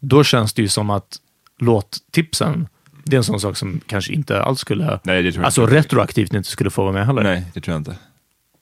då 0.00 0.24
känns 0.24 0.52
det 0.52 0.62
ju 0.62 0.68
som 0.68 0.90
att 0.90 1.16
låttipsen, 1.60 2.68
det 3.04 3.16
är 3.16 3.18
en 3.18 3.24
sån 3.24 3.40
sak 3.40 3.56
som 3.56 3.80
kanske 3.86 4.12
inte 4.12 4.42
alls 4.42 4.60
skulle... 4.60 5.00
Nej, 5.02 5.22
det 5.22 5.32
tror 5.32 5.42
jag 5.42 5.46
Alltså 5.46 5.62
inte. 5.62 5.74
retroaktivt 5.74 6.34
inte 6.34 6.48
skulle 6.48 6.70
få 6.70 6.82
vara 6.82 6.92
med 6.92 7.06
heller. 7.06 7.22
Nej, 7.22 7.44
det 7.54 7.60
tror 7.60 7.72
jag 7.74 7.80
inte. 7.80 7.96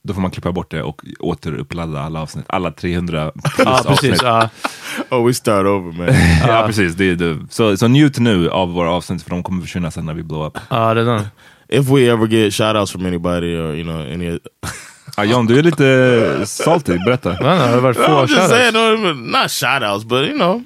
Då 0.03 0.15
får 0.15 0.21
man 0.21 0.31
klippa 0.31 0.53
bort 0.53 0.71
det 0.71 0.83
och 0.83 1.03
återupladda 1.21 2.01
alla 2.01 2.21
avsnitt. 2.23 2.45
Alla 2.49 2.71
300 2.71 3.33
plus 3.35 3.67
Ja, 3.67 3.83
precis. 3.89 4.23
avsnitt. 4.23 4.51
Oh, 5.11 5.27
we 5.27 5.35
start 5.35 5.67
over, 5.67 5.93
man. 5.93 6.07
Ja, 6.49 6.63
precis. 6.67 6.95
Det 6.95 7.05
är 7.05 7.15
det. 7.15 7.39
Så, 7.51 7.77
så 7.77 7.89
njut 7.89 8.19
nu 8.19 8.51
av 8.51 8.73
våra 8.73 8.91
avsnitt 8.91 9.23
för 9.23 9.31
de 9.31 9.43
kommer 9.43 9.63
försvinna 9.63 9.91
sen 9.91 10.07
när 10.07 10.15
vi 10.15 10.23
blow 10.23 10.47
up. 10.47 10.59
Ja, 10.71 10.95
redan. 10.95 11.21
if 11.69 11.89
we 11.89 12.01
ever 12.13 12.27
get 12.27 12.55
shout 12.55 12.77
outs 12.77 12.93
from 12.93 13.07
anybody 13.07 13.57
or 13.57 13.75
you 13.75 13.83
know 13.85 14.01
any, 14.01 14.39
Ja, 15.17 15.25
John, 15.25 15.47
du 15.47 15.59
är 15.59 15.63
lite 15.63 16.47
salty. 16.47 16.99
Berätta. 16.99 17.29
Men, 17.29 17.59
det 17.59 17.67
har 17.67 17.81
varit 17.81 17.97
få 17.97 18.27
shoutouts. 18.27 19.33
not 19.33 19.51
shout 19.51 19.83
outs, 19.93 20.05
but 20.05 20.29
you 20.29 20.35
know, 20.39 20.63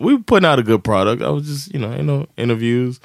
we 0.00 0.22
putting 0.26 0.50
out 0.50 0.58
a 0.58 0.62
good 0.62 0.84
product. 0.84 1.22
I 1.22 1.28
was 1.30 1.46
just, 1.48 1.74
you 1.74 1.78
know, 1.80 1.92
you 1.94 2.02
know, 2.02 2.26
interviews. 2.36 3.00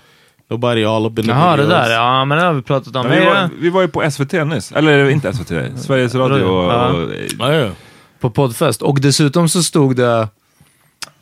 Nobody 0.50 0.84
all 0.86 1.06
up 1.06 1.20
in 1.20 1.26
the 1.26 1.32
Jaha, 1.32 1.56
det 1.58 1.64
videos. 1.64 1.70
där. 1.88 1.92
Ja, 1.94 2.26
men 2.26 2.38
det 2.38 2.44
har 2.44 2.54
vi 2.54 2.62
pratat 2.62 2.96
om. 2.96 3.08
Men 3.08 3.20
vi, 3.20 3.26
var, 3.26 3.50
vi 3.60 3.70
var 3.70 3.82
ju 3.82 3.88
på 3.88 4.12
SVT 4.12 4.34
nyss. 4.34 4.72
Eller 4.72 5.10
inte 5.10 5.34
SVT, 5.34 5.48
Sveriges 5.82 6.16
Radio. 6.16 6.44
Och, 6.44 6.74
Ja. 6.74 6.88
och, 6.88 6.98
Oh, 7.40 7.54
yeah. 7.54 7.72
På 8.20 8.30
poddfest. 8.30 8.82
Och 8.82 9.02
dessutom 9.02 9.50
så 9.50 9.64
stod 9.64 9.96
det 9.96 10.28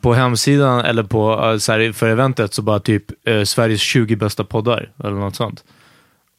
på 0.02 0.14
hemsidan, 0.14 0.80
eller 0.80 1.04
på, 1.04 1.46
eh, 1.52 1.58
så 1.58 1.72
här, 1.72 1.92
för 1.92 2.08
eventet, 2.10 2.54
så 2.54 2.62
bara 2.62 2.80
typ 2.80 3.28
eh, 3.28 3.44
Sveriges 3.44 3.82
20 3.82 4.16
bästa 4.16 4.44
poddar, 4.44 4.90
eller 5.04 5.12
något 5.16 5.36
sånt. 5.36 5.64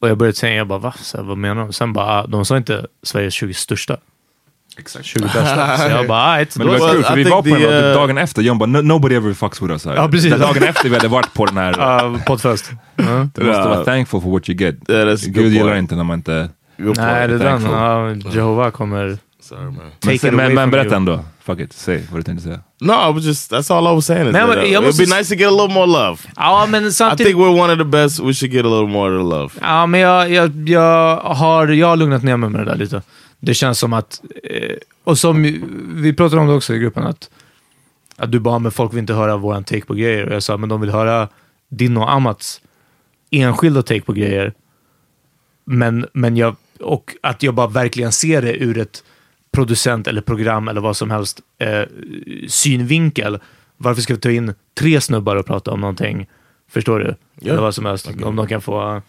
Och 0.01 0.09
jag 0.09 0.19
började 0.19 0.37
tänka, 0.39 0.55
jag 0.57 0.67
bara, 0.67 0.79
va? 0.79 0.95
Så 1.01 1.17
här, 1.17 1.25
vad 1.25 1.39
menar 1.39 1.63
de? 1.63 1.73
Sen 1.73 1.93
bara, 1.93 2.07
ah, 2.07 2.27
de 2.27 2.45
sa 2.45 2.57
inte 2.57 2.87
Sveriges 3.03 3.35
20 3.35 3.55
största, 3.55 3.97
Exakt. 4.79 5.05
20 5.05 5.23
bästa. 5.23 5.77
så 5.79 5.89
jag 5.89 6.07
bara, 6.09 6.23
ah, 6.23 6.41
ett, 6.41 6.57
Men 6.57 6.67
det 6.67 6.79
var 6.79 6.93
kul, 6.93 7.05
för 7.05 7.19
I 7.19 7.25
vi 7.25 7.31
var 7.31 7.43
på 7.43 7.49
den 7.49 7.57
uh, 7.57 7.61
typ 7.61 7.95
dagen 7.95 8.19
efter, 8.19 8.43
John 8.43 8.59
bara, 8.59 8.67
"No- 8.71 8.83
nobody 8.83 9.15
ever 9.15 9.33
fucks 9.35 9.63
with 9.63 9.73
us. 9.73 9.85
Här. 9.85 9.95
Ja, 9.95 10.09
precis. 10.09 10.35
Dagen 10.35 10.63
efter 10.63 10.89
vi 10.89 10.95
hade 10.95 11.09
varit 11.09 11.35
på 11.35 11.47
den 11.47 11.57
här, 11.57 12.05
uh, 12.05 12.23
poddfest. 12.27 12.71
Ja. 12.97 13.05
du 13.35 13.45
måste 13.45 13.61
Ja. 13.61 13.69
vara 13.69 13.85
thankful 13.85 14.21
for 14.21 14.31
what 14.31 14.49
you 14.49 14.59
get. 14.59 14.91
Yeah, 14.91 15.17
Gud 15.27 15.53
gillar 15.53 15.67
point. 15.67 15.79
inte 15.79 15.95
när 15.95 16.05
man 16.05 16.19
inte... 16.19 16.49
Nej, 16.77 17.29
det 17.29 17.35
är 17.35 17.39
den. 17.39 17.63
Ja, 17.63 18.11
Jehova 18.33 18.71
kommer 18.71 19.19
Sorry, 19.49 19.65
man. 19.65 19.77
Take 20.01 20.15
it 20.15 20.35
Men, 20.35 20.55
men, 20.55 20.71
berätta 20.71 20.97
ändå. 20.97 21.21
Fuck 21.45 21.61
it, 21.61 21.73
säg 21.73 22.05
vad 22.11 22.21
du 22.21 22.23
tänkte 22.23 22.45
säga. 22.45 22.61
No, 22.81 22.93
I 22.93 23.13
was 23.13 23.25
just, 23.25 23.53
that's 23.53 23.75
all 23.75 23.93
I 23.93 23.95
was 23.95 24.07
saying. 24.07 24.33
But 24.33 24.35
uh, 24.35 24.65
it'd 24.65 24.83
måste 24.83 25.07
be 25.07 25.17
nice 25.19 25.29
to 25.29 25.35
get 25.35 25.49
a 25.49 25.51
little 25.51 25.75
more 25.75 25.87
love. 25.87 26.17
Ja, 26.37 26.67
men 26.69 26.87
I 26.87 26.93
samtidigt... 26.93 27.27
think 27.27 27.39
we're 27.47 27.61
one 27.63 27.73
of 27.73 27.79
the 27.79 27.85
best. 27.85 28.21
We 28.21 28.35
should 28.35 28.53
get 28.53 28.65
a 28.65 28.69
little 28.69 28.89
more 28.89 29.17
of 29.17 29.23
the 29.31 29.37
love. 29.37 29.51
Ja, 29.61 29.87
men 29.87 30.01
jag, 30.01 30.31
jag, 30.31 30.69
jag, 30.69 31.17
har, 31.17 31.69
jag 31.69 31.87
har 31.87 31.97
lugnat 31.97 32.23
ner 32.23 32.37
mig 32.37 32.51
med 32.51 32.61
det 32.61 32.65
där 32.71 32.77
lite. 32.79 33.03
Det 33.41 33.55
känns 33.55 33.79
som 33.79 33.93
att, 33.93 34.23
eh, 34.45 34.77
och 35.05 35.19
som 35.19 35.43
vi 35.95 36.13
pratade 36.13 36.41
om 36.41 36.47
det 36.47 36.55
också 36.55 36.75
i 36.75 36.79
gruppen, 36.79 37.03
att, 37.03 37.31
att 38.17 38.33
du 38.33 38.39
bara, 38.39 38.59
men 38.59 38.73
folk 38.73 38.93
vill 38.93 38.99
inte 38.99 39.15
höra 39.15 39.37
våran 39.37 39.65
take 39.65 39.87
på 39.87 39.95
grejer. 39.95 40.27
Och 40.27 40.35
jag 40.35 40.43
sa, 40.43 40.57
men 40.57 40.69
de 40.69 40.81
vill 40.81 40.91
höra 40.91 41.29
din 41.69 41.97
och 41.97 42.13
Amats 42.13 42.61
enskilda 43.31 43.83
take 43.83 44.01
på 44.01 44.13
grejer. 44.13 44.55
Men, 45.65 46.07
men 46.13 46.37
jag, 46.37 46.57
och 46.81 47.17
att 47.21 47.43
jag 47.43 47.55
bara 47.55 47.67
verkligen 47.67 48.13
ser 48.13 48.43
det 48.43 48.57
ur 48.57 48.79
ett 48.79 49.05
producent 49.53 50.07
eller 50.07 50.21
program 50.21 50.69
eller 50.69 50.81
vad 50.81 50.97
som 50.97 51.11
helst 51.11 51.41
eh, 51.59 51.83
synvinkel. 52.49 53.39
Varför 53.77 54.03
ska 54.03 54.15
vi 54.15 54.21
ta 54.21 54.31
in 54.31 54.55
tre 54.75 55.01
snubbar 55.01 55.37
och 55.37 55.47
prata 55.47 55.71
om 55.71 55.81
någonting? 55.81 56.27
Förstår 56.69 56.99
du? 56.99 57.15
Ja. 57.41 57.53
Eller 57.53 57.63
vad 57.63 57.75
som 57.75 57.85
helst. 57.85 58.11
Om 58.23 58.37
de 58.37 58.47
kan 58.47 58.61
få... 58.61 59.03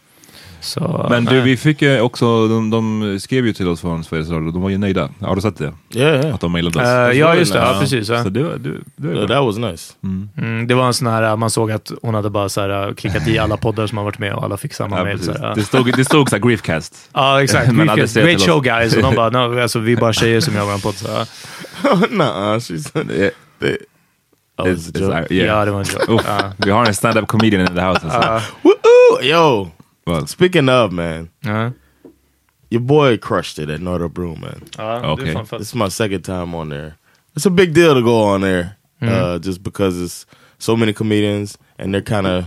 Så, 0.61 1.07
Men 1.09 1.25
du, 1.25 1.41
vi 1.41 1.57
fick 1.57 1.81
ju 1.81 2.01
också, 2.01 2.47
de, 2.47 2.69
de 2.69 3.19
skrev 3.19 3.45
ju 3.45 3.53
till 3.53 3.67
oss 3.67 3.81
från 3.81 4.03
Sveriges 4.03 4.29
Radio, 4.29 4.51
de 4.51 4.61
var 4.61 4.69
ju 4.69 4.77
nöjda. 4.77 5.09
Har 5.21 5.35
du 5.35 5.41
sett 5.41 5.57
det? 5.57 5.73
Yeah, 5.95 6.21
yeah. 6.21 6.35
Att 6.35 6.41
de 6.41 6.51
mejlade 6.51 6.79
oss. 6.79 6.85
Eh, 6.85 6.89
That's 6.89 7.11
ja, 7.13 7.35
just 7.35 7.53
det. 7.53 7.59
Ja, 7.59 7.77
precis. 7.79 8.09
Ja. 8.09 8.23
Så 8.23 8.29
det, 8.29 8.43
var- 8.43 8.55
det, 8.57 8.69
det 8.95 9.07
var 9.07 9.13
Yeah, 9.15 9.27
that 9.27 9.43
was 9.45 9.57
nice. 9.57 9.93
Mm, 10.03 10.67
det 10.67 10.75
var 10.75 10.87
en 10.87 10.93
sån 10.93 11.07
här, 11.07 11.35
man 11.35 11.49
såg 11.49 11.71
att 11.71 11.91
hon 12.01 12.13
hade 12.15 12.29
bara 12.29 12.49
så 12.49 12.61
här, 12.61 12.93
klickat 12.93 13.27
i 13.27 13.37
alla 13.39 13.57
poddar 13.57 13.87
som 13.87 13.97
har 13.97 14.05
varit 14.05 14.19
med 14.19 14.33
och 14.33 14.43
alla 14.43 14.57
fick 14.57 14.73
samma 14.73 15.09
Ja. 15.11 15.17
Så 15.17 15.31
här, 15.31 15.39
ja. 15.41 15.53
Det 15.55 15.63
stod, 15.63 15.93
det 15.97 16.05
stod 16.05 16.29
såhär 16.29 16.43
griefcast. 16.47 16.95
Ja, 17.13 17.43
exakt. 17.43 17.71
Men 17.71 17.87
Great, 17.87 18.41
show 18.41 18.61
guys. 18.61 18.95
Och 18.95 19.01
de 19.01 19.15
bara, 19.15 19.29
no, 19.47 19.61
alltså, 19.61 19.79
vi 19.79 19.93
är 19.93 19.97
bara 19.97 20.13
tjejer 20.13 20.39
som 20.39 20.55
gör 20.55 20.65
vår 20.65 20.77
podd. 20.81 20.95
Så, 20.95 21.07
ja. 21.07 21.25
Nuh-uh. 22.09 22.59
She 22.59 22.77
said 22.79 23.07
Det- 23.07 23.31
they, 23.59 23.77
oh, 24.57 24.65
it's- 24.65 24.91
it's 24.91 25.33
yeah. 25.33 25.47
ja, 25.59 25.65
det 25.65 25.71
var 25.71 25.79
en 25.79 25.85
joke. 26.09 26.23
Vi 26.57 26.71
har 26.71 26.85
en 26.85 26.93
stand-up 26.93 27.27
comedian 27.27 27.61
in 27.61 27.67
the 27.75 27.81
house. 27.81 28.01
Alltså. 28.07 28.51
Woo! 28.61 28.73
Yo, 29.23 29.67
Vad? 30.07 30.29
speaking 30.29 30.69
of, 30.69 30.91
man, 30.91 31.29
Ja. 31.43 31.71
your 32.69 32.81
boy 32.81 33.17
crushed 33.17 33.59
it 33.63 33.69
at 33.69 33.81
Northern 33.81 34.11
Brew, 34.11 34.35
man. 34.35 34.61
Ja, 34.77 34.99
det 35.01 35.07
Okej. 35.07 35.29
är 35.29 35.33
fan 35.33 35.45
fett. 35.45 35.59
This 35.59 35.67
is 35.67 35.75
my 35.75 35.89
second 35.89 36.21
time 36.25 36.55
on 36.57 36.69
there. 36.69 36.91
It's 37.35 37.45
a 37.47 37.49
big 37.49 37.73
deal 37.73 37.93
to 37.93 38.01
go 38.01 38.21
on 38.23 38.41
there, 38.41 38.69
uh, 39.01 39.37
just 39.39 39.61
because 39.63 40.03
it's 40.05 40.25
so 40.57 40.75
many 40.75 40.93
comedians 40.93 41.57
and 41.79 41.93
they're 41.93 42.01
kind 42.15 42.27
of 42.27 42.43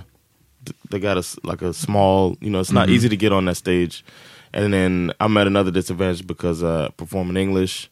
they 0.91 0.99
got 1.01 1.17
a 1.17 1.21
s- 1.21 1.39
like 1.45 1.63
a 1.63 1.73
small, 1.73 2.37
you 2.41 2.51
know, 2.51 2.61
it's 2.61 2.73
not 2.73 2.89
easy 2.89 3.09
to 3.09 3.17
get 3.17 3.33
on 3.33 3.45
that 3.47 3.57
stage. 3.57 4.05
And 4.53 4.73
then 4.73 5.13
I'm 5.21 5.37
at 5.37 5.47
another 5.47 5.71
disadvantage 5.71 6.27
because 6.27 6.63
uh, 6.67 6.87
I 6.89 6.93
perform 6.97 7.31
in 7.31 7.37
English, 7.37 7.89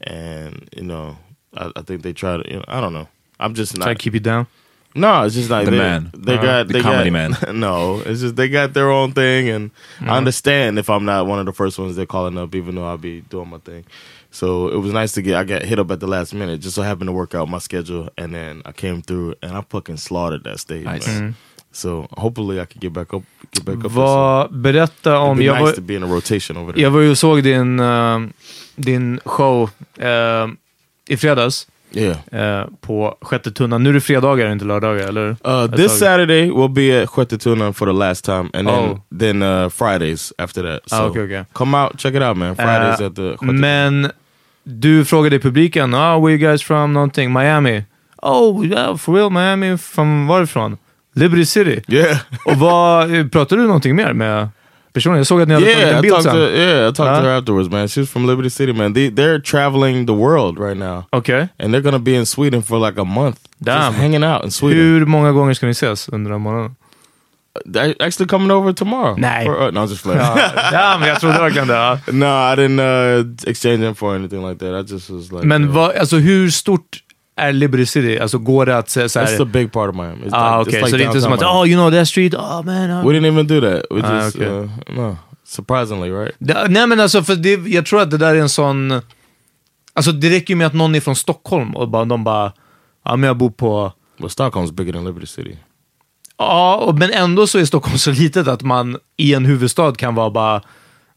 and 0.00 0.68
you 0.76 0.84
know, 0.84 1.16
I, 1.56 1.70
I 1.76 1.82
think 1.82 2.02
they 2.02 2.12
try 2.12 2.36
to, 2.36 2.48
you 2.50 2.56
know, 2.56 2.64
I 2.68 2.80
don't 2.80 2.92
know. 2.92 3.08
I'm 3.40 3.54
just 3.54 3.74
Try 3.74 3.86
not. 3.86 3.98
to 3.98 4.02
keep 4.02 4.14
it 4.14 4.22
down. 4.22 4.46
No, 4.98 5.24
it's 5.24 5.34
just 5.34 5.50
like 5.50 5.64
The 5.64 5.70
they, 5.72 5.78
man. 5.78 6.10
They 6.26 6.36
Uh, 6.38 6.42
got 6.42 6.66
the 6.66 6.72
they 6.74 6.80
comedy 6.80 7.10
got, 7.10 7.12
man. 7.12 7.60
no, 7.60 8.02
it's 8.06 8.20
just 8.20 8.36
they 8.36 8.48
got 8.48 8.72
their 8.74 8.90
own 8.90 9.12
thing, 9.12 9.48
and 9.48 9.70
I 10.00 10.16
understand 10.16 10.78
if 10.78 10.88
I'm 10.90 11.04
not 11.04 11.26
one 11.26 11.38
of 11.40 11.46
the 11.46 11.52
first 11.52 11.78
ones 11.78 11.96
they're 11.96 12.06
calling 12.06 12.38
up, 12.38 12.54
even 12.54 12.74
though 12.74 12.86
I'll 12.86 12.98
be 12.98 13.20
doing 13.30 13.48
my 13.50 13.58
thing. 13.58 13.84
So 14.30 14.68
it 14.68 14.76
was 14.76 14.92
nice 14.92 15.12
to 15.12 15.22
get. 15.22 15.36
I 15.36 15.44
got 15.44 15.62
hit 15.62 15.78
up 15.78 15.90
at 15.90 16.00
the 16.00 16.06
last 16.06 16.34
minute, 16.34 16.60
just 16.60 16.74
so 16.74 16.82
happened 16.82 17.08
to 17.08 17.12
work 17.12 17.34
out 17.34 17.48
my 17.48 17.58
schedule, 17.60 18.08
and 18.18 18.34
then 18.34 18.62
I 18.66 18.72
came 18.72 19.02
through 19.02 19.34
and 19.42 19.52
I 19.56 19.62
fucking 19.70 19.96
slaughtered 19.96 20.44
that 20.44 20.58
stage. 20.60 20.84
Nice. 20.84 21.06
man. 21.06 21.34
So 21.72 22.06
hopefully 22.16 22.60
I 22.60 22.64
can 22.66 22.80
get 22.80 22.92
back 22.92 23.14
up. 23.14 23.22
Get 23.52 23.64
back 23.64 23.84
up. 23.84 23.90
Vad, 23.92 24.52
berätta 24.52 25.10
It'd 25.10 25.22
om... 25.30 25.38
be 25.38 25.44
Jag 25.44 25.54
nice 25.54 25.64
var, 25.64 25.72
to 25.72 25.80
be 25.80 25.94
in 25.94 26.02
a 26.02 26.06
rotation 26.06 26.56
over 26.56 26.72
there. 26.72 26.82
jag 26.82 26.90
var 26.90 27.00
ju 27.00 27.10
och 27.10 27.18
såg 27.18 27.42
din, 27.42 27.80
eh, 27.80 28.18
din 28.76 29.20
show 29.24 29.70
eh, 29.98 30.46
i 31.08 31.16
fredags 31.16 31.66
Yeah. 31.92 32.16
eh, 32.60 32.66
på 32.80 33.16
Sjätte 33.22 33.50
Tunnan. 33.50 33.82
Nu 33.82 33.90
är 33.90 33.94
det 33.94 34.00
fredagar, 34.00 34.52
inte 34.52 34.64
lördagar, 34.64 35.08
eller? 35.08 35.28
Uh, 35.46 35.66
this. 35.76 35.98
Saturday 35.98 36.50
we'll 36.50 36.68
be 36.72 37.02
at 37.02 37.08
Huetetuna 37.10 37.72
for 37.72 37.86
the 37.86 37.92
last 37.92 38.24
time, 38.24 38.50
and 38.54 38.68
then 38.68 38.90
Oh. 38.90 38.98
then 39.18 39.42
uh, 39.42 39.68
Fridays 39.68 40.32
after 40.38 40.62
that. 40.62 40.80
So 40.90 40.96
Ah, 40.96 41.06
okay, 41.06 41.22
okay. 41.22 41.44
come 41.52 41.78
out, 41.78 41.98
check 41.98 42.14
it 42.14 42.22
out, 42.22 42.36
man. 42.36 42.56
Fridays 42.56 43.00
Eh, 43.00 43.06
at 43.06 43.14
the 43.16 43.22
Huetetuna. 43.22 43.52
Men 43.52 44.10
du 44.64 45.04
frågade 45.04 45.38
publiken, 45.38 45.94
ah, 45.94 46.18
where 46.18 46.30
you 46.36 46.38
guys 46.50 46.62
from? 46.62 46.92
Någonting, 46.92 47.32
Miami. 47.32 47.84
Oh, 48.22 48.66
yeah, 48.66 48.96
for 48.96 49.14
real, 49.14 49.30
Miami. 49.30 49.78
Från 49.78 50.26
varifrån? 50.26 50.76
Liberty 51.14 51.44
City. 51.46 51.82
Yeah. 51.88 52.18
Och 52.44 52.56
vad, 52.56 53.32
pratade 53.32 53.60
du 53.62 53.66
någonting 53.66 53.96
mer 53.96 54.12
med 54.12 54.48
personen? 54.92 55.16
Jag 55.18 55.26
såg 55.26 55.40
att 55.42 55.48
ni 55.48 55.54
hade 55.54 55.66
yeah, 55.66 55.92
en 55.92 55.98
I 55.98 56.02
bild 56.02 56.14
talked 56.14 56.30
to 56.32 56.38
sen. 56.46 56.56
yeah, 56.56 56.88
I 56.90 56.92
talked 56.92 57.14
Huh? 57.14 57.20
to 57.22 57.28
her 57.28 57.38
afterwards, 57.38 57.70
man. 57.70 57.88
She's 57.88 58.06
from 58.06 58.26
Liberty 58.26 58.50
City, 58.50 58.72
man. 58.72 58.94
They 58.94 59.10
they're 59.10 59.40
traveling 59.40 60.06
the 60.06 60.12
world 60.12 60.58
right 60.58 60.76
now, 60.76 61.02
Okej. 61.12 61.48
and 61.58 61.72
they're 61.74 61.82
gonna 61.82 61.98
be 61.98 62.14
in 62.14 62.26
Sweden 62.26 62.62
for 62.62 62.78
like 62.86 63.00
a 63.00 63.04
month, 63.04 63.38
Damn. 63.58 63.78
just 63.92 63.98
hanging 63.98 64.24
out 64.24 64.44
in 64.44 64.50
Sweden. 64.50 64.78
Hur 64.98 65.04
många 65.06 65.32
gånger 65.32 65.54
ska 65.54 65.66
ni 65.66 65.72
ses 65.72 66.08
under 66.12 66.30
den 66.30 66.40
månaden? 66.40 66.74
They're 67.66 67.94
actually 68.00 68.28
coming 68.28 68.50
over 68.50 68.72
tomorrow. 68.72 69.16
Nah. 69.16 69.42
For, 69.44 69.56
uh, 69.66 69.70
no, 69.72 69.80
I'm 69.80 69.88
just 69.88 70.02
playing. 70.04 70.20
ja, 70.72 70.96
men 71.00 71.08
jag 71.08 71.20
trodde 71.20 71.38
verkligen 71.38 71.68
det. 71.68 71.98
no, 72.12 72.26
I 72.26 72.56
didn't 72.56 72.78
uh, 72.80 73.24
exchange 73.50 73.84
info 73.84 74.06
or 74.06 74.14
anything 74.16 74.48
like 74.48 74.58
that. 74.58 74.74
I 74.74 74.92
just 74.92 75.10
was 75.10 75.32
like, 75.32 75.44
Men 75.46 75.64
uh, 75.64 75.70
vad, 75.70 75.96
alltså, 75.96 76.16
hur 76.18 76.50
stort 76.50 76.98
är 77.38 77.52
Liberty 77.52 77.86
City? 77.86 78.18
Alltså 78.18 78.38
går 78.38 78.66
det 78.66 78.78
att 78.78 78.90
säga 78.90 79.08
så 79.08 79.20
it's 79.20 79.26
här... 79.26 79.42
a 79.42 79.44
big 79.44 79.72
part 79.72 79.90
of 79.90 79.96
Miami. 79.96 80.24
It's 80.26 80.30
Ah, 80.32 80.58
like, 80.58 80.70
it's 80.70 80.80
like 80.80 80.90
så 80.90 80.96
det 80.96 81.04
är 81.04 81.06
inte 81.06 81.20
som 81.20 81.32
att, 81.32 81.42
oh 81.42 81.68
you 81.68 81.76
know 81.76 81.90
that 81.90 82.08
street, 82.08 82.34
oh 82.34 82.62
man. 82.64 82.90
oh." 82.90 83.08
We 83.08 83.14
didn't 83.14 83.26
even 83.26 83.46
do 83.46 83.60
that. 83.60 83.82
We 83.90 84.02
Ah, 84.04 84.24
just 84.24 84.36
okay. 84.36 84.48
uh, 84.48 84.70
no. 84.96 85.16
Surprisingly, 85.44 86.10
right? 86.10 86.34
Det, 86.38 86.66
nej 86.68 86.86
men 86.86 87.00
alltså, 87.00 87.22
för 87.22 87.36
det, 87.36 87.54
jag 87.66 87.86
tror 87.86 88.02
att 88.02 88.10
det 88.10 88.18
där 88.18 88.34
är 88.34 88.40
en 88.40 88.48
sån... 88.48 89.00
Alltså 89.94 90.12
det 90.12 90.30
räcker 90.30 90.54
ju 90.54 90.56
med 90.56 90.66
att 90.66 90.74
någon 90.74 90.94
är 90.94 91.00
från 91.00 91.16
Stockholm 91.16 91.76
och 91.76 91.88
bara, 91.88 92.04
de 92.04 92.24
bara, 92.24 92.52
ja 93.04 93.16
men 93.16 93.26
jag 93.26 93.36
bor 93.36 93.50
på... 93.50 93.92
Well, 94.18 94.28
Stockholm's 94.28 94.72
bigger 94.72 94.92
than 94.92 95.04
Liberty 95.04 95.26
City. 95.26 95.58
Ja, 96.38 96.94
men 96.98 97.10
ändå 97.12 97.46
så 97.46 97.58
är 97.58 97.64
Stockholm 97.64 97.98
så 97.98 98.10
litet 98.10 98.48
att 98.48 98.62
man 98.62 98.96
i 99.16 99.34
en 99.34 99.44
huvudstad 99.44 99.94
kan 99.94 100.14
vara 100.14 100.30
bara... 100.30 100.62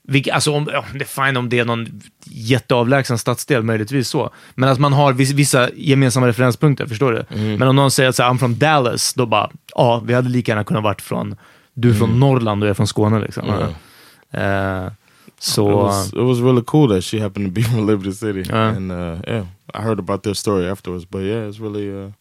Vilk, 0.04 0.28
alltså 0.28 0.52
om, 0.52 0.70
ja, 0.74 0.86
det 0.94 1.02
är 1.02 1.26
fine 1.26 1.38
om 1.38 1.50
det 1.50 1.60
är 1.60 1.66
någon 1.66 2.02
jätteavlägsen 2.24 3.18
stadsdel, 3.18 3.64
möjligtvis 3.64 4.10
så. 4.10 4.30
Men 4.56 4.70
att 4.70 4.80
man 4.80 4.94
har 4.94 5.14
viss, 5.14 5.32
vissa 5.32 5.70
gemensamma 5.74 6.28
referenspunkter, 6.28 6.86
förstår 6.86 7.12
du? 7.12 7.36
Men 7.58 7.68
om 7.68 7.76
någon 7.76 7.92
säger 7.92 8.10
att 8.10 8.20
I'm 8.20 8.38
from 8.38 8.58
Dallas, 8.60 9.14
då 9.14 9.26
bara, 9.26 9.50
ja, 9.76 10.02
vi 10.06 10.14
hade 10.14 10.30
lika 10.30 10.52
gärna 10.52 10.64
kunnat 10.64 10.84
varit 10.84 11.02
från... 11.02 11.36
Du 11.74 11.90
är 11.90 11.94
från 11.94 12.20
Norrland 12.20 12.64
och 12.64 12.68
jag 12.68 12.72
är 12.72 12.76
från 12.76 12.88
Skåne 12.88 13.20
liksom. 13.20 13.50
Eh, 14.32 14.88
så... 15.40 15.70
It 15.70 15.76
was, 15.76 16.08
it 16.08 16.20
was 16.20 16.40
really 16.40 16.62
cool 16.62 16.90
that 16.90 17.04
she 17.04 17.20
happened 17.20 17.48
to 17.48 17.52
be 17.52 17.64
from 17.64 17.88
Liberty 17.92 18.14
City, 18.14 18.54
Uh. 18.54 18.56
and 18.56 18.92
uh, 18.92 19.18
yeah, 19.28 19.46
I 19.74 19.82
heard 19.82 20.00
about 20.00 20.24
their 20.24 20.34
story 20.34 20.70
afterwards. 20.70 21.06
But 21.10 21.22
yeah, 21.22 21.50
it's 21.50 21.60
really 21.60 22.06
uh, 22.06 22.12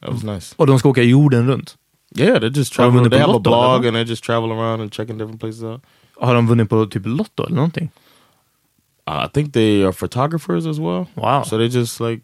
that 0.00 0.12
was 0.12 0.24
nice. 0.24 0.54
Och 0.56 0.66
de 0.66 0.78
ska 0.78 0.88
åka 0.88 1.02
jorden 1.02 1.46
runt. 1.46 1.76
Yeah, 2.16 2.40
they 2.40 2.48
just 2.48 2.72
travel. 2.72 3.10
They 3.10 3.18
have 3.20 3.34
a 3.34 3.38
blog 3.38 3.86
and 3.86 3.96
they 3.96 4.04
just 4.04 4.24
travel 4.24 4.52
around 4.52 4.80
and 4.80 4.92
checking 4.92 5.18
different 5.18 5.40
places 5.40 5.62
out. 5.62 5.80
Har 6.22 6.34
de 6.34 6.46
vunnit 6.46 6.68
på 6.70 6.86
typ 6.86 7.02
Lotto 7.06 7.44
eller 7.44 7.56
någonting? 7.56 7.90
Uh, 9.10 9.24
I 9.26 9.28
think 9.34 9.52
they 9.52 9.82
are 9.84 9.92
photographers 9.92 10.66
as 10.66 10.78
well. 10.78 11.06
Wow. 11.14 11.42
So 11.44 11.56
they 11.58 11.66
just 11.66 12.00
like 12.00 12.22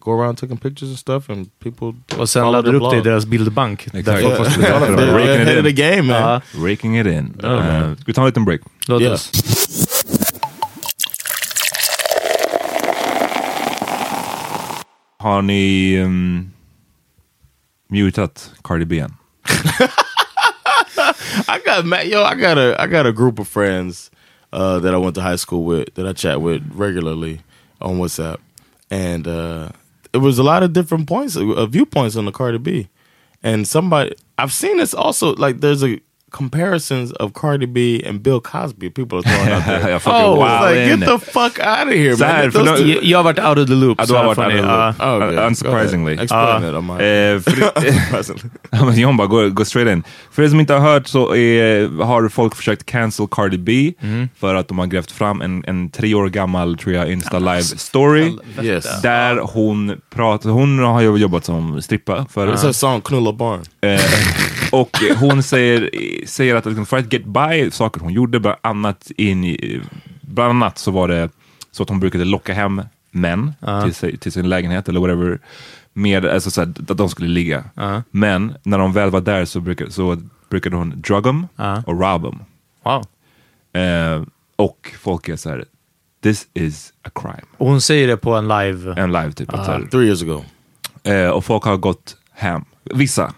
go 0.00 0.10
around 0.20 0.36
taking 0.38 0.58
pictures 0.58 0.90
and 0.90 0.98
stuff, 0.98 1.30
and 1.30 1.48
people 1.58 1.94
Och 2.18 2.28
sen 2.28 2.42
follow 2.42 2.52
laddar 2.52 2.72
their 2.72 2.74
upp 2.82 2.90
det 2.90 2.96
i 2.98 3.00
blog. 3.00 3.04
deras 3.12 3.26
bildbank. 3.26 3.86
Exakt. 3.86 4.04
Där 4.06 4.22
folk 4.22 4.34
Ja. 4.38 4.44
måste 4.44 4.60
Ja. 4.60 4.66
betala 4.80 4.86
för 4.86 4.96
They're. 5.06 5.12
Raking 5.18 5.48
it 5.52 5.58
in. 5.58 5.64
the 5.76 5.82
game, 5.82 6.02
man. 6.02 6.22
Ja, 6.22 6.40
Raking 6.70 6.98
it 7.00 7.06
in. 7.06 7.36
Ja, 7.42 7.48
man. 7.48 7.82
Uh, 7.82 7.94
ska 7.96 8.04
vi 8.06 8.12
ta 8.12 8.20
en 8.20 8.26
liten 8.26 8.44
break? 8.44 8.60
låt 8.88 9.00
Yeah. 9.00 9.14
oss. 9.14 9.30
Har 15.18 15.42
ni 15.42 15.96
um, 16.02 16.50
mutat 17.88 18.50
Cardi 18.64 18.84
B 18.84 18.98
än? 18.98 19.14
I 21.48 21.60
got 21.64 21.84
ma- 21.84 22.00
yo, 22.00 22.22
I 22.22 22.34
got 22.34 22.58
a 22.58 22.80
I 22.80 22.86
got 22.86 23.06
a 23.06 23.12
group 23.12 23.38
of 23.38 23.48
friends 23.48 24.10
uh, 24.52 24.78
that 24.80 24.94
I 24.94 24.96
went 24.96 25.14
to 25.16 25.22
high 25.22 25.36
school 25.36 25.64
with 25.64 25.94
that 25.94 26.06
I 26.06 26.12
chat 26.12 26.40
with 26.40 26.62
regularly 26.72 27.40
on 27.80 27.98
WhatsApp, 27.98 28.38
and 28.90 29.26
uh, 29.26 29.70
it 30.12 30.18
was 30.18 30.38
a 30.38 30.42
lot 30.42 30.62
of 30.62 30.72
different 30.72 31.08
points, 31.08 31.36
uh, 31.36 31.66
viewpoints 31.66 32.16
on 32.16 32.24
the 32.24 32.32
Cardi 32.32 32.58
B, 32.58 32.88
and 33.42 33.66
somebody 33.66 34.14
I've 34.38 34.52
seen 34.52 34.76
this 34.78 34.94
also 34.94 35.34
like 35.34 35.60
there's 35.60 35.82
a 35.82 36.00
comparisons 36.36 37.12
of 37.12 37.32
Cardi 37.34 37.66
B 37.66 38.02
and 38.08 38.20
Bill 38.22 38.40
Cosby. 38.40 38.90
People 38.90 39.18
are 39.18 39.22
throwing 39.22 39.52
out 39.52 39.64
there. 39.64 40.00
Oh, 40.06 40.34
wow 40.40 40.64
like, 40.70 40.86
get 40.98 41.00
the 41.08 41.18
fuck 41.18 41.58
out 41.60 41.86
of 41.88 41.94
here, 41.94 42.16
här, 42.16 42.42
man. 42.42 42.66
Those 42.66 42.82
two- 42.82 43.00
Jag 43.02 43.18
har 43.18 43.22
varit 43.24 43.38
out 43.38 43.58
of 43.58 43.66
the 43.66 43.74
loop. 43.74 43.98
Ja, 43.98 44.04
du 44.04 44.08
så 44.08 44.16
har 44.16 44.24
varit 44.24 44.38
out 44.38 44.46
of 44.46 44.52
the 44.52 44.62
loop. 44.62 45.00
Oh, 45.00 45.16
okay. 45.16 45.28
Uh, 45.28 45.28
Go 45.30 45.34
ahead. 45.36 45.46
unsurprisingly. 45.46 46.12
Explain 46.22 46.64
Uh, 46.64 47.36
it. 47.40 47.48
Eh, 48.72 48.84
men 48.84 48.98
John 48.98 49.16
bara, 49.16 49.26
gå, 49.28 49.48
gå 49.50 49.64
straight 49.64 49.92
in. 49.92 50.02
För 50.30 50.42
er 50.42 50.48
som 50.48 50.60
inte 50.60 50.72
har 50.72 50.80
hört 50.92 51.06
så 51.06 51.34
är, 51.36 52.02
har 52.04 52.28
folk 52.28 52.54
försökt 52.56 52.86
cancel 52.86 53.26
Cardi 53.30 53.58
B 53.58 53.92
för 54.40 54.54
att 54.54 54.68
de 54.68 54.78
har 54.78 54.86
grävt 54.86 55.10
fram 55.12 55.40
en, 55.40 55.64
en 55.66 55.90
tre 55.90 56.14
år 56.14 56.28
gammal, 56.28 56.78
tror 56.78 56.94
jag, 56.94 57.12
Insta 57.12 57.38
live 57.38 57.62
story. 57.62 58.32
yes. 58.62 59.02
Där 59.02 59.36
hon 59.36 60.00
pratar, 60.14 60.50
hon 60.50 60.78
har 60.78 61.02
jobbat 61.02 61.44
som 61.44 61.82
strippa 61.82 62.26
förut. 62.30 62.54
It's 62.58 62.68
a 62.68 62.72
song, 62.72 63.00
Knulla 63.00 63.32
Barn. 63.32 63.60
Och 64.80 64.98
hon 65.20 65.42
säger, 65.42 65.90
säger 66.26 66.54
att 66.54 66.66
liksom, 66.66 66.86
för 66.86 66.98
att 66.98 67.12
get 67.12 67.24
by 67.24 67.70
saker 67.70 68.00
hon 68.00 68.12
gjorde, 68.12 68.40
bland 68.40 68.56
annat, 68.60 69.10
in 69.16 69.44
i, 69.44 69.80
bland 70.20 70.50
annat 70.50 70.78
så 70.78 70.90
var 70.90 71.08
det 71.08 71.30
Så 71.70 71.82
att 71.82 71.88
hon 71.88 72.00
brukade 72.00 72.24
locka 72.24 72.54
hem 72.54 72.82
män 73.10 73.52
till, 73.84 73.94
sig, 73.94 74.16
till 74.16 74.32
sin 74.32 74.48
lägenhet 74.48 74.88
eller 74.88 75.00
whatever. 75.00 75.38
Med, 75.92 76.26
alltså 76.26 76.50
så 76.50 76.60
att 76.62 76.74
de 76.98 77.08
skulle 77.08 77.28
ligga. 77.28 77.64
Men 78.10 78.54
när 78.62 78.78
de 78.78 78.92
väl 78.92 79.10
var 79.10 79.20
där 79.20 79.44
så, 79.44 79.60
brukade, 79.60 79.90
så 79.90 80.18
brukade 80.48 80.76
hon 80.76 81.00
drug 81.00 81.24
them 81.24 81.46
och 81.86 82.00
rob 82.00 82.22
them. 82.22 82.38
Wow. 82.82 83.04
Eh, 83.82 84.22
och 84.56 84.94
folk 85.00 85.28
är 85.28 85.36
så 85.36 85.50
här, 85.50 85.64
this 86.22 86.46
is 86.54 86.92
a 87.02 87.10
crime. 87.14 87.46
Och 87.56 87.66
hon 87.66 87.80
säger 87.80 88.08
det 88.08 88.16
på 88.16 88.34
en 88.34 88.48
live. 88.48 88.94
En 88.96 89.12
live 89.12 89.32
typ. 89.32 89.50
Three 89.90 90.06
years 90.06 90.22
ago. 90.22 90.44
Eh, 91.02 91.28
och 91.28 91.44
folk 91.44 91.64
har 91.64 91.76
gått 91.76 92.16
hem, 92.32 92.64
vissa. 92.94 93.34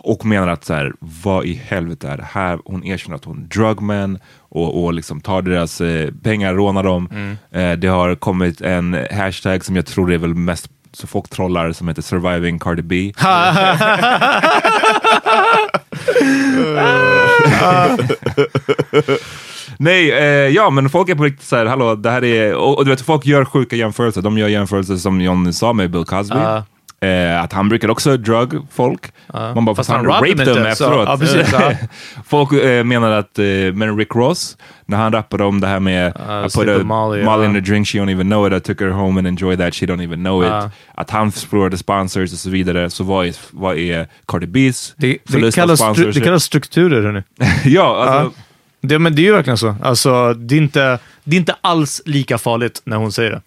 Och 0.00 0.26
menar 0.26 0.48
att 0.48 0.64
så 0.64 0.74
här, 0.74 0.92
vad 1.00 1.44
i 1.44 1.54
helvete 1.54 2.08
är 2.08 2.16
det 2.16 2.28
här? 2.32 2.58
Hon 2.64 2.84
erkänner 2.84 3.16
att 3.16 3.24
hon 3.24 3.38
är 3.38 3.42
drugman 3.42 4.18
och, 4.38 4.84
och 4.84 4.92
liksom 4.92 5.20
tar 5.20 5.42
deras 5.42 5.80
eh, 5.80 6.10
pengar, 6.22 6.54
rånar 6.54 6.82
dem. 6.82 7.36
Eh, 7.50 7.72
det 7.72 7.88
har 7.88 8.14
kommit 8.14 8.60
en 8.60 9.06
hashtag 9.10 9.64
som 9.64 9.76
jag 9.76 9.86
tror 9.86 10.12
är 10.12 10.18
väl 10.18 10.34
mest 10.34 10.70
så 10.92 11.06
folk 11.06 11.28
trollar 11.28 11.72
som 11.72 11.88
heter 11.88 12.02
surviving 12.02 12.58
Cardi 12.58 12.82
B. 12.82 13.12
Nej, 19.78 20.12
eh, 20.12 20.48
ja 20.54 20.70
men 20.70 20.90
folk 20.90 21.08
är 21.08 21.14
på 21.14 21.24
riktigt 21.24 21.46
såhär, 21.46 21.66
hallå 21.66 21.94
det 21.94 22.10
här 22.10 22.24
är, 22.24 22.54
och, 22.54 22.78
och 22.78 22.84
du 22.84 22.90
vet 22.90 23.00
folk 23.00 23.26
gör 23.26 23.44
sjuka 23.44 23.76
jämförelser. 23.76 24.22
De 24.22 24.38
gör 24.38 24.48
jämförelser 24.48 24.96
som 24.96 25.20
John 25.20 25.52
sa 25.52 25.72
med 25.72 25.90
Bill 25.90 26.04
Cosby. 26.04 26.34
Eh, 27.00 27.42
att 27.42 27.52
han 27.52 27.68
brukar 27.68 27.88
också 27.88 28.16
drug 28.16 28.66
folk. 28.70 29.12
Man 29.54 29.64
bara, 29.64 29.76
fast 29.76 29.90
han, 29.90 30.04
robbed 30.04 30.30
raped 30.30 30.46
dem 30.46 30.58
inte, 30.58 30.76
så- 30.76 31.02
efteråt. 31.02 31.52
ja, 31.52 31.52
ja. 31.70 31.72
folk 32.26 32.52
eh, 32.52 32.84
menar 32.84 33.10
att, 33.10 33.38
eh, 33.38 33.44
men 33.74 33.98
Rick 33.98 34.14
Ross, 34.14 34.56
när 34.86 34.96
han 34.96 35.12
rappade 35.12 35.44
om 35.44 35.60
det 35.60 35.66
här 35.66 35.80
med 35.80 36.08
I 36.08 36.58
put 36.58 36.68
a 36.68 36.84
Molly, 36.84 37.24
Molly 37.24 37.42
ja. 37.42 37.44
in 37.44 37.54
the 37.54 37.60
drink, 37.60 37.88
she 37.88 37.98
don't 37.98 38.12
even 38.12 38.26
know 38.26 38.46
it, 38.46 38.52
I 38.52 38.60
took 38.60 38.80
her 38.80 38.88
home 38.88 39.20
and 39.20 39.26
enjoyed 39.26 39.58
that, 39.58 39.74
she 39.74 39.86
don't 39.86 40.02
even 40.04 40.18
know 40.18 40.42
it. 40.42 40.50
Ja. 40.50 40.70
Att 40.94 41.10
han 41.10 41.32
förlorade 41.32 41.78
sponsors 41.78 42.32
och 42.32 42.38
så 42.38 42.50
vidare. 42.50 42.90
Så 42.90 43.04
vad 43.04 43.26
är, 43.26 43.34
vad 43.50 43.76
är 43.76 44.06
Cardi 44.26 44.46
B's 44.46 44.92
Det, 44.96 45.06
det, 45.08 45.32
förlust 45.32 45.58
av 45.58 45.62
kallas, 45.62 45.80
stru, 45.80 46.12
det 46.12 46.20
kallas 46.20 46.44
strukturer, 46.44 47.02
hörni. 47.02 47.22
ja, 47.64 48.04
alltså, 48.08 48.40
Det, 48.80 48.98
men 48.98 49.14
det 49.14 49.22
är 49.22 49.26
ju 49.26 49.32
verkligen 49.32 49.58
så. 49.58 49.76
Alltså, 49.82 50.34
det, 50.34 50.54
är 50.54 50.58
inte, 50.58 50.98
det 51.24 51.36
är 51.36 51.40
inte 51.40 51.54
alls 51.60 52.02
lika 52.04 52.38
farligt 52.38 52.82
när 52.84 52.96
hon 52.96 53.12
säger 53.12 53.30
det. 53.30 53.42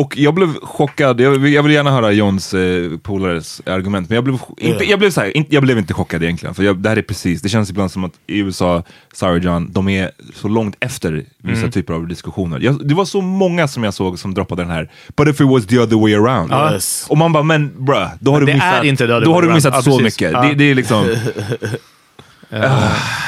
Och 0.00 0.18
jag 0.18 0.34
blev 0.34 0.54
chockad, 0.62 1.20
jag, 1.20 1.30
vill- 1.30 1.52
jag 1.52 1.62
vill 1.62 1.72
gärna 1.72 1.90
höra 1.90 2.12
Johns 2.12 2.54
eh, 2.54 2.90
polares 3.02 3.62
argument, 3.66 4.08
men 4.08 4.14
jag 4.14 4.24
blev, 4.24 4.38
inte, 4.58 4.84
jag, 4.84 4.98
blev 4.98 5.10
så 5.10 5.20
här, 5.20 5.36
inte, 5.36 5.54
jag 5.54 5.62
blev 5.62 5.78
inte 5.78 5.94
chockad 5.94 6.22
egentligen, 6.22 6.54
för 6.54 6.62
jag, 6.62 6.76
det 6.78 6.88
här 6.88 6.96
är 6.96 7.02
precis, 7.02 7.42
det 7.42 7.48
känns 7.48 7.70
ibland 7.70 7.90
som 7.90 8.04
att 8.04 8.12
i 8.26 8.38
USA, 8.38 8.82
sorry 9.14 9.40
John, 9.40 9.68
de 9.72 9.88
är 9.88 10.10
så 10.34 10.48
långt 10.48 10.76
efter 10.80 11.24
vissa 11.42 11.58
Mm. 11.60 11.70
typer 11.70 11.94
av 11.94 12.06
diskussioner. 12.08 12.60
Jag, 12.60 12.88
det 12.88 12.94
var 12.94 13.04
så 13.04 13.20
många 13.20 13.68
som 13.68 13.84
jag 13.84 13.94
såg 13.94 14.18
som 14.18 14.34
droppade 14.34 14.62
den 14.62 14.70
här, 14.70 14.90
but 15.16 15.28
if 15.28 15.40
it 15.40 15.46
was 15.48 15.66
the 15.66 15.78
other 15.78 15.96
way 15.96 16.14
around. 16.14 16.72
Yes. 16.74 17.06
Och 17.08 17.18
man 17.18 17.32
bara, 17.32 17.42
men 17.42 17.72
bruh, 17.84 18.08
då 18.20 18.32
har 18.32 18.40
Men 18.40 18.46
du 18.46 18.52
missat, 18.54 19.24
då 19.24 19.32
har 19.34 19.42
du 19.42 19.52
missat 19.52 19.72
around. 19.72 19.84
så 19.84 19.90
precis. 19.98 20.04
mycket. 20.20 20.32
Ja. 20.32 20.42
Det, 20.42 20.54
det 20.54 20.64
är 20.70 20.74
liksom, 20.74 21.04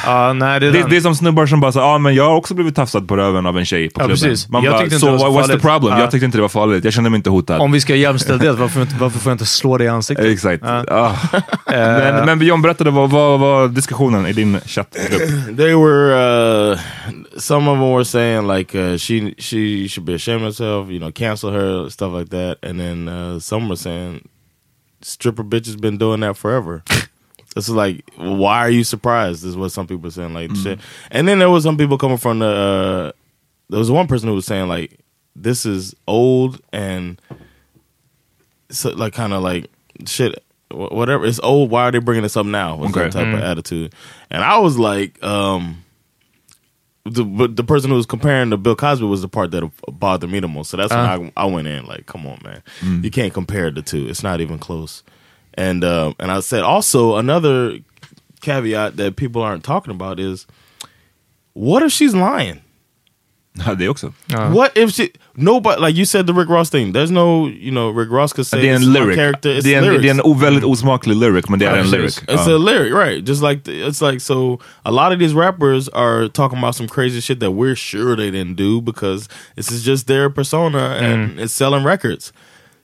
Ja, 0.06 0.32
nej, 0.32 0.60
det 0.60 0.66
är 0.66 0.72
det, 0.72 0.86
det 0.90 0.96
är 0.96 1.00
som 1.00 1.14
snubbar 1.16 1.46
som 1.46 1.60
bara 1.60 1.72
säger, 1.72 1.86
ja 1.86 1.94
ah, 1.94 1.98
men 1.98 2.14
jag 2.14 2.24
har 2.24 2.36
också 2.36 2.54
blivit 2.54 2.74
tafsad 2.74 3.08
på 3.08 3.16
röven 3.16 3.46
av 3.46 3.58
en 3.58 3.64
tjej 3.64 3.90
på 3.90 4.00
Ja, 4.00 4.04
klubben. 4.06 4.28
precis. 4.28 4.48
Man 4.48 4.62
Jag 4.64 4.72
bara, 4.72 4.80
tyckte 4.80 4.94
inte 4.94 5.06
so 5.06 5.12
det 5.12 5.18
var 5.18 5.18
så 5.18 5.38
what's 5.38 5.42
the 5.42 5.46
farligt." 5.48 5.62
problem? 5.62 5.92
Ja. 5.94 6.00
Jag 6.00 6.10
tyckte 6.10 6.24
inte 6.24 6.38
det 6.38 6.42
var 6.42 6.48
farligt, 6.48 6.84
jag 6.84 6.92
kände 6.92 7.10
mig 7.10 7.16
inte 7.16 7.30
hotad. 7.30 7.60
Om 7.60 7.72
vi 7.72 7.80
ska 7.80 7.94
jämställdhet, 7.96 8.58
varför, 8.58 8.72
får 8.72 8.80
jag 8.80 8.86
inte- 8.86 8.96
varför 9.00 9.18
får 9.18 9.30
jag 9.30 9.34
inte 9.34 9.46
slå 9.46 9.78
dig 9.78 9.86
i 9.86 9.90
ansiktet? 9.90 10.26
Exakt. 10.26 10.64
Ah. 10.64 11.16
men, 11.66 12.24
men 12.38 12.40
John 12.46 12.62
berättade, 12.62 12.90
vad 12.90 13.10
var, 13.10 13.38
var 13.38 13.68
diskussionen 13.68 14.26
i 14.26 14.32
din 14.32 14.60
chattgrupp? 14.66 15.56
They 15.56 15.74
were 15.74 16.72
uh, 16.72 16.78
some 17.38 17.70
of 17.70 17.78
them 17.78 17.90
were 17.92 18.04
saying 18.04 18.48
like 18.56 18.78
uh, 18.78 18.96
she 18.96 19.34
she 19.38 19.88
should 19.88 20.04
be 20.06 20.14
ashamed 20.14 20.42
of 20.42 20.46
herself, 20.46 20.90
you 20.90 20.98
know, 20.98 21.12
cancel 21.12 21.50
her, 21.52 21.88
stuff 21.88 22.12
like 22.18 22.30
that. 22.30 22.70
And 22.70 22.78
then 22.80 23.08
uh, 23.08 23.40
some 23.40 23.66
were 23.68 23.76
saying 23.76 24.20
stripper 25.02 25.42
bitches 25.44 25.80
been 25.80 25.98
doing 25.98 26.20
that 26.20 26.36
forever. 26.36 26.82
It's 27.56 27.68
like, 27.68 28.08
why 28.16 28.58
are 28.58 28.70
you 28.70 28.84
surprised? 28.84 29.44
Is 29.44 29.56
what 29.56 29.70
some 29.72 29.86
people 29.86 30.06
are 30.06 30.10
saying. 30.12 30.32
Like, 30.34 30.54
shit. 30.54 30.78
And 31.10 31.26
then 31.26 31.38
there 31.40 31.50
was 31.50 31.64
some 31.64 31.76
people 31.76 31.98
coming 31.98 32.16
from 32.18 32.38
the. 32.38 32.46
Uh, 32.46 33.12
there 33.68 33.78
was 33.78 33.90
one 33.90 34.06
person 34.06 34.28
who 34.28 34.34
was 34.34 34.46
saying 34.46 34.68
like, 34.68 34.98
this 35.36 35.64
is 35.66 35.94
old 36.08 36.60
and 36.72 37.20
so 38.70 38.90
like 38.90 39.12
kind 39.14 39.32
of 39.32 39.42
like 39.42 39.70
shit. 40.06 40.42
Whatever 40.70 41.26
it's 41.26 41.40
old. 41.40 41.70
Why 41.70 41.84
are 41.84 41.90
they 41.90 41.98
bringing 41.98 42.22
this 42.22 42.36
up 42.36 42.46
now? 42.46 42.76
Was 42.76 42.90
Okay. 42.90 43.04
that 43.04 43.12
type 43.12 43.34
of 43.34 43.40
attitude? 43.40 43.92
And 44.30 44.44
I 44.44 44.58
was 44.58 44.78
like, 44.78 45.20
um, 45.22 45.84
the 47.04 47.24
but 47.24 47.56
the 47.56 47.64
person 47.64 47.90
who 47.90 47.96
was 47.96 48.06
comparing 48.06 48.50
to 48.50 48.56
Bill 48.56 48.76
Cosby 48.76 49.04
was 49.06 49.22
the 49.22 49.28
part 49.28 49.50
that 49.50 49.68
bothered 49.88 50.30
me 50.30 50.38
the 50.38 50.46
most. 50.46 50.70
So 50.70 50.76
that's 50.76 50.92
Uh. 50.92 51.16
when 51.18 51.32
I, 51.36 51.42
I 51.42 51.46
went 51.46 51.66
in 51.66 51.86
like, 51.86 52.06
come 52.06 52.24
on, 52.26 52.40
man, 52.44 52.62
you 53.02 53.10
can't 53.10 53.34
compare 53.34 53.70
the 53.72 53.82
two. 53.82 54.08
It's 54.08 54.22
not 54.22 54.40
even 54.40 54.58
close. 54.60 55.02
And 55.54 55.84
uh, 55.84 56.12
and 56.18 56.30
I 56.30 56.40
said 56.40 56.62
also 56.62 57.16
another 57.16 57.78
caveat 58.40 58.96
that 58.96 59.16
people 59.16 59.42
aren't 59.42 59.64
talking 59.64 59.90
about 59.92 60.20
is, 60.20 60.46
what 61.54 61.82
if 61.82 61.92
she's 61.92 62.14
lying? 62.14 62.60
Ja, 63.66 63.74
det 63.74 63.88
också. 63.88 64.12
What 64.28 64.76
if 64.76 64.92
she 64.94 65.10
nobody 65.34 65.80
like 65.80 65.96
you 65.96 66.04
said 66.04 66.26
the 66.26 66.32
Rick 66.32 66.48
Ross 66.48 66.70
thing? 66.70 66.92
There's 66.92 67.10
no 67.10 67.48
you 67.48 67.72
know 67.72 67.90
Rick 67.90 68.10
Ross 68.10 68.32
could 68.32 68.46
say 68.46 68.60
Det 68.60 68.68
är 68.68 68.74
en 68.74 68.92
lyric. 68.92 69.16
character. 69.16 69.50
It's 69.50 69.64
Det 69.64 69.74
är 69.74 69.78
en, 69.78 69.84
lyrics. 69.84 70.02
det 70.02 70.08
är 70.08 70.14
en 70.14 70.20
o- 70.20 70.34
väldigt 70.34 70.64
osmaklig 70.64 71.16
lyric, 71.16 71.48
men 71.48 71.58
det 71.58 71.66
är 71.66 71.76
en 71.76 71.90
lyric. 71.90 72.18
It's 72.20 72.24
Ja. 72.28 72.34
a 72.34 72.46
uh-huh. 72.46 72.64
lyric, 72.64 72.94
right? 72.94 73.28
Just 73.28 73.42
like 73.42 73.64
the, 73.64 73.82
it's 73.82 74.00
like 74.00 74.20
so. 74.20 74.60
A 74.84 74.90
lot 74.90 75.12
of 75.12 75.18
these 75.18 75.34
rappers 75.34 75.88
are 75.88 76.28
talking 76.28 76.58
about 76.58 76.76
some 76.76 76.88
crazy 76.88 77.20
shit 77.20 77.40
that 77.40 77.50
we're 77.50 77.76
sure 77.76 78.16
they 78.16 78.30
didn't 78.30 78.56
do 78.56 78.80
because 78.80 79.28
this 79.56 79.70
is 79.72 79.84
just 79.84 80.06
their 80.06 80.30
persona 80.30 80.96
and 81.00 81.32
mm. 81.32 81.40
it's 81.40 81.52
selling 81.52 81.84
records. 81.84 82.32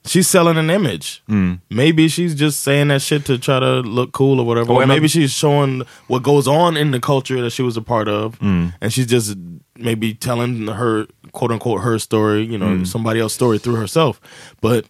She's 0.07 0.27
selling 0.27 0.57
an 0.57 0.69
image. 0.69 1.21
Hmm. 1.27 1.55
Maybe 1.69 2.07
she's 2.07 2.33
just 2.35 2.61
saying 2.61 2.87
that 2.89 3.01
shit 3.01 3.25
to 3.25 3.37
try 3.37 3.59
to 3.59 3.81
look 3.81 4.11
cool 4.13 4.39
or 4.39 4.45
whatever. 4.45 4.73
Oh, 4.73 4.75
or 4.77 4.87
maybe 4.87 5.01
I'm- 5.01 5.07
she's 5.07 5.31
showing 5.31 5.83
what 6.07 6.23
goes 6.23 6.47
on 6.47 6.77
in 6.77 6.91
the 6.91 6.99
culture 6.99 7.41
that 7.41 7.51
she 7.51 7.61
was 7.61 7.77
a 7.77 7.81
part 7.81 8.07
of, 8.07 8.35
hmm. 8.35 8.69
and 8.81 8.91
she's 8.91 9.07
just 9.07 9.37
maybe 9.77 10.13
telling 10.13 10.67
her 10.67 11.07
quote 11.33 11.51
unquote 11.51 11.81
her 11.81 11.99
story. 11.99 12.43
You 12.43 12.57
know, 12.57 12.77
hmm. 12.77 12.83
somebody 12.83 13.19
else's 13.19 13.35
story 13.35 13.59
through 13.59 13.75
herself. 13.75 14.19
But 14.61 14.85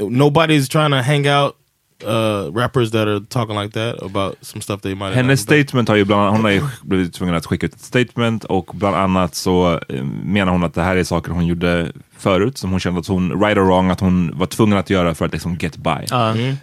nobody's 0.00 0.68
trying 0.68 0.90
to 0.92 1.02
hang 1.02 1.26
out 1.26 1.56
uh, 2.04 2.52
rappers 2.54 2.90
that 2.90 3.08
are 3.08 3.20
talking 3.28 3.60
like 3.62 3.72
that 3.72 4.02
about 4.02 4.36
some 4.40 4.62
stuff 4.62 4.80
they 4.80 4.94
might 4.94 5.14
Hennes 5.14 5.40
statement 5.40 5.88
har 5.88 5.96
ju 5.96 6.04
bland 6.04 6.22
annat, 6.22 6.36
hon 6.36 6.44
har 6.44 6.50
ju 6.50 6.62
blivit 6.82 7.14
tvungen 7.14 7.34
att 7.34 7.46
skicka 7.46 7.66
ut 7.66 7.74
ett 7.74 7.80
statement 7.80 8.44
och 8.44 8.70
bland 8.74 8.96
annat 8.96 9.34
så 9.34 9.80
eh, 9.88 10.04
menar 10.24 10.52
hon 10.52 10.64
att 10.64 10.74
det 10.74 10.82
här 10.82 10.96
är 10.96 11.04
saker 11.04 11.32
hon 11.32 11.46
gjorde 11.46 11.92
förut 12.18 12.58
som 12.58 12.70
hon 12.70 12.80
kände 12.80 13.00
att 13.00 13.06
hon, 13.06 13.40
right 13.40 13.58
or 13.58 13.62
wrong, 13.62 13.90
att 13.90 14.00
hon 14.00 14.38
var 14.38 14.46
tvungen 14.46 14.78
att 14.78 14.90
göra 14.90 15.14
för 15.14 15.24
att 15.24 15.32
liksom 15.32 15.56
get 15.60 15.76
by. 15.76 16.14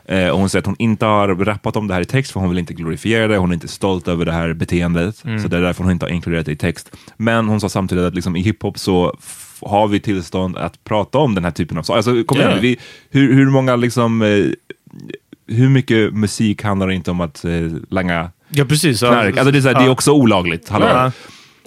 Eh, 0.06 0.30
och 0.30 0.40
hon 0.40 0.50
säger 0.50 0.62
att 0.62 0.66
hon 0.66 0.76
inte 0.80 1.06
har 1.06 1.28
rappat 1.28 1.76
om 1.76 1.88
det 1.88 1.94
här 1.94 2.02
i 2.02 2.06
text 2.06 2.32
för 2.32 2.40
hon 2.40 2.50
vill 2.50 2.60
inte 2.60 2.74
glorifiera 2.74 3.28
det, 3.28 3.38
hon 3.38 3.50
är 3.50 3.54
inte 3.54 3.68
stolt 3.68 4.08
över 4.08 4.26
det 4.26 4.32
här 4.32 4.54
beteendet. 4.54 5.16
Så 5.16 5.48
det 5.48 5.58
är 5.58 5.62
därför 5.62 5.84
hon 5.84 5.92
inte 5.92 6.06
har 6.06 6.12
inkluderat 6.12 6.46
det 6.46 6.52
i 6.52 6.56
text. 6.56 6.96
Men 7.18 7.48
hon 7.48 7.62
sa 7.62 7.70
samtidigt 7.70 8.04
att 8.04 8.16
liksom, 8.16 8.36
i 8.36 8.42
hiphop 8.42 8.80
så 8.80 9.18
har 9.62 9.88
vi 9.88 10.00
tillstånd 10.00 10.58
att 10.58 10.84
prata 10.84 11.18
om 11.18 11.36
den 11.36 11.44
här 11.44 11.52
typen 11.52 11.78
av 11.78 11.84
saker. 11.84 11.98
Alltså, 11.98 12.24
kom 12.24 12.38
igen, 12.38 12.58
vi, 12.62 12.78
hur, 13.10 13.34
hur 13.34 13.46
många 13.46 13.76
liksom 13.76 14.22
eh, 14.22 14.46
hur 15.48 15.70
mycket 15.70 16.14
musik 16.14 16.64
handlar 16.64 16.92
inte 16.92 17.12
om 17.12 17.22
att 17.22 17.46
eh, 17.46 17.52
langa 17.90 18.32
Ja, 18.50 18.66
precis. 18.66 19.02
Ja. 19.02 19.08
knark? 19.10 19.38
Alltså 19.38 19.52
det, 19.52 19.58
är 19.58 19.62
så 19.62 19.68
här, 19.68 19.76
det 19.80 19.86
är 19.86 19.90
också 19.90 20.12
olagligt. 20.12 20.70
Hallå? 20.70 20.86
Ja. 20.86 21.12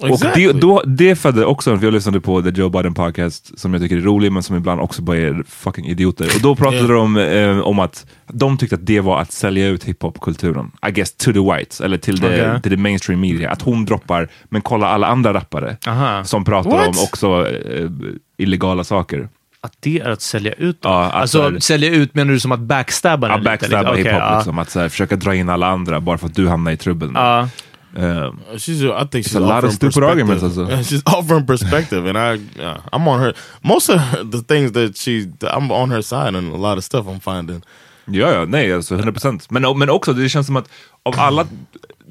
Och 0.01 0.07
Exactly. 0.09 0.47
det, 0.47 0.53
då, 0.53 0.81
det 0.85 1.15
födde 1.15 1.45
också, 1.45 1.77
för 1.77 1.85
jag 1.85 1.93
lyssnade 1.93 2.21
på 2.21 2.41
The 2.41 2.49
Joe 2.49 2.69
Biden 2.69 2.93
podcast 2.93 3.59
som 3.59 3.73
jag 3.73 3.81
tycker 3.81 3.97
är 3.97 4.01
rolig 4.01 4.31
men 4.31 4.43
som 4.43 4.55
ibland 4.55 4.81
också 4.81 5.01
bara 5.01 5.17
är 5.17 5.43
fucking 5.47 5.85
idioter. 5.85 6.25
Och 6.35 6.41
då 6.41 6.55
pratade 6.55 6.77
Yeah. 6.77 6.87
de 6.89 7.17
eh, 7.17 7.59
om 7.59 7.79
att 7.79 8.05
de 8.27 8.57
tyckte 8.57 8.75
att 8.75 8.85
det 8.85 8.99
var 8.99 9.21
att 9.21 9.31
sälja 9.31 9.67
ut 9.67 9.83
hiphop-kulturen. 9.83 10.71
I 10.87 10.91
guess 10.91 11.11
to 11.11 11.33
the 11.33 11.39
whites, 11.39 11.81
eller 11.81 11.97
till 11.97 12.19
the, 12.19 12.27
Okej. 12.27 12.61
till 12.61 12.71
the 12.71 12.77
mainstream 12.77 13.21
media. 13.21 13.51
Att 13.51 13.61
hon 13.61 13.85
droppar, 13.85 14.29
men 14.49 14.61
kolla 14.61 14.87
alla 14.87 15.07
andra 15.07 15.33
rappare 15.33 15.77
Aha. 15.87 16.23
som 16.23 16.45
pratar 16.45 16.69
What? 16.71 16.87
om 16.87 16.93
också 17.03 17.47
eh, 17.47 17.89
illegala 18.37 18.83
saker. 18.83 19.29
Att 19.61 19.73
det 19.79 19.99
är 19.99 20.09
att 20.09 20.21
sälja 20.21 20.53
ut 20.53 20.81
dem? 20.81 20.91
Ja, 20.91 21.05
att 21.05 21.13
alltså, 21.13 21.41
här- 21.41 21.59
sälja 21.59 21.89
ut 21.89 22.15
menar 22.15 22.33
du 22.33 22.39
som 22.39 22.51
att 22.51 22.59
backstabba 22.59 23.27
Ja, 23.29 23.35
lite, 23.37 23.49
backstabba 23.49 23.91
liksom? 23.91 23.97
hiphop, 23.97 24.21
ja. 24.29 24.35
liksom, 24.35 24.59
att 24.59 24.69
så 24.69 24.79
här, 24.79 24.89
försöka 24.89 25.15
dra 25.15 25.35
in 25.35 25.49
alla 25.49 25.67
andra 25.67 25.99
bara 25.99 26.17
för 26.17 26.27
att 26.27 26.35
du 26.35 26.47
hamnar 26.47 26.71
i 26.71 26.77
trubbel. 26.77 27.11
Ja. 27.13 27.49
Eh, 27.97 28.31
She's, 28.53 29.03
I 29.03 29.07
think 29.07 29.25
she's 29.25 29.37
a 29.37 29.61
lot 29.61 29.63
of 29.63 29.73
stupid 29.73 30.03
arguments 30.03 30.43
also. 30.43 30.61
Yeah, 30.69 30.79
She's 30.81 31.17
offering 31.17 31.45
perspective, 31.47 32.09
and 32.09 32.17
I, 32.17 32.59
yeah, 32.59 32.77
I'm 32.91 33.07
on 33.07 33.19
her. 33.19 33.33
Most 33.61 33.89
of 33.89 34.01
her, 34.01 34.23
the 34.31 34.41
things 34.53 34.71
that 34.71 34.97
she, 34.97 35.31
I'm 35.41 35.71
on 35.71 35.91
her 35.91 36.01
side, 36.01 36.35
and 36.35 36.53
a 36.53 36.57
lot 36.57 36.77
of 36.77 36.83
stuff 36.83 37.05
I'm 37.07 37.19
finding. 37.19 37.61
Ja, 38.05 38.31
ja, 38.31 38.45
nej, 38.45 38.73
alltså 38.73 38.95
100 38.95 39.11
procent. 39.11 39.51
Men, 39.51 39.77
men 39.79 39.89
också, 39.89 40.13
det 40.13 40.29
känns 40.29 40.47
som 40.47 40.55
att 40.55 40.69
av 41.03 41.13
alla 41.17 41.47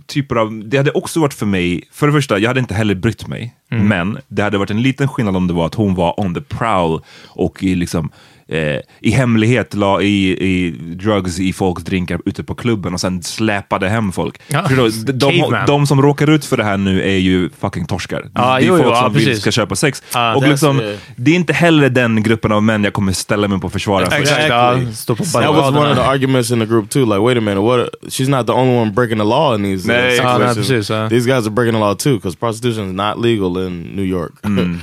typer 0.07 0.37
av... 0.37 0.63
Det 0.65 0.77
hade 0.77 0.91
också 0.91 1.21
varit 1.21 1.35
för 1.35 1.47
mig, 1.47 1.83
för 1.93 2.07
det 2.07 2.13
första, 2.13 2.39
jag 2.39 2.49
hade 2.49 2.61
inte 2.61 2.75
heller 2.75 2.95
brytt 2.95 3.27
mig. 3.27 3.55
Men 3.89 4.19
det 4.29 4.43
hade 4.43 4.59
varit 4.59 4.71
en 4.71 4.83
liten 4.83 5.09
skillnad 5.09 5.37
om 5.37 5.47
det 5.47 5.53
var 5.55 5.67
att 5.67 5.75
hon 5.75 5.95
var 5.95 6.21
on 6.21 6.35
the 6.35 6.41
prowl 6.41 7.01
och 7.27 7.63
i, 7.63 7.75
liksom, 7.75 8.11
eh, 8.49 8.81
i 9.01 9.11
hemlighet 9.11 9.75
la 9.75 10.03
i, 10.03 10.31
i 10.31 10.71
drugs 10.71 11.41
i 11.41 11.53
folks 11.53 11.83
drinkar 11.83 12.21
ute 12.25 12.45
på 12.45 12.55
klubben 12.55 12.95
och 12.95 13.01
sen 13.01 13.23
släpade 13.23 13.89
hem 13.89 14.13
folk. 14.13 14.41
Ja. 14.49 14.69
För 14.69 14.77
då, 14.77 14.89
de, 15.13 15.13
de, 15.13 15.65
de 15.67 15.87
som 15.87 16.03
råkar 16.03 16.31
ut 16.31 16.45
för 16.45 16.57
det 16.57 16.65
här 16.65 16.77
nu 16.77 17.03
är 17.03 17.17
ju 17.17 17.51
fucking 17.61 17.87
torskar. 17.87 18.25
Ja, 18.35 18.59
det 18.59 18.65
är 18.65 18.67
jo, 18.67 18.77
folk 18.77 18.89
jo, 18.89 18.95
som 18.95 19.13
vill, 19.13 19.25
precis. 19.25 19.41
ska 19.41 19.51
köpa 19.51 19.77
sex. 19.77 20.03
Ja, 20.15 20.35
och 20.35 20.49
liksom, 20.49 20.97
det 21.17 21.31
är 21.31 21.35
inte 21.35 21.53
heller 21.53 21.89
den 21.89 22.23
gruppen 22.23 22.53
av 22.53 22.63
män 22.63 22.85
jag 22.85 22.93
kommer 22.93 23.13
ställa 23.13 23.49
mig 23.49 23.61
på 23.61 23.67
och 23.67 23.73
försvara. 23.73 24.07
Exactly. 24.07 24.93
stå 24.95 25.17
på 25.17 25.25
That 25.25 25.35
was 25.35 25.75
one 25.75 25.91
of 25.91 25.97
the 25.97 26.03
arguments 26.03 26.51
in 26.51 26.61
the 26.61 26.67
group 26.67 26.91
too. 26.91 27.05
Like, 27.05 27.19
wait 27.19 27.39
a 27.39 27.41
minute, 27.41 27.61
what? 27.61 27.89
She's 28.09 28.29
not 28.29 28.47
the 28.47 28.53
only 28.53 28.77
one 28.77 28.91
breaking 28.91 29.19
the 29.19 29.25
law 29.25 29.55
in 29.55 29.63
these 29.63 29.93
uh, 29.93 29.97
Nej, 29.97 30.17
situations. 30.17 30.57
precis. 30.57 30.91
Ja. 30.91 31.09
These 31.09 31.27
guys 31.27 31.47
are 31.47 31.51
breaking 31.51 31.75
the 31.75 31.81
law 31.81 31.95
too 31.95 32.15
because 32.15 32.37
prostitution 32.39 32.89
is 32.89 32.95
not 32.95 33.25
legal 33.25 33.67
in 33.67 33.83
New 33.97 34.05
York. 34.05 34.33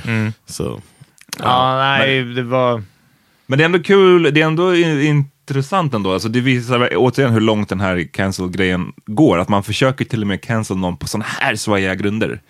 so 0.46 0.80
Ja, 1.38 1.76
nej, 1.76 2.24
det 2.24 2.42
var... 2.42 2.82
Men 3.46 3.58
det 3.58 3.64
är 3.64 3.66
ändå 3.66 3.82
kul, 3.82 4.22
det 4.34 4.40
är 4.40 4.46
ändå 4.46 4.74
intressant 5.50 5.94
ändå. 5.94 6.12
Alltså 6.12 6.28
det 6.28 6.40
visar 6.40 6.90
återigen 6.96 7.32
hur 7.32 7.40
långt 7.40 7.68
den 7.68 7.80
här 7.80 8.08
cancel-grejen 8.12 8.92
går. 9.06 9.38
Att 9.38 9.48
man 9.48 9.62
försöker 9.62 10.04
till 10.04 10.20
och 10.20 10.26
med 10.26 10.42
cancel 10.42 10.76
någon 10.76 10.96
på 10.96 11.08
sådana 11.08 11.24
här 11.24 11.56
svajiga 11.56 11.94
grunder. 11.94 12.40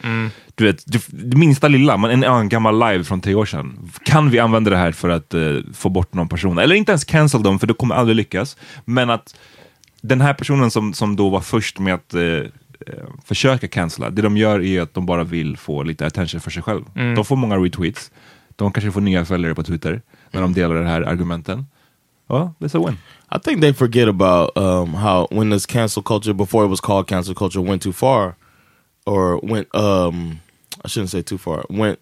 Du 0.54 0.64
vet, 0.64 0.82
det, 0.86 1.36
minsta 1.36 1.68
lilla, 1.68 1.96
men 1.96 2.10
en, 2.10 2.24
en 2.24 2.48
gammal 2.48 2.78
live 2.78 3.04
från 3.04 3.20
tre 3.20 3.34
år 3.34 3.46
sedan. 3.46 3.90
Kan 4.04 4.30
vi 4.30 4.38
använda 4.38 4.70
det 4.70 4.76
här 4.76 4.92
för 4.92 5.08
att 5.08 5.34
eh, 5.34 5.56
få 5.74 5.88
bort 5.88 6.14
någon 6.14 6.28
person? 6.28 6.58
Eller 6.58 6.74
inte 6.74 6.92
ens 6.92 7.04
cancel 7.04 7.42
dem, 7.42 7.58
för 7.58 7.66
det 7.66 7.74
kommer 7.74 7.94
aldrig 7.94 8.16
lyckas. 8.16 8.56
Men 8.84 9.10
att 9.10 9.36
den 10.00 10.20
här 10.20 10.34
personen 10.34 10.70
som, 10.70 10.94
som 10.94 11.16
då 11.16 11.28
var 11.28 11.40
först 11.40 11.78
med 11.78 11.94
att 11.94 12.14
eh, 12.14 12.22
eh, 12.22 12.48
försöka 13.24 13.68
cancella, 13.68 14.10
det 14.10 14.22
de 14.22 14.36
gör 14.36 14.62
är 14.62 14.80
att 14.80 14.94
de 14.94 15.06
bara 15.06 15.24
vill 15.24 15.56
få 15.56 15.82
lite 15.82 16.06
attention 16.06 16.40
för 16.40 16.50
sig 16.50 16.62
själv. 16.62 16.84
De 17.16 17.24
får 17.24 17.36
många 17.36 17.56
retweets, 17.56 18.10
de 18.56 18.72
kanske 18.72 18.92
får 18.92 19.00
nya 19.00 19.24
följare 19.24 19.54
på 19.54 19.62
Twitter 19.62 20.02
när 20.36 20.42
de 20.42 20.52
delar 20.54 20.74
de 20.74 20.86
här 20.86 21.02
argumenten. 21.02 21.66
Ja, 22.28 22.52
det 22.58 22.64
är 22.64 22.68
så 22.68 22.86
win. 22.86 22.98
I 23.34 23.38
think 23.38 23.60
they 23.60 23.72
forget 23.72 24.08
about 24.08 24.56
um, 24.56 24.94
how 24.94 25.26
when 25.30 25.50
this 25.50 25.66
cancel 25.66 26.02
culture, 26.02 26.34
before 26.34 26.64
it 26.64 26.68
was 26.70 26.80
called 26.80 27.06
cancel 27.08 27.34
culture, 27.34 27.60
went 27.60 27.82
too 27.82 27.92
far, 27.92 28.34
or 29.04 29.40
went 29.42 29.68
um, 29.74 30.38
I 30.84 30.88
shouldn't 30.88 31.10
say 31.10 31.22
too 31.22 31.38
far. 31.38 31.64
Went 31.70 31.98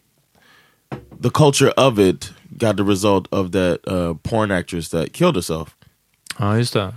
the 1.21 1.31
culture 1.31 1.73
of 1.77 1.99
it 1.99 2.33
got 2.59 2.77
the 2.77 2.85
result 2.85 3.29
of 3.33 3.51
that 3.53 3.79
uh, 3.87 4.15
porn 4.23 4.51
actress 4.51 4.89
that 4.91 5.13
killed 5.13 5.37
herself. 5.37 5.77
Ja, 6.39 6.57
just 6.59 6.73
det. 6.75 6.93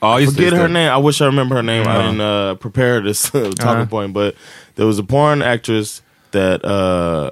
Ja, 0.00 0.18
just 0.18 0.36
det, 0.36 0.44
Forget 0.44 0.58
her 0.60 0.68
name. 0.68 0.90
I 0.90 0.98
wish 0.98 1.20
I 1.20 1.26
remember 1.26 1.56
her 1.56 1.62
name. 1.62 1.82
I 1.86 1.96
Uh-huh. 1.96 2.02
didn't 2.02 2.20
uh, 2.20 2.54
prepare 2.56 3.00
this 3.02 3.34
uh, 3.34 3.50
talking 3.56 3.82
Uh-huh. 3.82 3.86
point, 3.86 4.12
but 4.12 4.34
there 4.76 4.86
was 4.86 4.98
a 4.98 5.02
porn 5.04 5.42
actress 5.42 6.02
that 6.32 6.64
uh, 6.64 7.30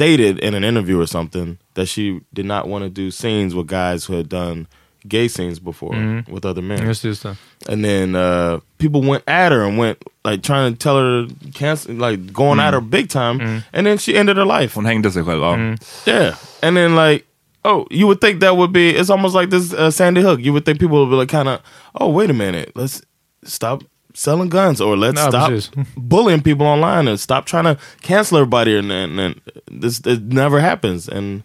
stated 0.00 0.38
in 0.38 0.54
an 0.54 0.64
interview 0.64 0.98
or 0.98 1.06
something 1.06 1.58
that 1.74 1.84
she 1.86 2.20
did 2.32 2.46
not 2.46 2.66
want 2.66 2.84
to 2.84 2.88
do 2.88 3.10
scenes 3.10 3.54
with 3.54 3.66
guys 3.66 4.06
who 4.06 4.14
had 4.14 4.30
done 4.30 4.66
gay 5.06 5.28
scenes 5.28 5.58
before 5.58 5.92
Mm-hmm. 5.92 6.32
with 6.32 6.46
other 6.46 6.62
men. 6.62 6.78
Just, 6.78 7.02
just. 7.02 7.26
And 7.68 7.84
then 7.84 8.14
uh, 8.14 8.60
people 8.78 9.02
went 9.02 9.24
at 9.26 9.52
her 9.52 9.62
and 9.62 9.76
went 9.76 9.98
like 10.24 10.42
trying 10.42 10.72
to 10.72 10.78
tell 10.78 10.96
her 10.96 11.26
cancel, 11.52 11.94
like 11.94 12.32
going 12.32 12.60
at 12.60 12.72
her 12.72 12.80
big 12.80 13.10
time. 13.10 13.62
And 13.74 13.86
then 13.86 13.98
she 13.98 14.16
ended 14.16 14.36
her 14.38 14.46
life. 14.46 14.74
Hon 14.74 14.84
hängde 14.84 15.10
sig 15.12 15.24
själv. 15.24 15.42
Ja. 15.42 15.76
Yeah. 16.06 16.36
And 16.62 16.76
then 16.76 16.96
like, 16.96 17.26
oh, 17.64 17.86
you 17.90 18.06
would 18.06 18.20
think 18.20 18.40
that 18.40 18.56
would 18.56 18.72
be. 18.72 18.96
It's 18.96 19.10
almost 19.10 19.34
like 19.34 19.50
this 19.50 19.74
uh, 19.74 19.90
Sandy 19.90 20.22
Hook. 20.22 20.40
You 20.40 20.54
would 20.54 20.64
think 20.64 20.80
people 20.80 20.98
would 21.04 21.10
be 21.10 21.16
like, 21.16 21.28
kind 21.28 21.48
of, 21.48 21.60
oh, 22.00 22.08
wait 22.08 22.30
a 22.30 22.34
minute, 22.34 22.72
let's 22.74 23.02
stop 23.44 23.82
selling 24.14 24.48
guns 24.50 24.80
or 24.80 24.96
let's 24.96 25.18
Ja, 25.20 25.28
stop 25.28 25.48
precis. 25.48 25.70
bullying 25.96 26.42
people 26.42 26.66
online 26.66 27.08
and 27.10 27.20
stop 27.20 27.46
trying 27.46 27.64
to 27.64 27.76
cancel 28.00 28.38
everybody. 28.38 28.78
And, 28.78 28.92
and, 28.92 29.20
and 29.20 29.34
this 29.82 30.00
it 30.06 30.20
never 30.22 30.60
happens. 30.60 31.08
And 31.08 31.42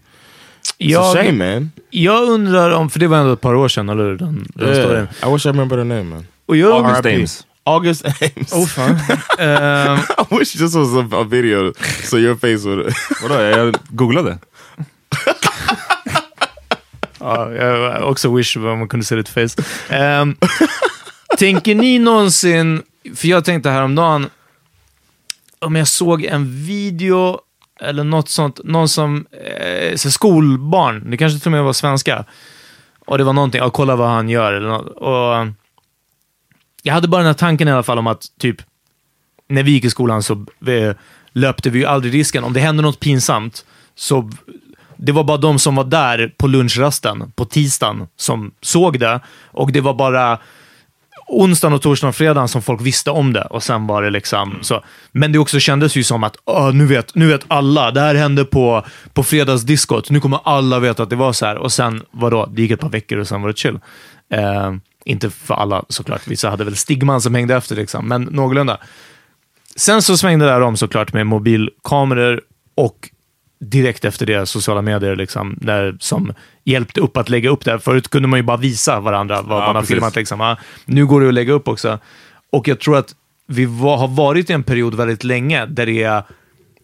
it's 0.80 0.98
a 1.00 1.14
shame, 1.14 1.26
Jag, 1.26 1.54
man. 1.54 1.72
jag 1.90 2.24
undrar 2.30 2.72
om, 2.72 2.90
för 2.90 3.00
det 3.00 3.08
var 3.08 3.18
ändå 3.18 3.34
ett 3.34 3.42
par 3.42 3.56
år 3.56 3.68
sedan, 3.68 3.90
eller 3.90 4.04
hur? 4.04 4.18
Den, 4.18 4.48
den 4.56 4.68
Yeah. 4.70 4.86
storyn. 4.86 5.08
I 5.24 5.34
wish 5.34 5.46
I 5.46 5.50
remember 5.50 5.78
her 5.78 5.84
name, 5.86 6.04
man. 6.04 6.28
Och 6.46 6.58
jag, 6.58 6.72
August. 6.86 7.06
Ames. 7.06 7.46
August 7.68 8.06
Ames. 8.06 8.54
Oh 8.54 8.66
fan. 8.66 8.96
Ehm, 9.40 10.00
I 10.32 10.36
wish 10.40 10.52
this 10.54 10.76
was 10.76 10.94
a, 10.96 11.08
a 11.12 11.24
video 11.24 11.74
so 12.04 12.18
your 12.18 12.36
face 12.36 12.66
would. 12.68 12.94
Vadå, 13.22 13.42
jag 13.42 13.76
googlade. 13.90 14.38
ja, 17.20 17.52
jag 17.52 18.10
också 18.10 18.36
wish 18.36 18.58
man 18.58 18.88
kunde 18.88 19.06
se 19.06 19.16
ditt 19.16 19.30
face. 19.30 19.56
Ehm, 19.90 20.36
tänker 21.38 21.76
ni 21.76 22.00
någonsin, 22.00 22.84
för 23.16 23.28
jag 23.28 23.46
tänkte 23.46 23.70
häromdagen, 23.70 24.30
om 25.60 25.76
jag 25.76 25.88
såg 25.88 26.24
en 26.24 26.66
video 26.66 27.40
eller 27.80 28.04
något 28.04 28.30
sånt, 28.30 28.60
någon 28.64 28.90
som, 28.90 29.26
eh, 29.32 29.96
så 29.96 30.12
skolbarn, 30.12 31.12
det 31.12 31.18
kanske 31.18 31.40
till 31.40 31.48
och 31.48 31.52
med 31.52 31.64
var 31.64 31.74
svenska, 31.74 32.26
och 33.06 33.18
det 33.18 33.24
var 33.24 33.34
någonting, 33.34 33.60
ja, 33.60 33.70
kolla 33.70 33.96
vad 33.96 34.10
han 34.10 34.30
gör 34.30 34.54
eller 34.54 34.68
något. 34.68 34.88
Och 34.88 35.54
jag 36.84 36.94
hade 36.94 37.08
bara 37.08 37.18
den 37.18 37.28
här 37.28 37.34
tanken 37.34 37.68
i 37.68 37.72
alla 37.72 37.84
fall 37.84 38.00
om 38.00 38.08
att 38.08 38.26
typ, 38.40 38.58
när 39.48 39.64
vi 39.64 39.72
gick 39.72 39.86
i 39.86 39.90
skolan 39.90 40.24
så 40.24 40.46
vi, 40.60 40.94
löpte 41.32 41.70
vi 41.70 41.80
ju 41.80 41.86
aldrig 41.86 42.14
risken, 42.14 42.44
om 42.44 42.54
det 42.54 42.60
hände 42.60 42.84
något 42.84 43.00
pinsamt, 43.00 43.66
så 43.96 44.32
det 44.98 45.12
var 45.12 45.24
bara 45.24 45.38
de 45.38 45.60
som 45.60 45.76
var 45.76 45.84
där 45.84 46.34
på 46.38 46.48
lunchrasten 46.48 47.32
på 47.36 47.46
tisdagen 47.46 48.08
som 48.16 48.52
såg 48.62 49.00
det. 49.00 49.20
Och 49.44 49.72
det 49.72 49.82
var 49.82 49.94
bara 49.94 50.40
onsdagen 51.28 51.74
och 51.74 51.82
torsdagen 51.82 52.10
och 52.10 52.16
fredagen 52.16 52.48
som 52.48 52.62
folk 52.62 52.82
visste 52.82 53.12
om 53.12 53.34
det. 53.34 53.42
Och 53.42 53.64
sen 53.64 53.88
var 53.88 54.02
det 54.02 54.10
liksom 54.10 54.58
så. 54.62 54.84
Men 55.12 55.32
det 55.32 55.40
också 55.40 55.60
kändes 55.60 55.96
ju 55.96 56.04
som 56.04 56.24
att 56.24 56.36
"Åh, 56.46 56.74
nu, 56.74 56.86
vet, 56.86 57.16
nu 57.16 57.28
vet 57.28 57.46
alla. 57.48 57.92
Det 57.92 58.02
här 58.02 58.16
hände 58.16 58.46
på, 58.46 58.86
på 59.14 59.24
fredagsdiskot. 59.24 60.10
Nu 60.10 60.20
kommer 60.20 60.40
alla 60.44 60.80
veta 60.80 61.04
att 61.04 61.10
det 61.10 61.16
var 61.16 61.34
så 61.34 61.46
här. 61.46 61.58
Och 61.58 61.72
sen, 61.72 62.02
vadå? 62.12 62.46
Det 62.56 62.62
gick 62.62 62.72
ett 62.72 62.80
par 62.80 62.90
veckor 62.90 63.18
och 63.18 63.28
sen 63.28 63.42
var 63.42 63.50
det 63.50 63.58
chill. 63.58 63.80
Eh, 64.34 64.74
inte 65.06 65.30
för 65.30 65.54
alla 65.54 65.84
såklart. 65.90 66.28
Vissa 66.28 66.50
hade 66.50 66.64
väl 66.64 66.76
stigman 66.76 67.22
som 67.22 67.36
hängde 67.36 67.56
efter, 67.56 67.76
liksom, 67.76 68.08
men 68.08 68.24
någorlunda. 68.24 68.78
Sen 69.76 70.02
så 70.02 70.18
svängde 70.18 70.46
det 70.46 70.52
här 70.52 70.62
om 70.62 70.78
såklart 70.78 71.14
med 71.14 71.28
mobilkameror 71.28 72.42
och 72.76 73.10
direkt 73.70 74.06
efter 74.06 74.26
det 74.26 74.46
sociala 74.46 74.82
medier 74.82 75.16
liksom, 75.16 75.58
där, 75.62 75.96
som 76.00 76.34
hjälpte 76.64 77.02
upp 77.02 77.18
att 77.18 77.30
lägga 77.30 77.50
upp 77.50 77.66
det. 77.66 77.80
Förut 77.80 78.08
kunde 78.10 78.28
man 78.28 78.40
ju 78.40 78.44
bara 78.44 78.58
visa 78.58 79.00
varandra 79.00 79.42
vad 79.42 79.62
Ja, 79.62 79.66
man 79.66 79.76
har 79.76 79.82
precis. 79.82 79.94
filmat. 79.96 80.16
Liksom. 80.16 80.40
Ja, 80.40 80.58
nu 80.86 81.06
går 81.06 81.22
det 81.22 81.28
att 81.28 81.34
lägga 81.34 81.54
upp 81.54 81.68
också. 81.68 82.00
Och 82.52 82.68
jag 82.68 82.80
tror 82.80 82.98
att 82.98 83.16
vi 83.48 83.66
var, 83.66 83.98
har 83.98 84.08
varit 84.08 84.50
i 84.50 84.54
en 84.54 84.64
period 84.64 84.96
väldigt 84.96 85.24
länge 85.24 85.66
där 85.66 85.86
det 85.86 86.04
är 86.04 86.24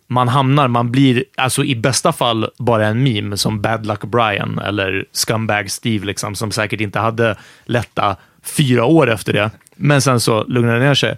man 0.07 0.27
hamnar, 0.27 0.67
man 0.67 0.91
blir 0.91 1.23
alltså 1.37 1.63
i 1.63 1.75
bästa 1.75 2.13
fall 2.13 2.49
bara 2.57 2.87
en 2.87 3.03
meme 3.03 3.37
som 3.37 3.61
Bad 3.61 3.85
Luck 3.85 4.03
Brian 4.03 4.59
eller 4.59 5.05
Scumbag 5.11 5.71
Steve, 5.71 6.05
liksom, 6.05 6.35
som 6.35 6.51
säkert 6.51 6.81
inte 6.81 6.99
hade 6.99 7.35
lätta 7.65 8.15
fyra 8.43 8.85
år 8.85 9.09
efter 9.11 9.33
det. 9.33 9.51
Men 9.75 10.01
sen 10.01 10.19
så 10.19 10.43
lugnar 10.43 10.73
det 10.79 10.85
ner 10.85 10.93
sig. 10.93 11.17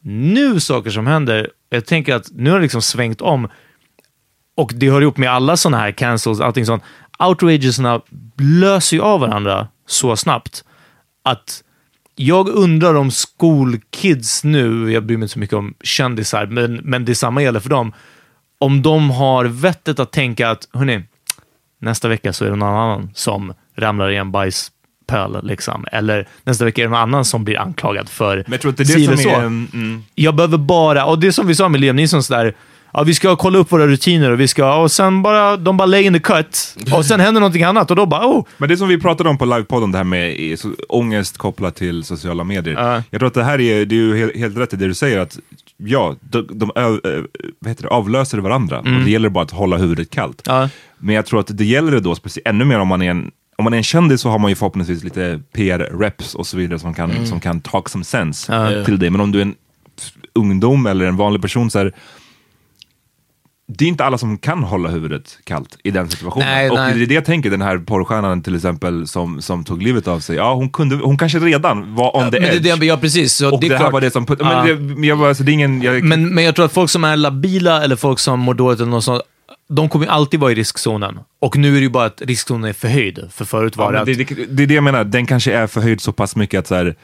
Nu 0.00 0.60
saker 0.60 0.90
som 0.90 1.06
händer, 1.06 1.50
jag 1.70 1.86
tänker 1.86 2.14
att 2.14 2.28
nu 2.32 2.50
har 2.50 2.56
det 2.58 2.62
liksom 2.62 2.82
svängt 2.82 3.20
om 3.20 3.48
och 4.56 4.72
det 4.74 4.90
hör 4.90 5.00
ihop 5.00 5.16
med 5.16 5.30
alla 5.30 5.56
sådana 5.56 5.78
här 5.78 5.92
cancels, 5.92 6.40
allting 6.40 6.66
sånt. 6.66 6.82
Outragesna 7.18 8.00
löser 8.38 8.96
ju 8.96 9.02
av 9.02 9.20
varandra 9.20 9.68
så 9.86 10.16
snabbt 10.16 10.64
att 11.24 11.62
jag 12.16 12.48
undrar 12.48 12.94
om 12.94 13.10
skolkids 13.10 14.44
nu, 14.44 14.92
jag 14.92 15.04
bryr 15.04 15.16
mig 15.16 15.24
inte 15.24 15.32
så 15.32 15.38
mycket 15.38 15.56
om 15.56 15.74
kändisar, 15.84 16.46
men, 16.46 16.74
men 16.74 17.04
detsamma 17.04 17.42
gäller 17.42 17.60
för 17.60 17.70
dem, 17.70 17.92
om 18.58 18.82
de 18.82 19.10
har 19.10 19.44
vettet 19.44 19.98
att 19.98 20.12
tänka 20.12 20.50
att, 20.50 20.68
hörni, 20.72 21.02
nästa 21.80 22.08
vecka 22.08 22.32
så 22.32 22.44
är 22.44 22.50
det 22.50 22.56
någon 22.56 22.68
annan 22.74 23.10
som 23.14 23.54
ramlar 23.76 24.10
i 24.10 24.16
en 24.16 24.32
bajspöl, 24.32 25.40
liksom. 25.42 25.86
Eller 25.92 26.28
nästa 26.44 26.64
vecka 26.64 26.82
är 26.82 26.86
det 26.86 26.90
någon 26.90 27.00
annan 27.00 27.24
som 27.24 27.44
blir 27.44 27.58
anklagad 27.58 28.08
för 28.08 28.36
Men 28.36 28.52
jag 28.52 28.60
tror 28.60 28.70
att 28.70 28.76
det 28.76 28.84
det 28.84 29.04
som 29.04 29.16
så. 29.16 29.28
är... 29.28 29.42
Mm, 29.44 30.04
Jag 30.14 30.34
behöver 30.34 30.58
bara, 30.58 31.04
och 31.06 31.18
det 31.18 31.26
är 31.26 31.30
som 31.30 31.46
vi 31.46 31.54
sa 31.54 31.68
med 31.68 31.80
Liam 31.80 31.96
Neeson, 31.96 32.22
sådär, 32.22 32.54
ja, 32.94 33.02
vi 33.02 33.14
ska 33.14 33.36
kolla 33.36 33.58
upp 33.58 33.72
våra 33.72 33.86
rutiner 33.86 34.30
och 34.30 34.40
vi 34.40 34.48
ska, 34.48 34.74
och 34.76 34.90
sen 34.92 35.22
bara, 35.22 35.56
de 35.56 35.76
bara 35.76 35.86
lay 35.86 36.02
in 36.02 36.12
the 36.12 36.18
cut. 36.20 36.76
Och 36.92 37.04
sen 37.06 37.20
händer 37.20 37.40
någonting 37.40 37.62
annat 37.62 37.90
och 37.90 37.96
då 37.96 38.06
bara, 38.06 38.26
oh, 38.26 38.44
Men 38.58 38.68
det 38.68 38.76
som 38.76 38.88
vi 38.88 39.00
pratade 39.00 39.28
om 39.30 39.38
på 39.38 39.44
livepodden, 39.44 39.92
det 39.92 39.98
här 39.98 40.04
med 40.04 40.56
ångest 40.88 41.38
kopplat 41.38 41.76
till 41.76 42.04
sociala 42.04 42.44
medier. 42.44 42.74
Ja. 42.74 43.02
Jag 43.10 43.20
tror 43.20 43.26
att 43.28 43.34
det 43.34 43.44
här 43.44 43.60
är, 43.60 43.84
det 43.86 43.94
är 43.94 43.96
ju 43.96 44.16
helt, 44.18 44.36
helt 44.36 44.56
rätt 44.58 44.72
i 44.72 44.76
det 44.76 44.86
du 44.86 44.94
säger, 44.94 45.18
att 45.18 45.38
ja, 45.76 46.14
de, 46.20 46.46
de 46.52 46.70
ö- 46.74 47.22
vad 47.58 47.68
heter 47.68 47.82
det, 47.82 47.88
avlöser 47.88 48.38
varandra. 48.38 48.78
Och 48.78 48.84
det 49.04 49.10
gäller 49.10 49.28
bara 49.28 49.44
att 49.44 49.50
hålla 49.50 49.76
huvudet 49.76 50.10
kallt. 50.10 50.42
Ja. 50.46 50.68
Men 50.98 51.14
jag 51.14 51.26
tror 51.26 51.40
att 51.40 51.58
det 51.58 51.64
gäller 51.64 51.92
det 51.92 52.00
då 52.00 52.14
speciellt, 52.14 52.46
ännu 52.48 52.64
mer 52.64 52.78
om 52.78 52.88
man 52.88 53.02
är 53.02 53.10
en 53.10 53.30
om 53.56 53.64
man 53.64 53.72
är 53.72 53.76
en 53.76 53.82
kändis 53.82 54.20
så 54.20 54.28
har 54.28 54.38
man 54.38 54.50
ju 54.50 54.54
förhoppningsvis 54.54 55.04
lite 55.04 55.40
PR-reps 55.56 56.34
och 56.34 56.46
så 56.46 56.56
vidare 56.56 56.78
som 56.78 56.94
kan, 56.94 57.26
som 57.26 57.40
kan 57.40 57.60
talk 57.60 57.88
some 57.88 58.04
sense 58.04 58.52
Ja. 58.54 58.84
till 58.84 58.98
dig. 58.98 59.10
Men 59.10 59.20
om 59.20 59.32
du 59.32 59.38
är 59.38 59.42
en 59.42 59.54
ungdom 60.34 60.86
eller 60.86 61.04
en 61.06 61.16
vanlig 61.16 61.42
person 61.42 61.70
så 61.70 61.78
här, 61.78 61.92
det 63.66 63.84
är 63.84 63.88
inte 63.88 64.04
alla 64.04 64.18
som 64.18 64.38
kan 64.38 64.62
hålla 64.62 64.88
huvudet 64.88 65.38
kallt 65.44 65.78
i 65.82 65.90
den 65.90 66.08
situationen. 66.10 66.48
Nej, 66.48 66.70
och 66.70 66.76
nej. 66.76 66.94
det 66.94 67.02
är 67.02 67.06
det 67.06 67.14
jag 67.14 67.24
tänker, 67.24 67.50
den 67.50 67.62
här 67.62 67.78
porrstjärnan 67.78 68.42
till 68.42 68.54
exempel 68.54 69.06
som, 69.06 69.42
som 69.42 69.64
tog 69.64 69.82
livet 69.82 70.08
av 70.08 70.20
sig. 70.20 70.36
Ja, 70.36 70.54
hon, 70.54 70.70
kunde, 70.70 70.96
hon 70.96 71.18
kanske 71.18 71.38
redan 71.38 71.94
var 71.94 72.16
on 72.16 72.30
the 72.30 72.40
men 72.40 72.48
edge. 72.50 72.62
det, 72.62 72.76
det, 72.76 72.86
ja, 72.86 72.96
precis. 72.96 73.34
Så 73.34 73.54
och 73.54 73.60
det 73.60 73.68
det, 73.68 73.74
är 73.74 73.78
här 73.78 73.82
klart. 73.82 73.92
var 73.92 74.00
det 74.00 74.10
som... 74.10 74.26
Men, 74.38 75.00
det, 75.00 75.06
jag 75.06 75.22
alltså, 75.22 75.44
det 75.44 75.52
är 75.52 75.54
ingen... 75.54 75.82
Jag, 75.82 76.04
Men, 76.04 76.34
men 76.34 76.44
jag 76.44 76.54
tror 76.54 76.64
att 76.66 76.72
folk 76.72 76.90
som 76.90 77.04
är 77.04 77.16
labila 77.16 77.84
eller 77.84 77.96
folk 77.96 78.18
som 78.18 78.40
mår 78.40 78.54
dåligt 78.54 78.80
eller 78.80 78.90
något 78.90 79.04
sånt, 79.04 79.22
de 79.68 79.88
kommer 79.88 80.06
alltid 80.06 80.40
vara 80.40 80.52
i 80.52 80.54
riskzonen. 80.54 81.18
Och 81.40 81.56
nu 81.56 81.68
är 81.68 81.74
det 81.74 81.80
ju 81.80 81.88
bara 81.90 82.06
att 82.06 82.22
riskzonen 82.22 82.64
är 82.68 82.72
förhöjd. 82.72 83.28
För 83.30 83.44
förut 83.44 83.76
var 83.76 83.84
Ja, 83.84 84.04
det 84.04 84.12
att... 84.12 84.18
det, 84.18 84.34
det, 84.34 84.44
det 84.44 84.62
är 84.62 84.66
det 84.66 84.74
jag 84.74 84.84
menar, 84.84 85.04
den 85.04 85.26
kanske 85.26 85.52
är 85.52 85.66
förhöjd 85.66 86.00
så 86.00 86.12
pass 86.12 86.36
mycket 86.36 86.58
att 86.58 86.66
så 86.66 86.74
här, 86.74 86.94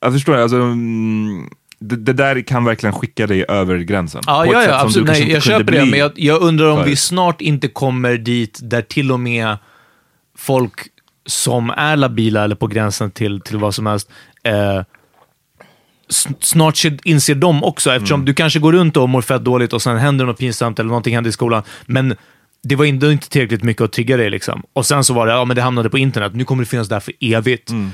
Jag 0.00 0.12
förstår, 0.12 0.36
alltså, 0.36 0.56
mm, 0.56 1.50
det, 1.78 1.96
det 1.96 2.12
där 2.12 2.40
kan 2.40 2.64
verkligen 2.64 2.92
skicka 2.92 3.26
dig 3.26 3.44
över 3.48 3.78
gränsen. 3.78 4.22
Ja, 4.26 4.46
ja, 4.46 4.64
ja 4.64 4.80
absolut. 4.80 5.08
Nej, 5.08 5.30
jag 5.32 5.42
köper 5.42 5.72
det, 5.72 5.84
men 5.86 5.98
jag, 5.98 6.12
jag 6.16 6.42
undrar 6.42 6.66
om 6.70 6.76
förut. 6.76 6.88
vi 6.88 6.96
snart 6.96 7.40
inte 7.40 7.68
kommer 7.68 8.16
dit 8.16 8.58
där 8.62 8.82
till 8.82 9.12
och 9.12 9.20
med 9.20 9.56
folk 10.38 10.80
som 11.26 11.70
är 11.70 11.96
labila 11.96 12.44
eller 12.44 12.54
på 12.54 12.66
gränsen 12.66 13.10
till, 13.10 13.40
till 13.40 13.56
vad 13.58 13.74
som 13.74 13.86
helst, 13.86 14.10
eh, 14.42 14.82
snart 16.40 16.76
ser- 16.76 16.98
inser 17.04 17.34
de 17.34 17.64
också, 17.64 17.90
eftersom 17.92 18.20
Mm. 18.20 18.24
du 18.26 18.34
kanske 18.34 18.58
går 18.58 18.72
runt 18.72 18.96
och 18.96 19.08
mår 19.08 19.22
fett 19.22 19.44
dåligt 19.44 19.72
och 19.72 19.82
sen 19.82 19.96
händer 19.98 20.24
något 20.24 20.38
pinsamt 20.38 20.78
eller 20.78 20.88
någonting 20.88 21.14
händer 21.14 21.28
i 21.28 21.32
skolan, 21.32 21.62
men 21.86 22.16
det 22.62 22.76
var 22.76 22.84
inte, 22.84 23.06
inte 23.06 23.28
tillräckligt 23.28 23.62
mycket 23.62 23.82
att 23.82 23.92
trigga 23.92 24.16
dig. 24.16 24.30
Liksom. 24.30 24.62
Och 24.72 24.86
sen 24.86 25.04
så 25.04 25.14
var 25.14 25.26
det, 25.26 25.32
ja 25.32 25.44
men 25.44 25.56
det 25.56 25.62
hamnade 25.62 25.90
på 25.90 25.98
internet, 25.98 26.34
nu 26.34 26.44
kommer 26.44 26.62
det 26.62 26.68
finnas 26.70 26.88
där 26.88 27.00
för 27.00 27.14
evigt. 27.20 27.70
Mm. 27.70 27.90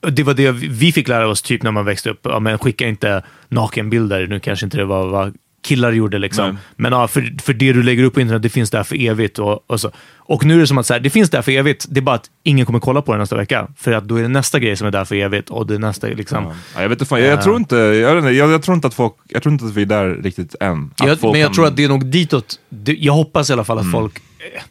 Det 0.00 0.22
var 0.22 0.34
det 0.34 0.50
vi 0.52 0.92
fick 0.92 1.08
lära 1.08 1.28
oss 1.28 1.42
typ 1.42 1.62
när 1.62 1.70
man 1.70 1.84
växte 1.84 2.10
upp. 2.10 2.20
Ja, 2.22 2.38
men 2.40 2.58
skicka 2.58 2.86
inte 2.88 3.22
nakenbilder. 3.48 4.26
Nu 4.26 4.40
kanske 4.40 4.66
inte 4.66 4.76
det 4.76 4.84
var 4.84 5.06
vad 5.06 5.34
killar 5.64 5.92
gjorde. 5.92 6.18
Liksom. 6.18 6.44
Nej. 6.48 6.56
Men 6.76 6.92
ja, 6.92 7.08
för, 7.08 7.42
för 7.42 7.52
det 7.54 7.72
du 7.72 7.82
lägger 7.82 8.04
upp 8.04 8.14
på 8.14 8.20
internet, 8.20 8.42
det 8.42 8.48
finns 8.48 8.70
där 8.70 8.82
för 8.82 8.96
evigt. 9.08 9.38
Och, 9.38 9.70
och, 9.70 9.80
så. 9.80 9.90
och 10.18 10.44
nu 10.44 10.54
är 10.54 10.58
det 10.58 10.66
som 10.66 10.78
att 10.78 10.86
så 10.86 10.92
här, 10.92 11.00
det 11.00 11.10
finns 11.10 11.30
där 11.30 11.42
för 11.42 11.52
evigt. 11.52 11.86
Det 11.88 12.00
är 12.00 12.02
bara 12.02 12.16
att 12.16 12.30
ingen 12.42 12.66
kommer 12.66 12.80
kolla 12.80 13.02
på 13.02 13.12
det 13.12 13.18
nästa 13.18 13.36
vecka. 13.36 13.68
För 13.76 13.92
att 13.92 14.04
då 14.04 14.16
är 14.16 14.22
det 14.22 14.28
nästa 14.28 14.58
grej 14.58 14.76
som 14.76 14.86
är 14.86 14.90
där 14.90 15.04
för 15.04 15.14
evigt. 15.14 15.50
Och 15.50 15.66
det 15.66 15.78
nästa 15.78 16.06
liksom. 16.06 16.44
Ja, 16.74 16.82
jag 16.82 16.88
vet 16.88 16.96
inte, 16.96 17.04
fan, 17.08 17.20
jag, 17.20 17.28
jag, 17.32 17.42
tror 17.42 17.56
inte, 17.56 17.76
jag, 17.76 18.18
inte, 18.18 18.30
jag, 18.30 18.50
jag 18.50 18.62
tror 18.62 18.74
inte 18.74 18.86
att 18.86 18.94
folk, 18.94 19.14
jag 19.28 19.42
tror 19.42 19.52
inte 19.52 19.64
att 19.64 19.74
vi 19.74 19.82
är 19.82 19.86
där 19.86 20.08
riktigt 20.22 20.54
än. 20.60 20.78
Men 21.00 21.08
jag 21.08 21.20
kan- 21.20 21.52
tror 21.54 21.66
att 21.66 21.76
det 21.76 21.84
är 21.84 21.88
nog 21.88 22.06
ditåt. 22.06 22.60
Det, 22.68 22.94
jag 22.94 23.12
hoppas 23.12 23.50
i 23.50 23.52
alla 23.52 23.64
fall 23.64 23.78
att 23.78 23.82
Mm. 23.84 23.92
folk... 23.92 24.18
eh, 24.54 24.62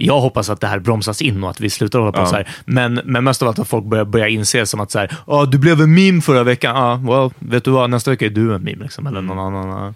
Jag 0.00 0.20
hoppas 0.20 0.50
att 0.50 0.60
det 0.60 0.66
här 0.66 0.78
bromsas 0.78 1.22
in 1.22 1.44
och 1.44 1.50
att 1.50 1.60
vi 1.60 1.70
slutar 1.70 1.98
hålla 1.98 2.12
på 2.12 2.20
Ja. 2.20 2.26
så 2.26 2.36
här. 2.36 2.48
Men, 2.64 3.00
men 3.04 3.24
mest 3.24 3.42
av 3.42 3.48
allt 3.48 3.58
att 3.58 3.68
folk 3.68 3.84
börjar, 3.84 4.04
börjar 4.04 4.26
inse 4.26 4.66
som 4.66 4.80
att 4.80 4.90
så 4.90 4.98
här, 4.98 5.16
"Ja, 5.26 5.44
du 5.44 5.58
blev 5.58 5.80
en 5.80 5.94
meme 5.94 6.20
förra 6.20 6.42
veckan. 6.44 6.76
Ja, 6.76 6.96
well, 6.96 7.30
vet 7.38 7.64
du 7.64 7.70
vad, 7.70 7.90
nästa 7.90 8.10
vecka 8.10 8.26
är 8.26 8.30
du 8.30 8.54
en 8.54 8.62
meme. 8.62 8.82
Liksom, 8.82 9.06
eller 9.06 9.20
någon 9.20 9.38
annan. 9.38 9.68
ja. 9.68 9.94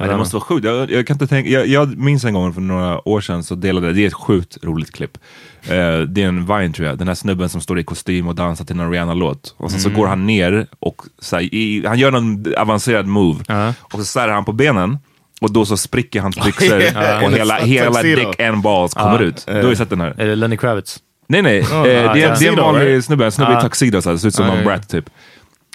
Ja, 0.00 0.06
det 0.06 0.16
måste 0.16 0.36
vara 0.36 0.44
sjukt. 0.44 0.64
Jag, 0.64 0.90
jag, 0.90 1.06
kan 1.06 1.14
inte 1.14 1.26
tänka, 1.26 1.50
jag, 1.50 1.66
jag 1.66 1.96
minns 1.98 2.24
en 2.24 2.34
gång 2.34 2.54
för 2.54 2.60
några 2.60 3.08
år 3.08 3.20
sedan 3.20 3.42
så 3.42 3.54
delade, 3.54 3.92
det 3.92 4.02
är 4.02 4.06
ett 4.06 4.14
sjukt 4.14 4.58
roligt 4.62 4.92
klipp. 4.92 5.18
Eh, 5.62 5.68
det 6.00 6.22
är 6.22 6.28
en 6.28 6.46
Vine 6.46 6.72
tror 6.72 6.88
jag, 6.88 6.98
den 6.98 7.08
här 7.08 7.14
snubben 7.14 7.48
som 7.48 7.60
står 7.60 7.78
i 7.78 7.84
kostym 7.84 8.28
och 8.28 8.34
dansar 8.34 8.64
till 8.64 8.80
en 8.80 8.90
Rihanna-låt. 8.90 9.54
Och 9.56 9.70
sen 9.70 9.80
så 9.80 9.90
går 9.90 10.06
han 10.06 10.26
ner 10.26 10.66
och 10.80 11.02
så 11.18 11.36
här, 11.36 11.42
i, 11.54 11.84
han 11.86 11.98
gör 11.98 12.10
någon 12.10 12.44
avancerad 12.58 13.06
move. 13.06 13.44
Ja. 13.48 13.74
Och 13.80 13.98
så 13.98 14.04
särar 14.04 14.32
han 14.32 14.44
på 14.44 14.52
benen. 14.52 14.98
Och 15.40 15.52
då 15.52 15.66
så 15.66 15.76
spricker 15.76 16.20
hans 16.20 16.44
byxor 16.44 16.76
och 17.24 17.32
hela, 17.32 17.54
hela 17.54 18.02
dick 18.02 18.40
and 18.40 18.62
balls 18.62 18.94
kommer 18.94 19.22
ut. 19.22 19.44
Du 19.46 19.52
har 19.52 19.68
ju 19.68 19.76
sett 19.76 19.90
den 19.90 20.00
här. 20.00 20.14
Är 20.18 20.26
det 20.26 20.34
Lenny 20.34 20.56
Kravitz? 20.56 20.98
Nej 21.28 21.42
nej, 21.42 21.58
eh, 21.58 21.82
det, 21.82 21.92
är, 21.92 22.12
det 22.14 22.46
är 22.46 22.48
en 22.48 22.56
vanlig 22.56 22.86
right? 22.86 23.04
snubbe, 23.04 23.24
en 23.24 23.32
snubbe 23.32 23.58
i 23.58 23.62
tuxedo, 23.62 24.02
så 24.02 24.10
här, 24.10 24.16
ser 24.16 24.28
ut 24.28 24.34
som 24.34 24.46
ja. 24.46 24.64
brat 24.64 24.88
typ. 24.88 25.10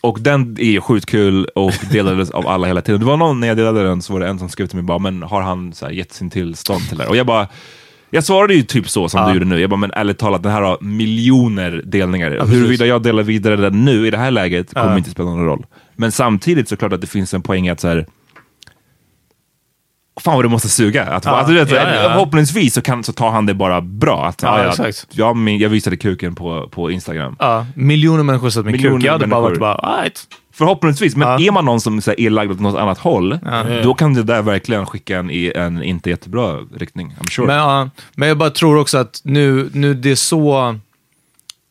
Och 0.01 0.17
den 0.21 0.57
är 0.59 0.79
sjukt 0.79 1.05
kul 1.05 1.45
och 1.55 1.73
delades 1.91 2.31
av 2.31 2.47
alla 2.47 2.67
hela 2.67 2.81
tiden. 2.81 2.99
Det 2.99 3.05
var 3.05 3.17
någon, 3.17 3.39
när 3.39 3.47
jag 3.47 3.57
delade 3.57 3.83
den 3.83 4.01
så 4.01 4.13
var 4.13 4.19
det 4.19 4.27
en 4.27 4.39
som 4.39 4.49
skrev 4.49 4.67
till 4.67 4.75
mig 4.75 4.83
bara, 4.83 4.99
men 4.99 5.23
har 5.23 5.41
han 5.41 5.73
så 5.73 5.85
här, 5.85 5.93
gett 5.93 6.13
sin 6.13 6.29
tillstånd 6.29 6.89
till 6.89 6.97
det? 6.97 7.07
Och 7.07 7.15
jag 7.15 7.25
bara, 7.25 7.47
jag 8.09 8.23
svarade 8.23 8.53
ju 8.53 8.63
typ 8.63 8.89
så 8.89 9.09
som 9.09 9.19
Ja. 9.21 9.27
du 9.27 9.33
gjorde 9.33 9.45
nu. 9.45 9.59
Jag 9.61 9.69
bara, 9.69 9.77
men 9.77 9.91
ärligt 9.91 10.17
talat, 10.17 10.43
den 10.43 10.51
här 10.51 10.61
har 10.61 10.77
miljoner 10.81 11.81
delningar. 11.85 12.31
precis. 12.31 12.55
Huruvida 12.55 12.85
jag 12.85 13.03
delar 13.03 13.23
vidare 13.23 13.55
den 13.55 13.85
nu 13.85 14.07
i 14.07 14.11
det 14.11 14.17
här 14.17 14.31
läget 14.31 14.73
kommer 14.73 14.91
Ja. 14.91 14.97
inte 14.97 15.09
spela 15.09 15.29
någon 15.29 15.45
roll. 15.45 15.65
Men 15.95 16.11
samtidigt 16.11 16.69
så 16.69 16.77
klart 16.77 16.93
att 16.93 17.01
det 17.01 17.07
finns 17.07 17.33
en 17.33 17.41
poäng 17.41 17.67
i 17.67 17.69
att 17.69 17.79
så 17.79 17.87
här, 17.87 18.05
Fan 20.21 20.35
vad 20.35 20.45
det 20.45 20.49
måste 20.49 20.69
suga. 20.69 21.03
Att, 21.05 21.25
Ja. 21.25 21.31
alltså, 21.31 21.53
vet, 21.53 21.71
Ja, 21.71 21.77
ja. 21.77 22.09
Förhoppningsvis 22.09 22.73
så, 22.73 22.81
kan, 22.81 23.03
så 23.03 23.13
tar 23.13 23.29
han 23.31 23.45
det 23.45 23.53
bara 23.53 23.81
bra. 23.81 24.25
Att, 24.25 24.41
Ja, 24.43 24.63
exakt. 24.67 25.07
jag, 25.11 25.35
min, 25.37 25.59
jag 25.59 25.69
visade 25.69 25.97
kuken 25.97 26.35
på, 26.35 26.69
på 26.71 26.91
Instagram. 26.91 27.35
Ja, 27.39 27.65
miljoner 27.75 28.23
människor 28.23 28.49
satt 28.49 28.65
med 28.65 28.71
Miljoner 28.71 28.97
kuk. 28.97 29.05
Jag 29.07 29.11
hade 29.11 29.27
bara 29.27 29.41
varit 29.41 29.59
bara, 29.59 29.75
alright. 29.75 30.21
Förhoppningsvis, 30.53 31.15
men 31.15 31.27
är 31.27 31.51
man 31.51 31.65
någon 31.65 31.81
som 31.81 32.01
så 32.01 32.11
här, 32.11 32.19
är 32.19 32.29
lagd 32.29 32.51
åt 32.51 32.59
något 32.59 32.79
annat 32.79 32.97
håll, 32.97 33.39
då 33.83 33.93
kan 33.93 34.13
det 34.13 34.23
där 34.23 34.41
verkligen 34.41 34.85
skicka 34.85 35.17
en 35.17 35.31
i 35.31 35.51
en 35.55 35.83
inte 35.83 36.09
jättebra 36.09 36.57
riktning. 36.75 37.15
I'm 37.21 37.29
sure. 37.31 37.47
Men, 37.47 37.91
men 38.15 38.27
jag 38.27 38.37
bara 38.37 38.49
tror 38.49 38.77
också 38.77 38.97
att 38.97 39.21
nu, 39.23 39.69
nu 39.73 39.93
det 39.93 40.11
är 40.11 40.15
så 40.15 40.75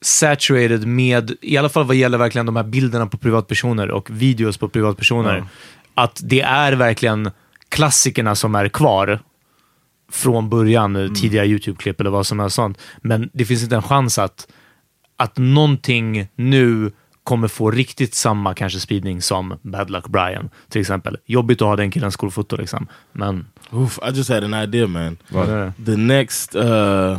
saturated 0.00 0.86
med, 0.86 1.32
i 1.40 1.56
alla 1.56 1.68
fall 1.68 1.84
vad 1.84 1.96
gäller 1.96 2.18
verkligen 2.18 2.46
de 2.46 2.56
här 2.56 2.62
bilderna 2.62 3.06
på 3.06 3.16
privatpersoner 3.18 3.90
och 3.90 4.10
videos 4.10 4.56
på 4.58 4.68
privatpersoner, 4.68 5.44
att 5.94 6.20
det 6.24 6.40
är 6.40 6.72
verkligen 6.72 7.30
klassikerna 7.72 8.34
som 8.34 8.54
är 8.54 8.68
kvar 8.68 9.20
från 10.10 10.48
början, 10.48 10.96
Mm. 10.96 11.14
tidiga 11.14 11.44
YouTube-klipp 11.44 12.00
eller 12.00 12.10
vad 12.10 12.26
som 12.26 12.38
helst 12.40 12.56
sånt. 12.56 12.78
Men 13.02 13.30
det 13.32 13.44
finns 13.44 13.62
inte 13.62 13.76
en 13.76 13.82
chans 13.82 14.18
att, 14.18 14.48
att 15.16 15.38
någonting 15.38 16.28
nu 16.36 16.92
kommer 17.24 17.48
få 17.48 17.70
riktigt 17.70 18.14
samma 18.14 18.54
kanske 18.54 18.80
spridning 18.80 19.22
som 19.22 19.58
Bad 19.62 19.90
Luck 19.90 20.08
Brian 20.08 20.50
till 20.68 20.80
exempel. 20.80 21.16
Jobbigt 21.26 21.62
att 21.62 21.68
ha 21.68 21.76
den 21.76 21.90
killens 21.90 22.14
skolfoto 22.14 22.56
liksom. 22.56 22.86
Men 23.12 23.46
Oof, 23.70 23.98
I 24.08 24.16
just 24.16 24.30
had 24.30 24.44
an 24.44 24.54
idea, 24.54 24.86
man. 24.86 25.16
Eh, 25.34 25.70
The 25.86 25.96
next 25.96 26.56
uh, 26.56 27.18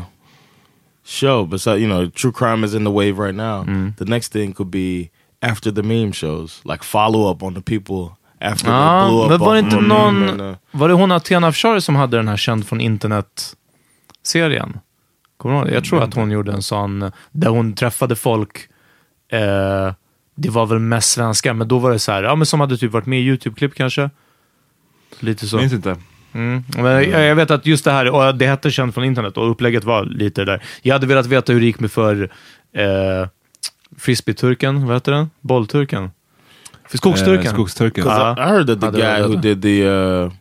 show, 1.06 1.48
besides 1.50 1.80
you 1.82 1.88
know, 1.88 2.10
true 2.10 2.32
crime 2.32 2.66
is 2.66 2.74
in 2.74 2.86
the 2.86 2.92
wave 2.92 3.14
right 3.28 3.36
now. 3.36 3.66
The 3.98 4.06
next 4.06 4.34
thing 4.34 4.54
could 4.54 4.70
be 4.72 5.10
after 5.42 5.72
the 5.72 5.84
meme 5.84 6.14
shows, 6.14 6.62
like 6.66 6.84
follow 6.84 7.32
up 7.32 7.44
on 7.44 7.54
the 7.56 7.62
people 7.62 8.16
after 8.44 8.72
Ja, 8.72 9.00
they 9.02 9.10
blew 9.10 9.24
up. 9.24 9.30
men 9.30 9.40
var 9.40 9.54
det 9.54 9.60
inte 9.60 9.82
någon... 9.82 10.42
uh, 10.42 10.56
Var 10.72 10.88
det 10.88 10.94
hon 10.94 11.12
Athena 11.12 11.48
Afshar 11.48 11.80
som 11.80 11.96
hade 11.96 12.18
den 12.18 12.28
här 12.28 12.38
känd 12.38 12.68
från 12.68 12.82
internet-serien? 12.82 14.80
Kommer 15.38 15.56
du 15.56 15.60
ihåg 15.60 15.68
det? 15.68 15.74
Jag 15.74 15.84
tror 15.86 16.04
att 16.04 16.14
hon 16.14 16.32
gjorde 16.32 16.52
en 16.52 16.62
sån 16.62 17.12
där 17.32 17.50
hon 17.50 17.74
träffade 17.74 18.16
folk. 18.16 18.58
Eh, 19.32 19.94
det 20.36 20.50
var 20.50 20.66
väl 20.66 20.80
mest 20.80 21.10
svenskar, 21.12 21.54
men 21.54 21.68
då 21.68 21.80
var 21.80 21.92
det 21.92 22.00
så 22.00 22.12
här, 22.12 22.24
ja, 22.24 22.36
men 22.36 22.46
som 22.46 22.60
hade 22.60 22.78
typ 22.78 22.92
varit 22.92 23.06
med 23.06 23.20
i 23.20 23.24
YouTube-klipp 23.24 23.76
kanske. 23.76 24.10
Lite 25.20 25.48
så. 25.48 25.58
Minns 25.58 25.74
inte. 25.74 25.96
Mm. 26.34 26.64
Men 26.78 27.10
jag, 27.10 27.36
vet 27.36 27.52
att 27.52 27.66
just 27.66 27.86
det 27.86 27.92
här, 27.92 28.10
och 28.10 28.36
det 28.36 28.48
hette 28.48 28.72
känd 28.72 28.94
från 28.94 29.04
internet 29.04 29.38
och 29.38 29.52
upplägget 29.52 29.84
var 29.84 30.06
lite 30.06 30.46
där. 30.46 30.64
Jag 30.82 30.96
hade 30.96 31.08
velat 31.08 31.26
veta 31.26 31.54
hur 31.54 31.60
det 31.60 31.66
gick 31.66 31.80
med 31.80 31.92
för 31.92 32.30
eh, 32.76 33.28
frisbee-turken, 33.98 34.86
vad 34.88 34.96
heter 34.96 35.12
den? 35.12 35.30
Bollturken? 35.42 36.12
För 36.94 36.98
skogsturken? 36.98 37.46
Eh, 37.48 37.54
Skogsturken. 37.54 38.04
'cause 38.04 38.20
Ja. 38.22 38.36
I, 38.38 38.42
I 38.42 38.50
heard 38.54 38.68
that 38.68 38.80
the 38.94 39.00
Ja, 39.00 39.16
guy 39.18 39.22
who 39.28 39.36
did 39.42 39.62
the 39.62 39.84
uh, 39.88 40.32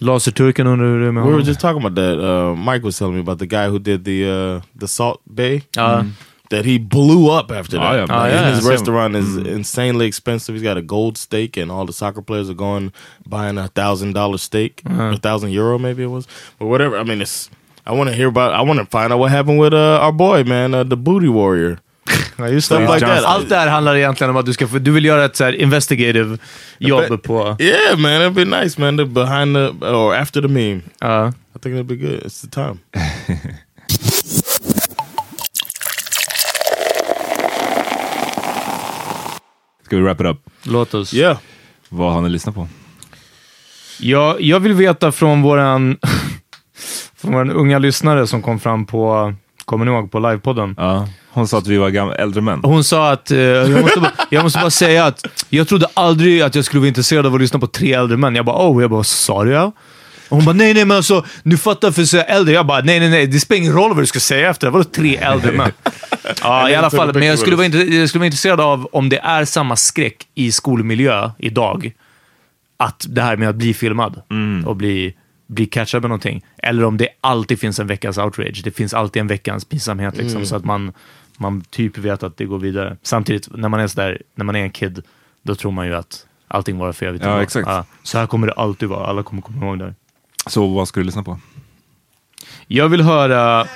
Laserturken 0.00 0.66
undrar 0.66 0.86
hur 0.86 1.00
det 1.06 1.12
med 1.12 1.24
we 1.24 1.30
were 1.32 1.42
just 1.42 1.60
talking 1.60 1.84
about 1.84 1.94
that. 1.96 2.18
Uh, 2.18 2.56
Mike 2.72 2.84
was 2.84 2.98
telling 2.98 3.14
me 3.14 3.20
about 3.20 3.38
the 3.38 3.46
guy 3.46 3.68
who 3.68 3.78
did 3.78 4.04
the 4.04 4.24
uh, 4.24 4.60
the 4.80 4.86
Salt 4.88 5.20
Bay. 5.34 5.60
Ja. 5.76 6.04
That 6.50 6.64
he 6.66 6.78
blew 6.78 7.30
up 7.38 7.50
after 7.50 7.78
Oh, 7.78 7.80
that. 7.80 8.08
yeah. 8.10 8.22
Oh, 8.22 8.26
yeah. 8.26 8.50
His 8.54 8.62
Same. 8.64 8.70
restaurant 8.72 9.14
is 9.16 9.36
insanely 9.36 10.06
expensive. 10.06 10.54
He's 10.54 10.62
got 10.68 10.76
a 10.76 10.82
gold 10.82 11.16
steak, 11.18 11.56
and 11.56 11.70
all 11.70 11.86
the 11.86 11.92
soccer 11.92 12.22
players 12.22 12.50
are 12.50 12.54
going 12.56 12.92
buying 13.26 13.58
a 13.58 13.68
thousand 13.68 14.12
dollar 14.14 14.38
steak, 14.38 14.82
a 14.86 15.16
thousand 15.16 15.50
euro 15.52 15.78
maybe 15.78 16.02
it 16.02 16.10
was, 16.10 16.26
but 16.58 16.66
whatever. 16.66 16.98
I 16.98 17.04
mean, 17.04 17.22
it's. 17.22 17.48
I 17.86 17.92
want 17.92 18.10
to 18.10 18.14
hear 18.16 18.28
about. 18.28 18.52
I 18.52 18.60
want 18.68 18.78
to 18.80 18.86
find 18.98 19.12
out 19.12 19.18
what 19.18 19.30
happened 19.30 19.58
with 19.60 19.72
uh, 19.72 19.98
our 20.04 20.12
boy, 20.12 20.44
man, 20.44 20.74
uh, 20.74 20.84
the 20.84 20.96
booty 20.96 21.28
warrior. 21.28 21.78
Ja, 22.36 22.48
just 22.48 22.68
det. 22.68 22.94
like 22.94 23.06
that. 23.06 23.24
Allt 23.24 23.48
det 23.48 23.56
här 23.56 23.68
handlar 23.68 23.96
egentligen 23.96 24.30
om 24.30 24.36
att 24.36 24.46
du 24.46 24.52
ska 24.52 24.68
få, 24.68 24.78
du 24.78 24.90
vill 24.90 25.04
göra 25.04 25.24
ett 25.24 25.36
så 25.36 25.44
här 25.44 25.52
investigative 25.52 26.38
jobb 26.78 27.22
på... 27.22 27.56
Yeah, 27.60 27.98
man, 27.98 28.10
it'd 28.10 28.30
be 28.30 28.44
nice, 28.62 28.80
man. 28.80 28.96
The 28.96 29.04
behind 29.04 29.56
the 29.56 29.86
or 29.86 30.14
after 30.14 30.42
the 30.42 30.48
meme. 30.48 30.80
Ja. 31.00 31.28
I 31.28 31.58
think 31.58 31.74
it'd 31.74 31.84
be 31.84 31.96
good. 31.96 32.20
It's 32.22 32.40
the 32.40 32.48
time. 32.48 32.78
Ska 39.84 39.96
vi 39.96 40.02
wrap 40.02 40.20
it 40.20 40.26
up? 40.26 40.38
låt 40.62 40.94
oss. 40.94 41.14
Yeah. 41.14 41.38
Vad 41.88 42.12
har 42.12 42.20
ni 42.20 42.28
lyssnat 42.28 42.54
på? 42.54 42.68
Ja, 44.00 44.36
jag 44.40 44.60
vill 44.60 44.72
veta 44.72 45.12
från 45.12 45.42
våran, 45.42 45.98
från 47.16 47.32
våran 47.32 47.50
unga 47.50 47.78
lyssnare 47.78 48.26
som 48.26 48.42
kom 48.42 48.60
fram 48.60 48.86
på, 48.86 49.34
kommer 49.64 49.84
ni 49.84 49.90
ihåg, 49.90 50.10
på 50.12 50.18
livepodden. 50.18 50.74
Ja. 50.78 51.08
Hon 51.34 51.48
sa 51.48 51.58
att 51.58 51.66
vi 51.66 51.76
var 51.76 51.90
gamla, 51.90 52.14
äldre 52.14 52.40
män. 52.40 52.60
Hon 52.62 52.84
sa 52.84 53.10
att, 53.12 53.30
eh, 53.30 53.38
jag, 53.38 53.82
måste 53.82 54.00
bara, 54.00 54.12
jag 54.30 54.42
måste 54.42 54.58
bara 54.58 54.70
säga 54.70 55.04
att 55.04 55.26
jag 55.48 55.68
trodde 55.68 55.86
aldrig 55.94 56.42
att 56.42 56.54
jag 56.54 56.64
skulle 56.64 56.80
vara 56.80 56.88
intresserad 56.88 57.26
av 57.26 57.34
att 57.34 57.40
lyssna 57.40 57.58
på 57.58 57.66
tre 57.66 57.92
äldre 57.92 58.16
män. 58.16 58.34
Jag 58.34 58.44
bara, 58.44 58.68
oh, 58.70 58.82
jag 58.82 58.90
bara, 58.90 59.04
sa 59.04 59.46
ja? 59.46 59.72
Och 60.28 60.36
hon 60.36 60.44
bara, 60.44 60.52
nej, 60.52 60.74
nej, 60.74 60.84
men 60.84 60.96
alltså, 60.96 61.24
du 61.42 61.58
fattar 61.58 61.90
för 61.90 62.04
så 62.04 62.18
äldre. 62.18 62.54
Jag 62.54 62.66
bara, 62.66 62.80
nej, 62.80 63.00
nej, 63.00 63.10
nej, 63.10 63.26
det 63.26 63.40
spelar 63.40 63.58
ingen 63.58 63.72
roll 63.72 63.90
vad 63.94 64.02
du 64.02 64.06
ska 64.06 64.20
säga 64.20 64.50
efter 64.50 64.66
det. 64.66 64.70
Vadå 64.70 64.84
tre 64.84 65.16
äldre 65.16 65.52
män? 65.52 65.72
ja, 66.42 66.70
i 66.70 66.74
alla 66.74 66.90
fall. 66.90 67.14
Men 67.14 67.26
jag 67.26 67.38
skulle, 67.38 67.56
vara, 67.56 67.66
jag 67.66 68.08
skulle 68.08 68.20
vara 68.20 68.26
intresserad 68.26 68.60
av 68.60 68.88
om 68.92 69.08
det 69.08 69.18
är 69.18 69.44
samma 69.44 69.76
skräck 69.76 70.26
i 70.34 70.52
skolmiljö 70.52 71.30
idag. 71.38 71.92
att 72.76 73.06
det 73.08 73.22
här 73.22 73.36
med 73.36 73.48
att 73.48 73.56
bli 73.56 73.74
filmad 73.74 74.22
och 74.66 74.76
bli, 74.76 75.14
bli 75.48 75.66
catchad 75.66 76.02
med 76.02 76.08
någonting. 76.08 76.44
Eller 76.58 76.84
om 76.84 76.96
det 76.96 77.08
alltid 77.20 77.60
finns 77.60 77.78
en 77.78 77.86
veckans 77.86 78.18
outrage. 78.18 78.60
Det 78.64 78.70
finns 78.70 78.94
alltid 78.94 79.20
en 79.20 79.26
veckans 79.26 79.64
pinsamhet 79.64 80.16
liksom, 80.16 80.46
så 80.46 80.56
att 80.56 80.64
man, 80.64 80.92
man 81.42 81.60
typ 81.70 81.98
vet 81.98 82.22
att 82.22 82.36
det 82.36 82.44
går 82.44 82.58
vidare. 82.58 82.96
Samtidigt, 83.02 83.48
när 83.54 83.68
man 83.68 83.80
är 83.80 83.86
sådär, 83.86 84.22
när 84.34 84.44
man 84.44 84.56
är 84.56 84.60
en 84.60 84.70
kid, 84.70 85.02
då 85.42 85.54
tror 85.54 85.72
man 85.72 85.86
ju 85.86 85.94
att 85.94 86.26
allting 86.48 86.78
var 86.78 86.92
för 86.92 87.06
evigt. 87.06 87.24
Ja, 87.24 87.42
exakt. 87.42 87.88
så 88.02 88.18
här 88.18 88.26
kommer 88.26 88.46
det 88.46 88.52
alltid 88.52 88.88
vara. 88.88 89.06
Alla 89.06 89.22
kommer 89.22 89.42
komma 89.42 89.66
ihåg 89.66 89.78
det. 89.78 89.94
Så 90.46 90.66
vad 90.66 90.88
ska 90.88 91.00
du 91.00 91.06
lyssna 91.06 91.22
på? 91.22 91.38
Jag 92.66 92.88
vill 92.88 93.02
höra 93.02 93.66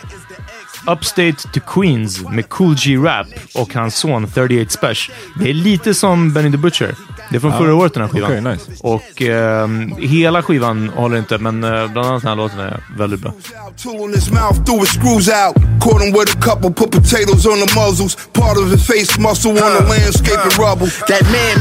Upstate 0.87 1.33
to 1.53 1.61
Queens 1.61 2.29
med 2.31 2.49
Cool 2.49 2.75
G 2.75 2.97
Rap 2.97 3.27
och 3.55 3.75
hans 3.75 3.97
son 3.97 4.27
38 4.35 4.71
Special. 4.71 5.17
Det 5.39 5.51
är 5.51 5.55
lite 5.55 5.95
som 5.95 6.33
Benny 6.33 6.51
the 6.51 6.57
Butcher. 6.57 6.95
Det 7.31 7.37
är 7.37 7.41
från 7.41 7.53
förra 7.59 7.75
året 7.75 7.95
den 7.95 8.03
här 8.03 8.11
skivan. 8.11 8.31
Okej, 8.31 8.41
nice. 8.53 8.71
Och 8.81 9.23
ehm, 9.23 9.97
hela 9.99 10.43
skivan 10.43 10.89
håller 10.89 11.17
inte, 11.19 11.39
men 11.39 11.65
eh, 11.65 11.93
bland 11.93 12.09
annat 12.09 12.23
den 12.23 12.29
här 12.29 12.37
låten 12.37 12.59
är 12.61 12.81
väldigt 12.99 13.21
bra. 13.21 13.33
Tool 13.83 14.09
in 14.09 14.15
his 14.15 14.31
mouth, 14.31 14.65
threw 14.65 14.81
his 14.81 14.91
screws 14.91 15.29
out. 15.29 15.55
Caught 15.81 16.03
him 16.05 16.13
with 16.13 16.37
a 16.37 16.41
couple, 16.41 16.71
put 16.71 16.91
potatoes 16.91 17.47
on 17.47 17.59
the 17.65 17.71
muzzles. 17.75 18.17
Part 18.33 18.57
of 18.59 18.71
his 18.71 18.87
face 18.87 19.19
muscle 19.19 19.51
on 19.51 19.73
the 19.79 19.85
landscape 19.95 20.41
and 20.47 20.59
rubble. 20.59 20.89
That 21.09 21.23
man 21.35 21.57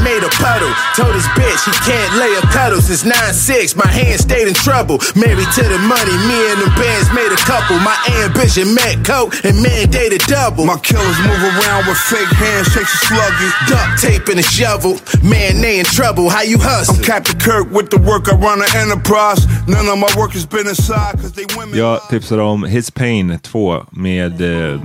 and 15.56 15.64
they 15.64 15.78
in 15.78 15.84
trouble. 15.84 16.28
How 16.28 16.42
you 16.42 16.58
hustle? 16.58 16.96
I'm 16.96 17.02
Captain 17.02 17.38
Kirk 17.38 17.70
with 17.70 17.90
the 17.90 17.98
work. 17.98 18.32
I 18.32 18.36
run 18.36 18.60
an 18.60 18.68
enterprise. 18.76 19.46
None 19.66 19.88
of 19.88 19.98
my 19.98 20.08
work 20.16 20.32
has 20.32 20.46
been 20.46 20.66
inside 20.66 21.12
cause 21.14 21.32
they 21.32 21.46
women. 21.56 21.78
Jag 21.78 22.08
tipsade 22.08 22.42
om 22.42 22.64
His 22.64 22.90
Pain 22.90 23.38
2 23.42 23.86
med 23.90 24.40
eh, 24.40 24.80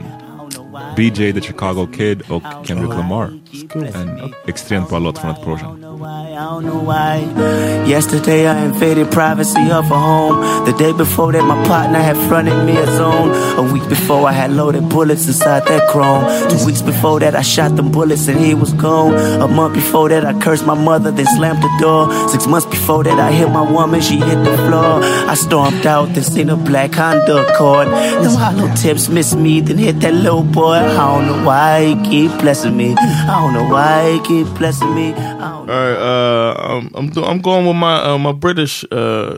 BJ 0.95 1.33
the 1.33 1.41
Chicago 1.41 1.87
Kid 1.87 2.21
och 2.29 2.43
Kendrick 2.65 2.89
Lamar. 2.89 3.40
En 3.53 4.33
extremt 4.47 4.89
bra 4.89 4.99
låt 4.99 5.17
från 5.17 5.31
ett 5.31 5.43
par 5.43 5.51
år. 5.51 5.59
I 5.59 6.43
don't 6.43 6.61
know 6.61 6.85
why. 6.85 7.91
Yesterday 7.91 8.47
I 8.47 8.65
invaded 8.65 9.11
privacy 9.11 9.71
of 9.71 9.91
a 9.91 9.95
home. 9.95 10.65
The 10.65 10.71
day 10.71 10.93
before 10.93 11.33
that, 11.33 11.43
my 11.43 11.67
partner 11.67 11.99
had 11.99 12.17
fronted 12.29 12.65
me 12.65 12.77
a 12.77 12.85
zone. 12.85 13.31
A 13.57 13.73
week 13.73 13.87
before, 13.89 14.29
I 14.29 14.33
had 14.33 14.51
loaded 14.51 14.89
bullets 14.89 15.27
inside 15.27 15.65
that 15.65 15.89
chrome. 15.89 16.23
Two 16.49 16.65
weeks 16.65 16.81
before 16.81 17.19
that, 17.19 17.35
I 17.35 17.41
shot 17.41 17.75
them 17.75 17.91
bullets 17.91 18.27
and 18.27 18.39
he 18.39 18.53
was 18.53 18.73
gone. 18.73 19.13
A 19.41 19.47
month 19.47 19.73
before 19.73 20.09
that, 20.09 20.25
I 20.25 20.33
cursed 20.39 20.65
my 20.65 20.73
mother, 20.73 21.11
then 21.11 21.25
slammed 21.37 21.61
the 21.61 21.69
door. 21.79 22.09
Six 22.29 22.47
months 22.47 22.65
before 22.65 23.03
that, 23.03 23.19
I 23.19 23.31
hit 23.31 23.49
my 23.49 23.69
woman, 23.69 24.01
she 24.01 24.15
hit 24.15 24.43
the 24.45 24.57
floor. 24.65 25.03
I 25.29 25.35
stormed 25.35 25.85
out, 25.85 26.13
then 26.13 26.23
seen 26.23 26.49
a 26.49 26.55
black 26.55 26.95
Honda 26.95 27.45
Accord. 27.45 27.87
Them 28.23 28.35
hollow 28.35 28.73
tips 28.75 29.09
miss 29.09 29.35
me, 29.35 29.61
then 29.61 29.77
hit 29.77 29.99
that 29.99 30.13
little 30.13 30.43
boy. 30.43 30.77
I 30.77 30.95
don't 30.95 31.27
know 31.27 31.45
why 31.45 31.85
he 31.85 31.95
keep 32.09 32.31
blessing 32.39 32.77
me. 32.77 32.95
I 32.97 33.40
don't 33.41 33.53
know 33.53 33.67
why 33.73 34.13
he 34.13 34.19
keep 34.21 34.47
blessing 34.57 34.93
me. 34.93 35.13
I 35.13 35.39
don't 35.39 35.41
All 35.41 35.65
right, 35.67 35.97
uh, 35.97 36.53
I'm 36.77 36.91
I'm, 36.93 37.09
do- 37.09 37.23
I'm 37.25 37.41
going 37.41 37.65
with 37.65 37.75
my 37.75 38.03
uh, 38.13 38.17
my 38.17 38.31
British 38.33 38.85
uh, 38.91 39.37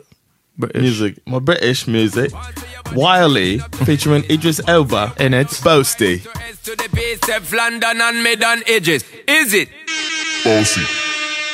music, 0.75 1.25
my 1.25 1.39
British 1.39 1.87
music. 1.87 2.31
Wiley 2.93 3.57
featuring 3.85 4.23
Idris 4.29 4.61
Elba 4.67 5.13
And 5.17 5.33
it's 5.33 5.59
Boasty. 5.61 6.21
to 6.63 6.75
the 6.75 6.89
base 6.93 7.27
of 7.35 7.51
London 7.51 7.99
and 8.01 8.21
mid 8.21 8.43
on. 8.43 8.61
Is 8.67 8.87
it? 9.53 9.69
Bossy. 10.43 11.12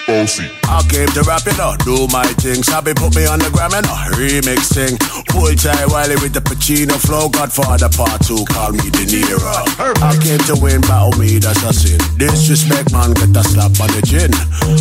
Bossy. 0.09 0.49
I 0.65 0.81
came 0.89 1.07
to 1.13 1.21
rap 1.29 1.45
it 1.45 1.59
up, 1.59 1.77
do 1.85 2.07
my 2.09 2.25
thing. 2.41 2.63
Sabi 2.63 2.93
put 2.97 3.13
me 3.15 3.25
on 3.29 3.37
the 3.37 3.49
gram 3.53 3.73
and 3.77 3.85
a 3.85 3.97
remix 4.17 4.73
thing. 4.73 4.97
Full 5.29 5.53
tie 5.53 5.85
Wiley 5.85 6.17
with 6.17 6.33
the 6.33 6.41
Pacino 6.41 6.97
flow. 6.97 7.29
Godfather 7.29 7.89
part 7.93 8.17
two, 8.25 8.41
call 8.49 8.71
me 8.73 8.89
De 8.89 9.05
Niro. 9.05 9.53
I 10.01 10.17
came 10.17 10.41
to 10.49 10.55
win, 10.57 10.81
battle 10.81 11.13
me, 11.21 11.37
that's 11.37 11.61
a 11.61 11.71
sin. 11.73 11.99
Disrespect, 12.17 12.91
man, 12.91 13.13
get 13.13 13.37
a 13.37 13.43
slap 13.45 13.77
on 13.77 13.89
the 13.93 14.01
chin. 14.01 14.33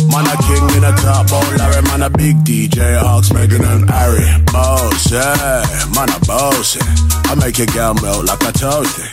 Man, 0.09 0.25
a 0.25 0.35
king 0.49 0.65
in 0.77 0.83
a 0.83 0.93
top, 0.97 1.29
oh 1.29 1.45
Larry, 1.61 1.81
man, 1.93 2.01
a 2.01 2.09
big 2.09 2.37
DJ, 2.41 2.97
Hawks, 2.97 3.31
Megan 3.31 3.63
and 3.65 3.85
Harry. 3.89 4.25
Boss, 4.51 5.11
yeah, 5.13 5.61
man, 5.93 6.09
a 6.09 6.19
boss. 6.25 6.77
I 7.29 7.35
make 7.37 7.57
your 7.61 7.67
girl 7.69 7.93
melt 8.01 8.25
like 8.25 8.41
a 8.41 8.51
toasty. 8.57 9.05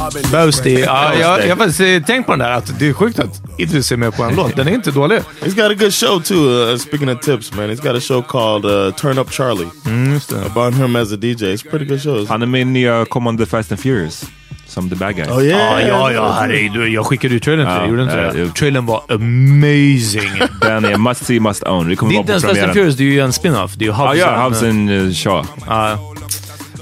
I've 0.00 0.12
been- 0.16 0.30
Boasty. 0.32 0.80
Ja, 0.80 1.14
jag, 1.14 1.44
jag 1.44 1.48
har 1.48 1.56
faktiskt 1.56 1.80
eh, 1.80 2.02
tänkt 2.06 2.26
på 2.26 2.32
den 2.32 2.38
där, 2.38 2.50
att 2.52 2.78
det 2.78 2.88
är 2.88 2.92
sjukt 2.92 3.18
att 3.18 3.42
Idris 3.58 3.92
är 3.92 3.96
med 3.96 4.16
på 4.16 4.22
en 4.22 4.34
låt. 4.36 4.56
Den 4.56 4.68
är 4.68 4.72
inte 4.72 4.90
dålig. 4.90 5.20
He's 5.40 5.54
got 5.54 5.70
a 5.70 5.74
good 5.74 5.94
show 5.94 6.20
too. 6.22 6.70
Uh, 6.70 6.76
speaking 6.76 7.08
of 7.12 7.20
tips, 7.20 7.52
man, 7.54 7.70
he's 7.70 7.82
got 7.82 7.96
a 7.96 8.00
show 8.00 8.22
called 8.22 8.64
uh, 8.64 8.90
Turn 8.94 9.18
Up 9.18 9.30
Charlie 9.32 9.68
Mm, 9.86 10.12
just 10.14 10.28
det. 10.30 10.46
about 10.46 10.74
him 10.74 10.96
as 10.96 11.12
a 11.12 11.16
DJ. 11.16 11.42
It's 11.42 11.66
a 11.66 11.70
pretty 11.70 11.84
good 11.84 12.02
show. 12.02 12.26
Han 12.28 12.42
är 12.42 12.46
med 12.46 12.60
i 12.60 12.64
nya 12.64 13.04
kommande 13.04 13.46
Fast 13.46 13.72
and 13.72 13.80
Furious. 13.80 14.24
Som 14.66 14.90
the 14.90 14.96
bad 14.96 15.14
guy. 15.16 15.24
Oh 15.24 15.28
Ja, 15.28 15.40
yeah, 15.80 15.88
ja, 15.88 16.12
ja, 16.12 16.32
herregud. 16.40 16.88
Jag 16.88 17.06
skickade 17.06 17.34
ut 17.34 17.42
trailern 17.42 17.66
till 17.66 17.74
dig, 17.74 17.82
Ja, 17.84 17.90
gjorde 17.90 18.02
inte 18.02 18.38
ja, 18.38 18.44
det? 18.44 18.52
Trailern 18.54 18.86
var 18.86 19.02
amazing. 19.08 20.30
Den 20.60 20.84
är 20.84 20.96
must 20.96 21.24
see, 21.24 21.40
must 21.40 21.62
own. 21.62 21.88
Vi 21.88 21.96
kommer 21.96 22.12
det 22.12 22.16
är 22.16 22.22
vara 22.22 22.22
inte 22.22 22.26
på 22.26 22.32
ens 22.32 22.42
Fast 22.44 22.44
and 22.44 22.56
premiären. 22.56 22.74
Furious, 22.74 22.96
det 22.96 23.04
är 23.04 23.06
ju 23.06 23.20
en 23.20 23.32
spin-off. 23.32 23.74
Det 23.74 23.84
är 23.84 23.86
ju 23.86 23.92
Ja, 23.92 24.06
Hobbs 24.06 24.18
ja, 24.18 24.26
and- 24.26 24.42
Hobbs 24.42 24.62
and 24.62 24.90
uh, 24.90 25.12
Shaw. 25.12 25.46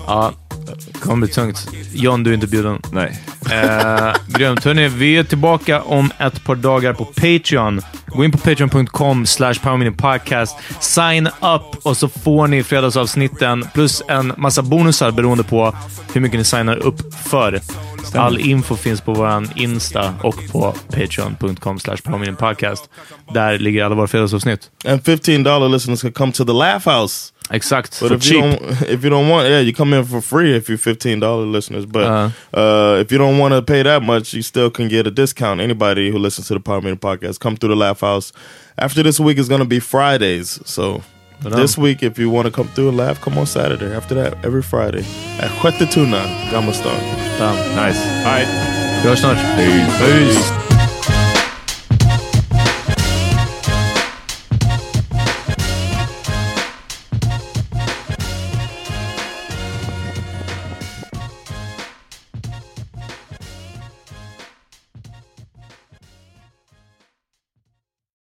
Ja, 0.07 0.33
ja. 0.71 1.01
kommer 1.01 1.27
bli 1.27 1.35
tungt. 1.35 1.69
John, 1.93 2.23
du 2.23 2.31
är 2.31 2.35
inte 2.35 2.47
bjuden. 2.47 2.83
Nej. 2.93 3.19
Eh, 3.51 4.13
grymt. 4.27 4.65
Hörrni, 4.65 4.89
vi 4.89 5.17
är 5.17 5.25
tillbaka 5.25 5.83
om 5.83 6.11
ett 6.19 6.45
par 6.45 6.55
dagar 6.55 6.93
på 6.93 7.05
Patreon. 7.05 7.81
Gå 8.07 8.25
in 8.25 8.33
på 8.33 8.39
patreon.com 8.39 9.27
slash 9.27 9.55
podcast. 9.97 10.57
Sign 10.81 11.27
up 11.27 11.63
och 11.83 11.97
så 11.97 12.09
får 12.09 12.47
ni 12.47 12.63
fredagsavsnitten 12.63 13.69
plus 13.75 14.03
en 14.09 14.33
massa 14.37 14.63
bonusar 14.63 15.11
beroende 15.11 15.45
på 15.45 15.77
hur 16.13 16.21
mycket 16.21 16.39
ni 16.39 16.45
signar 16.45 16.77
upp 16.77 17.15
för. 17.15 17.61
All 18.15 18.39
info 18.39 18.77
finns 18.77 19.01
på 19.01 19.13
vår 19.13 19.47
Insta 19.57 20.15
och 20.23 20.37
på 20.53 20.75
patreon.com 20.89 21.79
slash 21.79 21.97
podcast. 22.39 22.91
Där 23.35 23.59
ligger 23.59 23.85
alla 23.85 23.95
våra 23.95 24.07
fredagsavsnitt. 24.07 24.71
and 24.85 25.05
fifteen 25.05 25.43
dollar 25.43 25.69
listeners 25.69 26.03
can 26.03 26.13
come 26.13 26.33
to 26.33 26.45
the 26.45 26.53
Laugh 26.53 26.89
House. 26.89 27.33
Exakt. 27.53 28.01
But 28.01 28.09
För 28.09 28.15
if 28.17 28.31
you 28.31 28.41
don't, 28.41 28.61
if 28.89 29.03
you 29.05 29.11
don't 29.11 29.29
want, 29.29 29.49
yeah, 29.49 29.59
you 29.61 29.73
come 29.73 29.93
in 29.97 30.05
for 30.05 30.21
free 30.21 30.57
if 30.57 30.69
you're 30.69 30.79
fifteen 30.79 31.21
dollar 31.21 31.47
listeners. 31.47 31.85
But 31.87 32.05
Uh. 32.05 32.31
uh, 32.55 33.01
if 33.01 33.13
you 33.13 33.19
don't 33.19 33.39
want 33.39 33.55
to 33.55 33.63
pay 33.63 33.83
that 33.83 34.03
much, 34.03 34.33
you 34.35 34.43
still 34.43 34.71
can 34.71 34.89
get 34.89 35.07
a 35.07 35.11
discount. 35.11 35.61
Anybody 35.61 36.11
who 36.13 36.19
listens 36.19 36.47
to 36.49 36.55
the 36.55 36.61
Power 36.61 36.81
Meeting 36.81 36.99
podcast, 36.99 37.39
come 37.41 37.57
through 37.57 37.75
the 37.75 37.77
Laugh 37.87 38.01
House. 38.01 38.33
After 38.79 39.03
this 39.03 39.19
week 39.19 39.39
is 39.39 39.49
going 39.49 39.63
to 39.63 39.69
be 39.69 39.81
Fridays, 39.81 40.61
so. 40.65 41.03
This 41.43 41.79
week, 41.79 42.03
if 42.03 42.19
you 42.19 42.29
want 42.31 42.45
to 42.47 42.53
come 42.53 42.69
through 42.75 42.89
and 42.89 42.99
laugh, 42.99 43.19
come 43.23 43.39
on 43.39 43.47
Saturday. 43.47 43.97
After 43.97 44.15
that, 44.15 44.35
every 44.45 44.61
Friday 44.63 45.05
at 45.41 45.51
Huetetuna, 45.63 46.51
Gamma 46.51 46.73
Star. 46.75 46.95
Bam. 47.39 47.57
Nice. 47.75 47.97
All 47.99 48.35
right. 48.37 48.47
Vi. 49.03 49.15
Peace. 49.57 49.99
Peace. 49.99 50.70